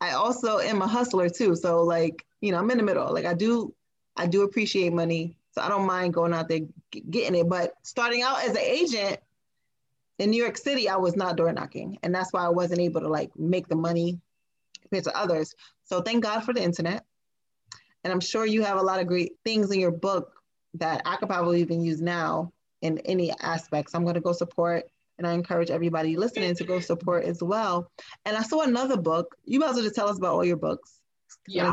I 0.00 0.12
also 0.12 0.58
am 0.58 0.82
a 0.82 0.86
hustler 0.86 1.28
too. 1.28 1.56
So 1.56 1.82
like, 1.82 2.24
you 2.40 2.52
know, 2.52 2.58
I'm 2.58 2.70
in 2.70 2.78
the 2.78 2.84
middle. 2.84 3.12
Like 3.12 3.24
I 3.24 3.34
do, 3.34 3.74
I 4.16 4.26
do 4.26 4.42
appreciate 4.42 4.92
money. 4.92 5.36
So 5.52 5.62
I 5.62 5.68
don't 5.68 5.86
mind 5.86 6.14
going 6.14 6.34
out 6.34 6.48
there 6.48 6.60
getting 6.90 7.36
it. 7.36 7.48
But 7.48 7.74
starting 7.82 8.22
out 8.22 8.42
as 8.42 8.50
an 8.50 8.58
agent 8.58 9.18
in 10.18 10.30
New 10.30 10.42
York 10.42 10.58
City, 10.58 10.88
I 10.88 10.96
was 10.96 11.16
not 11.16 11.36
door 11.36 11.52
knocking. 11.52 11.98
And 12.02 12.14
that's 12.14 12.32
why 12.32 12.44
I 12.44 12.48
wasn't 12.48 12.80
able 12.80 13.00
to 13.00 13.08
like 13.08 13.30
make 13.38 13.68
the 13.68 13.76
money 13.76 14.20
compared 14.82 15.04
to 15.04 15.16
others. 15.16 15.54
So 15.84 16.00
thank 16.00 16.22
God 16.22 16.40
for 16.40 16.52
the 16.52 16.62
internet. 16.62 17.04
And 18.02 18.12
I'm 18.12 18.20
sure 18.20 18.44
you 18.44 18.62
have 18.62 18.78
a 18.78 18.82
lot 18.82 19.00
of 19.00 19.06
great 19.06 19.36
things 19.44 19.70
in 19.70 19.80
your 19.80 19.90
book 19.90 20.42
that 20.74 21.02
I 21.06 21.16
could 21.16 21.28
probably 21.28 21.60
even 21.60 21.80
use 21.82 22.02
now 22.02 22.52
in 22.82 22.98
any 22.98 23.32
aspects. 23.40 23.94
I'm 23.94 24.02
going 24.02 24.14
to 24.14 24.20
go 24.20 24.32
support, 24.32 24.84
and 25.18 25.26
I 25.26 25.32
encourage 25.32 25.70
everybody 25.70 26.16
listening 26.16 26.54
to 26.56 26.64
go 26.64 26.80
support 26.80 27.24
as 27.24 27.42
well. 27.42 27.90
And 28.24 28.36
I 28.36 28.42
saw 28.42 28.62
another 28.62 28.96
book. 28.96 29.34
You 29.44 29.60
might 29.60 29.70
as 29.70 29.74
well 29.76 29.84
just 29.84 29.94
tell 29.94 30.08
us 30.08 30.18
about 30.18 30.34
all 30.34 30.44
your 30.44 30.56
books. 30.56 31.00
Yeah. 31.46 31.72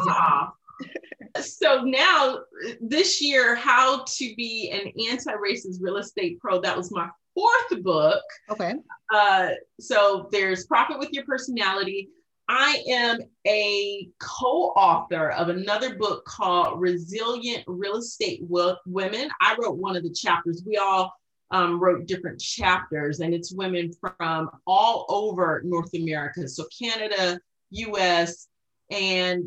so 1.41 1.81
now 1.81 2.39
this 2.81 3.21
year, 3.21 3.55
How 3.55 4.03
to 4.03 4.35
Be 4.35 4.69
an 4.71 4.91
Anti-Racist 5.09 5.77
Real 5.79 5.97
Estate 5.97 6.39
Pro. 6.39 6.61
That 6.61 6.77
was 6.77 6.91
my 6.91 7.09
fourth 7.33 7.83
book. 7.83 8.23
Okay. 8.49 8.73
Uh, 9.13 9.49
so 9.79 10.29
there's 10.31 10.65
Profit 10.65 10.99
with 10.99 11.09
Your 11.11 11.25
Personality 11.25 12.09
I 12.53 12.83
am 12.89 13.19
a 13.47 14.09
co 14.19 14.73
author 14.75 15.29
of 15.29 15.47
another 15.47 15.95
book 15.95 16.25
called 16.25 16.81
Resilient 16.81 17.63
Real 17.65 17.95
Estate 17.95 18.41
Women. 18.43 19.29
I 19.39 19.55
wrote 19.57 19.77
one 19.77 19.95
of 19.95 20.03
the 20.03 20.13
chapters. 20.13 20.61
We 20.65 20.75
all 20.75 21.13
um, 21.51 21.79
wrote 21.79 22.07
different 22.07 22.39
chapters, 22.39 23.19
and 23.19 23.33
it's 23.33 23.53
women 23.53 23.91
from 23.99 24.49
all 24.65 25.05
over 25.09 25.61
North 25.63 25.93
America. 25.93 26.47
So, 26.47 26.65
Canada, 26.79 27.39
US, 27.71 28.47
and 28.89 29.45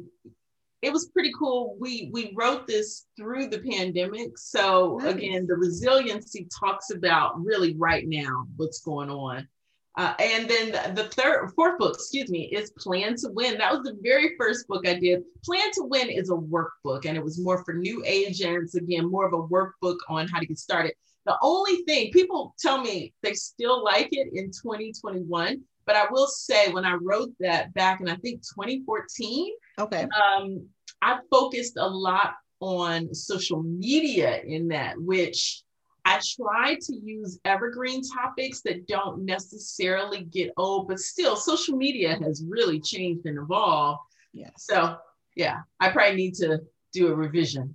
it 0.83 0.93
was 0.93 1.07
pretty 1.09 1.33
cool. 1.39 1.77
We 1.81 2.11
we 2.13 2.35
wrote 2.37 2.67
this 2.67 3.07
through 3.17 3.49
the 3.49 3.61
pandemic. 3.61 4.37
So 4.37 4.99
nice. 5.03 5.15
again, 5.15 5.47
the 5.47 5.57
resiliency 5.57 6.47
talks 6.61 6.91
about 6.91 7.43
really 7.43 7.75
right 7.77 8.07
now 8.07 8.47
what's 8.57 8.81
going 8.81 9.09
on. 9.11 9.49
Uh, 9.97 10.13
and 10.19 10.51
then 10.51 10.95
the 10.95 11.05
third, 11.05 11.53
fourth 11.55 11.79
book, 11.79 11.95
excuse 11.95 12.29
me, 12.29 12.47
is 12.47 12.73
Plan 12.73 13.15
to 13.15 13.29
Win. 13.31 13.59
That 13.59 13.73
was 13.73 13.85
the 13.85 13.97
very 14.03 14.35
first 14.37 14.67
book 14.67 14.87
I 14.89 14.99
did. 14.99 15.23
Plan 15.45 15.71
to 15.75 15.85
Win 15.85 16.11
is 16.11 16.31
a 16.31 16.35
workbook, 16.35 17.07
and 17.07 17.17
it 17.17 17.23
was 17.23 17.41
more 17.41 17.65
for 17.65 17.75
new 17.75 18.03
agents. 18.05 18.75
Again, 18.75 19.09
more 19.09 19.25
of 19.25 19.33
a 19.33 19.47
workbook 19.49 19.99
on 20.09 20.27
how 20.27 20.41
to 20.41 20.47
get 20.47 20.59
started. 20.59 20.95
The 21.27 21.37
only 21.43 21.77
thing 21.85 22.11
people 22.13 22.55
tell 22.59 22.81
me 22.81 23.15
they 23.23 23.35
still 23.35 23.83
like 23.83 24.09
it 24.13 24.29
in 24.35 24.47
2021, 24.47 25.63
but 25.87 25.97
I 25.97 26.07
will 26.11 26.27
say 26.27 26.71
when 26.71 26.85
I 26.85 26.95
wrote 27.01 27.31
that 27.41 27.73
back 27.75 28.01
in 28.01 28.09
I 28.09 28.17
think 28.17 28.43
2014, 28.43 29.53
okay, 29.79 30.07
um, 30.39 30.67
I 31.01 31.19
focused 31.31 31.77
a 31.79 31.87
lot 31.87 32.35
on 32.61 33.15
social 33.15 33.63
media 33.63 34.41
in 34.43 34.69
that, 34.69 35.01
which 35.01 35.63
I 36.05 36.21
try 36.37 36.77
to 36.81 36.95
use 36.95 37.39
evergreen 37.45 38.03
topics 38.03 38.61
that 38.63 38.87
don't 38.87 39.25
necessarily 39.25 40.25
get 40.25 40.53
old, 40.57 40.89
but 40.89 40.99
still, 40.99 41.37
social 41.37 41.77
media 41.77 42.19
has 42.23 42.45
really 42.47 42.81
changed 42.81 43.27
and 43.27 43.39
evolved. 43.39 44.01
Yeah. 44.33 44.51
So, 44.59 44.97
yeah, 45.35 45.61
I 45.81 45.91
probably 45.91 46.17
need 46.17 46.35
to 46.37 46.61
do 46.93 47.09
a 47.09 47.15
revision. 47.15 47.75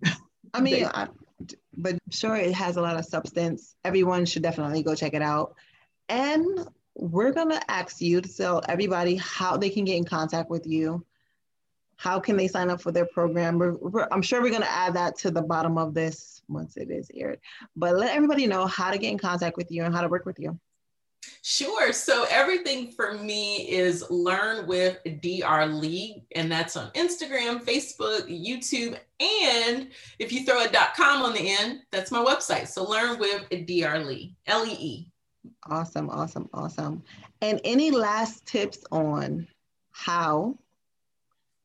I 0.53 0.61
mean, 0.61 0.85
I, 0.93 1.07
but 1.75 1.97
sure, 2.09 2.35
it 2.35 2.53
has 2.53 2.77
a 2.77 2.81
lot 2.81 2.97
of 2.97 3.05
substance. 3.05 3.75
Everyone 3.83 4.25
should 4.25 4.43
definitely 4.43 4.83
go 4.83 4.95
check 4.95 5.13
it 5.13 5.21
out. 5.21 5.55
And 6.07 6.67
we're 6.95 7.31
going 7.31 7.49
to 7.49 7.71
ask 7.71 8.01
you 8.01 8.21
to 8.21 8.35
tell 8.35 8.61
everybody 8.67 9.15
how 9.15 9.57
they 9.57 9.69
can 9.69 9.85
get 9.85 9.97
in 9.97 10.05
contact 10.05 10.49
with 10.49 10.67
you 10.67 11.05
how 11.99 12.17
can 12.17 12.37
they 12.37 12.47
sign 12.47 12.69
up 12.69 12.81
for 12.81 12.93
their 12.93 13.05
program? 13.05 13.59
We're, 13.59 13.73
we're, 13.73 14.07
I'm 14.09 14.21
sure 14.21 14.41
we're 14.41 14.51
going 14.51 14.61
to 14.61 14.71
add 14.71 14.93
that 14.93 15.17
to 15.17 15.31
the 15.31 15.41
bottom 15.41 15.77
of 15.77 15.93
this 15.93 16.41
once 16.47 16.77
it 16.77 16.89
is 16.89 17.11
aired. 17.13 17.41
But 17.75 17.97
let 17.97 18.15
everybody 18.15 18.47
know 18.47 18.67
how 18.67 18.89
to 18.91 18.97
get 18.97 19.11
in 19.11 19.17
contact 19.17 19.57
with 19.57 19.69
you 19.69 19.83
and 19.83 19.93
how 19.93 19.99
to 19.99 20.07
work 20.07 20.25
with 20.25 20.39
you. 20.39 20.57
Sure. 21.41 21.91
So 21.93 22.25
everything 22.29 22.91
for 22.91 23.13
me 23.13 23.69
is 23.69 24.09
Learn 24.09 24.67
with 24.67 24.99
Dr. 25.03 25.65
Lee, 25.67 26.23
and 26.35 26.51
that's 26.51 26.77
on 26.77 26.91
Instagram, 26.91 27.63
Facebook, 27.63 28.27
YouTube, 28.27 28.97
and 29.19 29.89
if 30.19 30.31
you 30.31 30.45
throw 30.45 30.63
a 30.63 30.69
.com 30.95 31.23
on 31.23 31.33
the 31.33 31.55
end, 31.59 31.81
that's 31.91 32.11
my 32.11 32.23
website. 32.23 32.67
So 32.67 32.87
Learn 32.87 33.19
with 33.19 33.49
Dr. 33.49 34.05
Lee, 34.05 34.35
L 34.47 34.65
E 34.65 34.75
E. 34.79 35.11
Awesome, 35.69 36.09
awesome, 36.09 36.49
awesome. 36.53 37.03
And 37.41 37.59
any 37.63 37.91
last 37.91 38.45
tips 38.45 38.83
on 38.91 39.47
how 39.91 40.57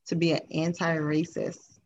to 0.06 0.16
be 0.16 0.32
an 0.32 0.40
anti-racist 0.52 1.78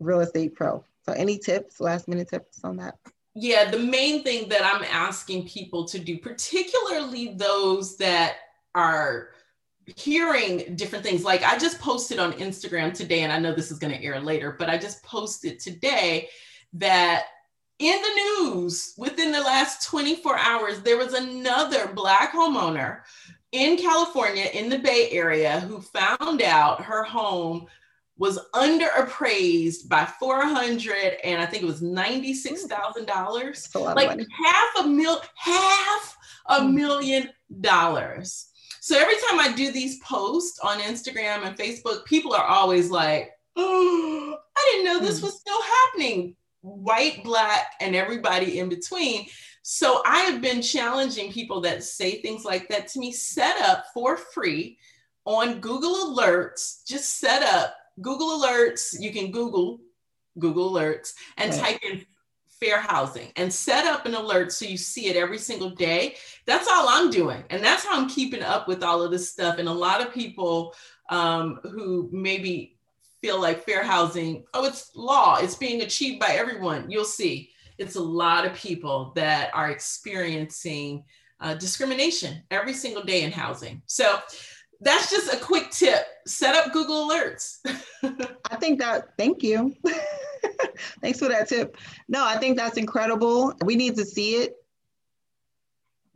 real 0.00 0.20
estate 0.20 0.54
pro. 0.54 0.84
So 1.04 1.12
any 1.12 1.38
tips, 1.38 1.80
last 1.80 2.08
minute 2.08 2.28
tips 2.28 2.60
on 2.64 2.76
that? 2.76 2.96
Yeah, 3.40 3.70
the 3.70 3.78
main 3.78 4.24
thing 4.24 4.48
that 4.48 4.64
I'm 4.64 4.82
asking 4.82 5.46
people 5.46 5.84
to 5.86 6.00
do, 6.00 6.18
particularly 6.18 7.34
those 7.34 7.96
that 7.98 8.34
are 8.74 9.28
hearing 9.96 10.74
different 10.74 11.04
things. 11.04 11.22
Like 11.22 11.44
I 11.44 11.56
just 11.56 11.78
posted 11.78 12.18
on 12.18 12.32
Instagram 12.32 12.92
today, 12.92 13.20
and 13.20 13.32
I 13.32 13.38
know 13.38 13.54
this 13.54 13.70
is 13.70 13.78
going 13.78 13.96
to 13.96 14.04
air 14.04 14.18
later, 14.18 14.56
but 14.58 14.68
I 14.68 14.76
just 14.76 15.04
posted 15.04 15.60
today 15.60 16.28
that 16.72 17.26
in 17.78 18.02
the 18.02 18.42
news 18.42 18.94
within 18.98 19.30
the 19.30 19.40
last 19.40 19.86
24 19.86 20.36
hours, 20.36 20.80
there 20.80 20.98
was 20.98 21.14
another 21.14 21.92
Black 21.94 22.32
homeowner 22.32 23.02
in 23.52 23.76
California, 23.76 24.46
in 24.52 24.68
the 24.68 24.80
Bay 24.80 25.10
Area, 25.12 25.60
who 25.60 25.80
found 25.80 26.42
out 26.42 26.82
her 26.82 27.04
home 27.04 27.68
was 28.18 28.38
underappraised 28.52 29.88
by 29.88 30.04
400 30.04 31.18
and 31.24 31.40
I 31.40 31.46
think 31.46 31.62
it 31.62 31.66
was 31.66 31.80
$96,000. 31.80 33.94
Like 33.94 34.18
half 34.18 34.84
a 34.84 34.88
mil 34.88 35.22
half 35.36 36.18
a 36.48 36.62
hmm. 36.62 36.74
million 36.74 37.30
dollars. 37.60 38.46
So 38.80 38.98
every 38.98 39.14
time 39.28 39.40
I 39.40 39.52
do 39.54 39.70
these 39.70 40.00
posts 40.00 40.58
on 40.60 40.80
Instagram 40.80 41.46
and 41.46 41.56
Facebook, 41.56 42.04
people 42.06 42.34
are 42.34 42.46
always 42.46 42.90
like, 42.90 43.30
oh, 43.56 44.36
I 44.56 44.72
didn't 44.72 44.86
know 44.86 44.98
this 44.98 45.20
hmm. 45.20 45.26
was 45.26 45.38
still 45.38 45.62
happening. 45.62 46.34
White, 46.62 47.22
black, 47.22 47.74
and 47.80 47.94
everybody 47.94 48.58
in 48.58 48.68
between. 48.68 49.28
So 49.62 50.02
I 50.04 50.22
have 50.22 50.40
been 50.40 50.60
challenging 50.60 51.30
people 51.30 51.60
that 51.60 51.84
say 51.84 52.20
things 52.20 52.44
like 52.44 52.68
that 52.68 52.88
to 52.88 52.98
me, 52.98 53.12
set 53.12 53.60
up 53.60 53.84
for 53.94 54.16
free 54.16 54.76
on 55.24 55.60
Google 55.60 56.16
Alerts. 56.16 56.84
Just 56.86 57.20
set 57.20 57.42
up 57.42 57.76
Google 58.00 58.40
Alerts. 58.40 58.96
You 58.98 59.12
can 59.12 59.30
Google 59.30 59.80
Google 60.38 60.72
Alerts 60.72 61.14
and 61.36 61.50
right. 61.50 61.60
type 61.60 61.80
in 61.82 62.04
fair 62.60 62.80
housing 62.80 63.30
and 63.36 63.52
set 63.52 63.86
up 63.86 64.04
an 64.04 64.14
alert 64.14 64.52
so 64.52 64.64
you 64.64 64.76
see 64.76 65.06
it 65.06 65.16
every 65.16 65.38
single 65.38 65.70
day. 65.70 66.16
That's 66.46 66.68
all 66.68 66.86
I'm 66.88 67.10
doing. 67.10 67.44
And 67.50 67.62
that's 67.62 67.84
how 67.84 68.00
I'm 68.00 68.08
keeping 68.08 68.42
up 68.42 68.66
with 68.66 68.82
all 68.82 69.02
of 69.02 69.10
this 69.10 69.30
stuff. 69.30 69.58
And 69.58 69.68
a 69.68 69.72
lot 69.72 70.00
of 70.00 70.12
people 70.12 70.74
um, 71.10 71.60
who 71.62 72.08
maybe 72.12 72.76
feel 73.20 73.40
like 73.40 73.64
fair 73.64 73.82
housing, 73.82 74.44
oh, 74.54 74.64
it's 74.64 74.90
law, 74.94 75.38
it's 75.40 75.54
being 75.54 75.82
achieved 75.82 76.20
by 76.20 76.30
everyone. 76.32 76.90
You'll 76.90 77.04
see 77.04 77.50
it's 77.78 77.96
a 77.96 78.02
lot 78.02 78.44
of 78.44 78.54
people 78.54 79.12
that 79.14 79.54
are 79.54 79.70
experiencing 79.70 81.04
uh, 81.40 81.54
discrimination 81.54 82.42
every 82.50 82.74
single 82.74 83.04
day 83.04 83.22
in 83.22 83.30
housing. 83.30 83.80
So 83.86 84.18
that's 84.80 85.10
just 85.10 85.32
a 85.32 85.36
quick 85.36 85.70
tip. 85.70 86.06
Set 86.26 86.54
up 86.54 86.72
Google 86.72 87.08
Alerts. 87.08 87.58
I 88.50 88.56
think 88.56 88.78
that, 88.80 89.16
thank 89.16 89.42
you. 89.42 89.74
Thanks 91.00 91.18
for 91.18 91.28
that 91.28 91.48
tip. 91.48 91.76
No, 92.08 92.24
I 92.24 92.36
think 92.36 92.56
that's 92.56 92.76
incredible. 92.76 93.54
We 93.64 93.76
need 93.76 93.96
to 93.96 94.04
see 94.04 94.36
it 94.36 94.54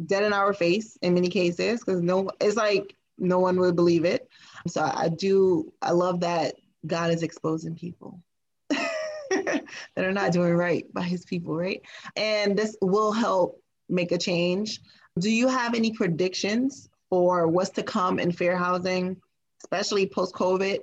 dead 0.05 0.25
in 0.25 0.33
our 0.33 0.53
face 0.53 0.97
in 1.03 1.15
many 1.15 1.29
cases 1.29 1.81
because 1.81 2.01
no, 2.01 2.31
it's 2.41 2.57
like 2.57 2.97
no 3.19 3.41
one 3.41 3.59
would 3.59 3.77
believe 3.77 4.05
it. 4.05 4.29
So 4.69 4.83
I 4.83 5.09
do, 5.09 5.73
I 5.83 5.91
love 5.91 6.21
that 6.21 6.55
God 6.87 7.11
is 7.11 7.23
exposing 7.23 7.75
people 7.75 8.23
that 8.71 9.65
are 9.97 10.13
not 10.13 10.33
doing 10.33 10.55
right 10.55 10.93
by 10.93 11.03
his 11.03 11.25
people, 11.25 11.57
right? 11.57 11.83
And 12.17 12.57
this 12.57 12.77
will 12.81 13.13
help 13.13 13.61
make 13.89 14.13
a 14.13 14.19
change. 14.19 14.81
Do 15.19 15.31
you 15.31 15.49
have 15.49 15.75
any 15.75 15.93
predictions 15.93 16.89
for 17.13 17.47
what's 17.47 17.69
to 17.69 17.83
come 17.83 18.19
in 18.19 18.33
fair 18.33 18.57
housing, 18.57 19.21
especially 19.63 20.07
post 20.07 20.35
COVID? 20.35 20.79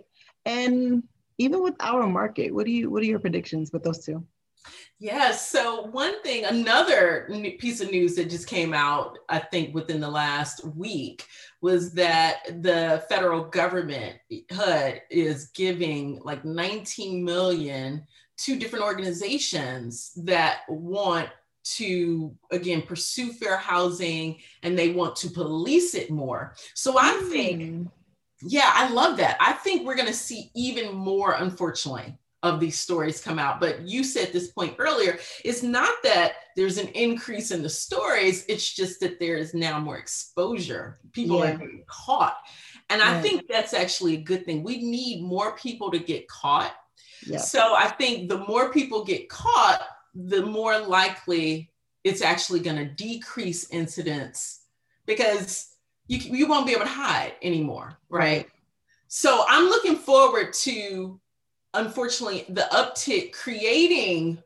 And 0.45 1.01
even 1.39 1.63
with 1.63 1.73
our 1.79 2.05
market, 2.05 2.53
what 2.53 2.67
do 2.67 2.71
you 2.71 2.91
what 2.91 3.01
are 3.01 3.07
your 3.07 3.17
predictions 3.17 3.71
with 3.73 3.81
those 3.81 4.05
two? 4.05 4.23
Yes. 4.99 5.49
So 5.49 5.87
one 5.87 6.21
thing, 6.21 6.45
another 6.45 7.27
piece 7.57 7.81
of 7.81 7.89
news 7.89 8.13
that 8.13 8.29
just 8.29 8.47
came 8.47 8.75
out, 8.75 9.17
I 9.27 9.39
think 9.39 9.73
within 9.73 9.99
the 9.99 10.09
last 10.09 10.63
week, 10.63 11.25
was 11.61 11.93
that 11.93 12.61
the 12.61 13.03
federal 13.09 13.45
government 13.45 14.17
HUD 14.51 15.01
is 15.09 15.47
giving 15.55 16.19
like 16.23 16.45
19 16.45 17.25
million 17.25 18.05
to 18.37 18.55
different 18.55 18.85
organizations 18.85 20.11
that 20.25 20.59
want 20.69 21.29
to 21.63 22.35
again 22.51 22.81
pursue 22.81 23.31
fair 23.31 23.57
housing 23.57 24.37
and 24.63 24.77
they 24.77 24.91
want 24.91 25.15
to 25.17 25.29
police 25.29 25.93
it 25.93 26.09
more. 26.09 26.55
So 26.73 26.97
I 26.97 27.19
mm. 27.21 27.29
think 27.29 27.89
yeah, 28.41 28.71
I 28.73 28.89
love 28.89 29.17
that. 29.17 29.37
I 29.39 29.53
think 29.53 29.85
we're 29.85 29.95
going 29.95 30.07
to 30.07 30.13
see 30.13 30.49
even 30.55 30.95
more, 30.95 31.33
unfortunately, 31.33 32.17
of 32.41 32.59
these 32.59 32.79
stories 32.79 33.21
come 33.21 33.37
out. 33.37 33.59
But 33.59 33.81
you 33.81 34.03
said 34.03 34.31
this 34.31 34.51
point 34.51 34.75
earlier 34.79 35.19
it's 35.43 35.61
not 35.61 35.93
that 36.03 36.33
there's 36.55 36.77
an 36.77 36.87
increase 36.89 37.51
in 37.51 37.61
the 37.61 37.69
stories, 37.69 38.45
it's 38.47 38.73
just 38.73 38.99
that 39.01 39.19
there 39.19 39.37
is 39.37 39.53
now 39.53 39.79
more 39.79 39.97
exposure. 39.97 40.99
People 41.11 41.39
yeah. 41.39 41.51
are 41.51 41.57
getting 41.57 41.83
caught. 41.87 42.37
And 42.89 43.01
I 43.01 43.21
think 43.21 43.47
that's 43.47 43.73
actually 43.73 44.15
a 44.15 44.21
good 44.21 44.45
thing. 44.45 44.63
We 44.63 44.81
need 44.81 45.21
more 45.21 45.55
people 45.55 45.91
to 45.91 45.99
get 45.99 46.27
caught. 46.27 46.73
Yeah. 47.25 47.37
So 47.37 47.75
I 47.75 47.87
think 47.87 48.29
the 48.29 48.39
more 48.39 48.71
people 48.71 49.03
get 49.03 49.29
caught, 49.29 49.85
the 50.13 50.45
more 50.45 50.79
likely 50.79 51.71
it's 52.03 52.21
actually 52.21 52.59
going 52.59 52.77
to 52.77 52.85
decrease 52.85 53.69
incidents 53.71 54.65
because 55.05 55.75
you, 56.07 56.17
you 56.17 56.47
won't 56.47 56.65
be 56.65 56.73
able 56.73 56.85
to 56.85 56.91
hide 56.91 57.33
anymore, 57.41 57.97
right? 58.09 58.47
So 59.07 59.43
I'm 59.47 59.65
looking 59.65 59.95
forward 59.95 60.53
to, 60.53 61.19
unfortunately, 61.73 62.45
the 62.49 62.67
uptick 62.71 63.33
creating 63.33 64.41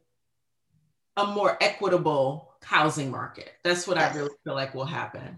a 1.17 1.25
more 1.27 1.57
equitable 1.61 2.53
housing 2.63 3.11
market. 3.11 3.51
That's 3.63 3.87
what 3.87 3.97
yes. 3.97 4.13
I 4.13 4.17
really 4.17 4.35
feel 4.43 4.55
like 4.55 4.73
will 4.73 4.85
happen. 4.85 5.37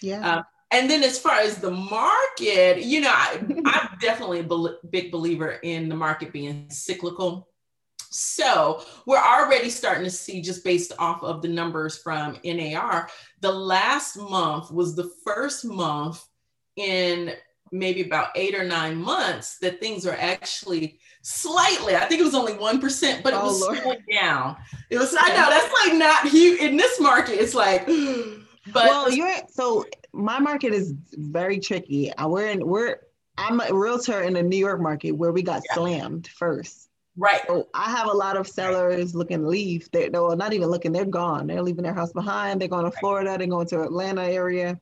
Yeah. 0.00 0.36
Um, 0.36 0.44
and 0.72 0.88
then 0.88 1.02
as 1.02 1.18
far 1.18 1.40
as 1.40 1.56
the 1.56 1.70
market, 1.70 2.82
you 2.84 3.00
know, 3.00 3.12
I, 3.12 3.40
I'm 3.66 3.98
definitely 4.00 4.40
a 4.40 4.86
big 4.88 5.10
believer 5.10 5.58
in 5.62 5.88
the 5.88 5.96
market 5.96 6.32
being 6.32 6.70
cyclical. 6.70 7.48
So 8.10 8.84
we're 9.06 9.18
already 9.18 9.70
starting 9.70 10.04
to 10.04 10.10
see, 10.10 10.42
just 10.42 10.64
based 10.64 10.92
off 10.98 11.22
of 11.22 11.42
the 11.42 11.48
numbers 11.48 11.96
from 11.98 12.38
NAR, 12.44 13.08
the 13.40 13.52
last 13.52 14.16
month 14.16 14.70
was 14.72 14.94
the 14.94 15.10
first 15.24 15.64
month 15.64 16.24
in 16.76 17.32
maybe 17.72 18.02
about 18.02 18.30
eight 18.34 18.54
or 18.54 18.64
nine 18.64 18.96
months 18.96 19.58
that 19.58 19.80
things 19.80 20.06
are 20.06 20.16
actually 20.16 20.98
slightly, 21.22 21.94
I 21.94 22.06
think 22.06 22.20
it 22.20 22.24
was 22.24 22.34
only 22.34 22.54
1%, 22.54 23.22
but 23.22 23.32
it 23.32 23.38
oh, 23.40 23.44
was 23.44 23.60
Lord. 23.60 23.78
slowing 23.78 24.04
down. 24.12 24.56
It 24.90 24.98
was, 24.98 25.14
I 25.18 25.28
know 25.28 25.48
that's 25.48 25.72
like 25.86 25.96
not 25.96 26.28
huge 26.28 26.60
in 26.60 26.76
this 26.76 27.00
market. 27.00 27.40
It's 27.40 27.54
like, 27.54 27.86
but 28.72 28.86
well, 28.86 29.12
you're 29.12 29.34
so 29.48 29.84
my 30.12 30.40
market 30.40 30.72
is 30.72 30.94
very 31.12 31.60
tricky. 31.60 32.12
Uh, 32.12 32.26
we're 32.26 32.48
in, 32.48 32.66
we're, 32.66 32.96
I'm 33.38 33.60
a 33.60 33.72
realtor 33.72 34.22
in 34.22 34.34
the 34.34 34.42
New 34.42 34.58
York 34.58 34.80
market 34.80 35.12
where 35.12 35.30
we 35.30 35.42
got 35.42 35.62
yeah. 35.68 35.74
slammed 35.74 36.26
first. 36.26 36.89
Right. 37.20 37.42
So 37.46 37.68
I 37.74 37.90
have 37.90 38.06
a 38.06 38.12
lot 38.12 38.38
of 38.38 38.48
sellers 38.48 39.14
looking 39.14 39.42
to 39.42 39.46
leave. 39.46 39.90
They're, 39.92 40.08
they're 40.08 40.36
not 40.36 40.54
even 40.54 40.68
looking, 40.68 40.90
they're 40.90 41.04
gone. 41.04 41.46
They're 41.46 41.60
leaving 41.60 41.84
their 41.84 41.92
house 41.92 42.14
behind. 42.14 42.58
They're 42.58 42.68
going 42.68 42.90
to 42.90 42.98
Florida, 42.98 43.36
they're 43.36 43.46
going 43.46 43.66
to 43.68 43.82
Atlanta 43.82 44.24
area. 44.24 44.80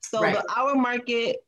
So 0.00 0.22
right. 0.22 0.34
the 0.34 0.44
our 0.56 0.74
market, 0.74 1.44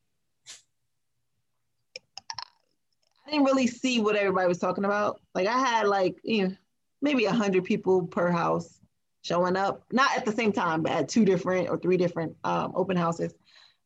I 3.26 3.30
didn't 3.30 3.46
really 3.46 3.66
see 3.66 3.98
what 3.98 4.14
everybody 4.14 4.46
was 4.46 4.58
talking 4.58 4.84
about. 4.84 5.22
Like 5.34 5.46
I 5.46 5.58
had 5.58 5.86
like, 5.86 6.16
you 6.22 6.48
know, 6.48 6.54
maybe 7.00 7.24
a 7.24 7.32
hundred 7.32 7.64
people 7.64 8.06
per 8.06 8.30
house 8.30 8.78
showing 9.22 9.56
up, 9.56 9.84
not 9.90 10.14
at 10.18 10.26
the 10.26 10.32
same 10.32 10.52
time, 10.52 10.82
but 10.82 10.92
at 10.92 11.08
two 11.08 11.24
different 11.24 11.70
or 11.70 11.78
three 11.78 11.96
different 11.96 12.36
um, 12.44 12.72
open 12.74 12.96
houses. 12.98 13.32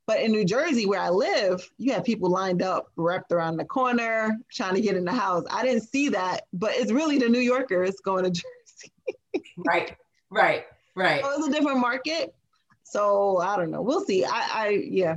But 0.06 0.20
in 0.20 0.32
New 0.32 0.44
Jersey, 0.44 0.84
where 0.84 1.00
I 1.00 1.08
live, 1.08 1.66
you 1.78 1.92
have 1.92 2.04
people 2.04 2.28
lined 2.28 2.62
up, 2.62 2.88
wrapped 2.96 3.32
around 3.32 3.56
the 3.56 3.64
corner, 3.64 4.38
trying 4.52 4.74
to 4.74 4.80
get 4.82 4.96
in 4.96 5.04
the 5.04 5.12
house. 5.12 5.44
I 5.50 5.64
didn't 5.64 5.84
see 5.84 6.10
that, 6.10 6.42
but 6.52 6.72
it's 6.74 6.92
really 6.92 7.18
the 7.18 7.28
New 7.28 7.40
Yorkers 7.40 7.96
going 8.04 8.24
to 8.24 8.30
Jersey. 8.42 9.42
right, 9.66 9.96
right, 10.30 10.64
right. 10.94 11.24
So 11.24 11.30
it's 11.38 11.48
a 11.48 11.50
different 11.50 11.78
market. 11.78 12.34
So 12.82 13.38
I 13.38 13.56
don't 13.56 13.70
know. 13.70 13.80
We'll 13.80 14.04
see. 14.04 14.24
I, 14.24 14.48
I 14.52 14.68
yeah, 14.68 15.16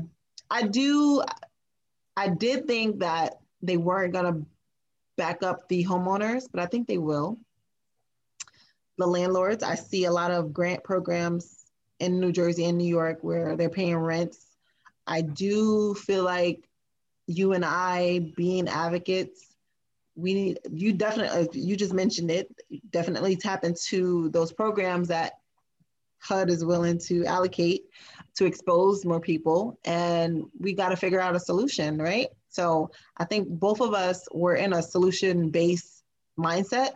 I 0.50 0.64
do. 0.64 1.22
I 2.16 2.30
did 2.30 2.66
think 2.66 3.00
that 3.00 3.40
they 3.62 3.78
weren't 3.78 4.14
gonna 4.14 4.42
back 5.18 5.44
up 5.44 5.68
the 5.68 5.84
homeowners, 5.84 6.48
but 6.52 6.62
I 6.62 6.66
think 6.66 6.88
they 6.88 6.98
will. 6.98 7.38
The 8.98 9.06
landlords, 9.06 9.64
I 9.64 9.76
see 9.76 10.06
a 10.06 10.12
lot 10.12 10.32
of 10.32 10.54
grant 10.54 10.84
programs 10.84 11.66
in 12.00 12.20
New 12.20 12.32
Jersey 12.32 12.66
and 12.66 12.78
New 12.78 12.88
York 12.88 13.20
where 13.22 13.56
they're 13.56 13.70
paying 13.70 13.98
rents 13.98 14.47
I 15.08 15.22
do 15.22 15.93
feel 15.95 16.24
like 16.24 16.68
you 17.28 17.53
and 17.53 17.66
I 17.66 18.32
being 18.36 18.68
advocates, 18.68 19.55
we 20.16 20.34
need 20.34 20.60
you 20.72 20.93
definitely 20.93 21.60
you 21.60 21.76
just 21.76 21.93
mentioned 21.93 22.32
it, 22.32 22.53
definitely 22.91 23.36
tap 23.36 23.64
into 23.64 24.30
those 24.30 24.51
programs 24.51 25.08
that 25.10 25.34
HUD 26.20 26.49
is 26.49 26.66
willing 26.66 26.99
to 26.99 27.26
allocate 27.26 27.84
to 28.36 28.45
expose 28.45 29.05
more 29.05 29.20
people 29.20 29.80
and 29.86 30.45
we 30.60 30.74
got 30.74 30.89
to 30.89 30.95
figure 30.95 31.20
out 31.20 31.36
a 31.36 31.39
solution, 31.39 31.97
right? 31.97 32.28
So 32.49 32.91
I 33.18 33.26
think 33.26 33.47
both 33.47 33.82
of 33.82 33.93
us 33.93 34.28
were 34.32 34.55
in 34.55 34.74
a 34.74 34.82
solution 34.82 35.49
based 35.49 36.03
mindset 36.38 36.93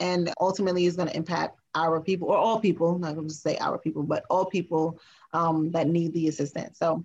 and 0.00 0.32
ultimately 0.40 0.86
is 0.86 0.96
going 0.96 1.08
to 1.08 1.16
impact 1.16 1.58
our 1.74 2.00
people 2.00 2.28
or 2.28 2.36
all 2.36 2.60
people, 2.60 2.98
not 2.98 3.14
going 3.14 3.28
to 3.28 3.34
say 3.34 3.56
our 3.58 3.78
people, 3.78 4.02
but 4.02 4.24
all 4.30 4.46
people 4.46 5.00
um, 5.32 5.70
that 5.72 5.86
need 5.86 6.12
the 6.12 6.28
assistance. 6.28 6.78
So 6.78 7.04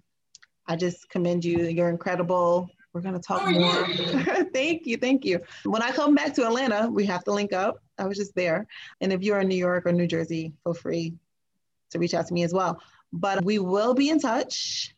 I 0.68 0.76
just 0.76 1.10
commend 1.10 1.44
you. 1.44 1.64
You're 1.66 1.90
incredible. 1.90 2.70
We're 2.94 3.02
going 3.02 3.16
to 3.16 3.20
talk 3.20 3.50
more. 3.50 3.88
thank 4.54 4.86
you. 4.86 4.98
Thank 4.98 5.26
you. 5.26 5.40
When 5.66 5.82
I 5.82 5.92
come 5.92 6.14
back 6.14 6.34
to 6.36 6.46
Atlanta, 6.46 6.90
we 6.90 7.06
have 7.08 7.24
to 7.24 7.32
link 7.32 7.52
up. 7.52 7.82
I 7.98 8.06
was 8.06 8.18
just 8.18 8.36
there. 8.36 8.68
And 9.02 9.12
if 9.12 9.24
you're 9.24 9.40
in 9.40 9.48
New 9.48 9.58
York 9.58 9.86
or 9.86 9.92
New 9.92 10.08
Jersey, 10.08 10.54
feel 10.64 10.76
free 10.76 11.16
to 11.92 12.00
reach 12.00 12.14
out 12.14 12.28
to 12.28 12.34
me 12.34 12.44
as 12.44 12.54
well. 12.54 12.80
But 13.12 13.44
we 13.44 13.58
will 13.60 13.94
be 13.94 14.10
in 14.10 14.20
touch. 14.20 14.96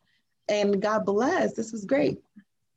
And 0.50 0.82
God 0.82 1.06
bless. 1.06 1.54
This 1.54 1.72
was 1.72 1.86
great. 1.86 2.22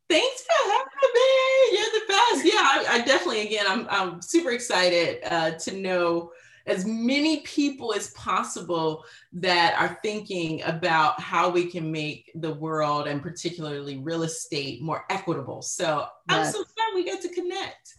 Thanks 0.09 0.43
for 0.43 0.71
having 0.71 1.15
me. 1.15 1.79
You're 1.79 2.01
the 2.01 2.07
best. 2.09 2.45
Yeah, 2.45 2.53
I, 2.55 2.87
I 2.91 2.99
definitely, 3.05 3.47
again, 3.47 3.67
I'm, 3.69 3.87
I'm 3.91 4.23
super 4.23 4.53
excited 4.53 5.19
uh, 5.31 5.51
to 5.51 5.77
know 5.77 6.31
as 6.69 6.85
many 6.87 7.41
people 7.41 7.95
as 7.95 8.11
possible 8.11 9.05
that 9.33 9.75
are 9.79 9.99
thinking 10.03 10.63
about 10.63 11.21
how 11.21 11.49
we 11.49 11.67
can 11.67 11.91
make 11.91 12.31
the 12.35 12.53
world 12.55 13.07
and 13.09 13.23
particularly 13.23 13.99
real 13.99 14.23
estate 14.23 14.83
more 14.83 15.05
equitable. 15.11 15.63
So 15.63 16.07
yes. 16.29 16.47
I'm 16.47 16.53
so 16.53 16.65
glad 16.75 16.95
we 16.95 17.05
get 17.05 17.23
to 17.23 17.29
connect. 17.31 17.95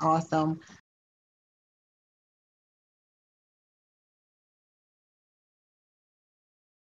Awesome. 0.00 0.60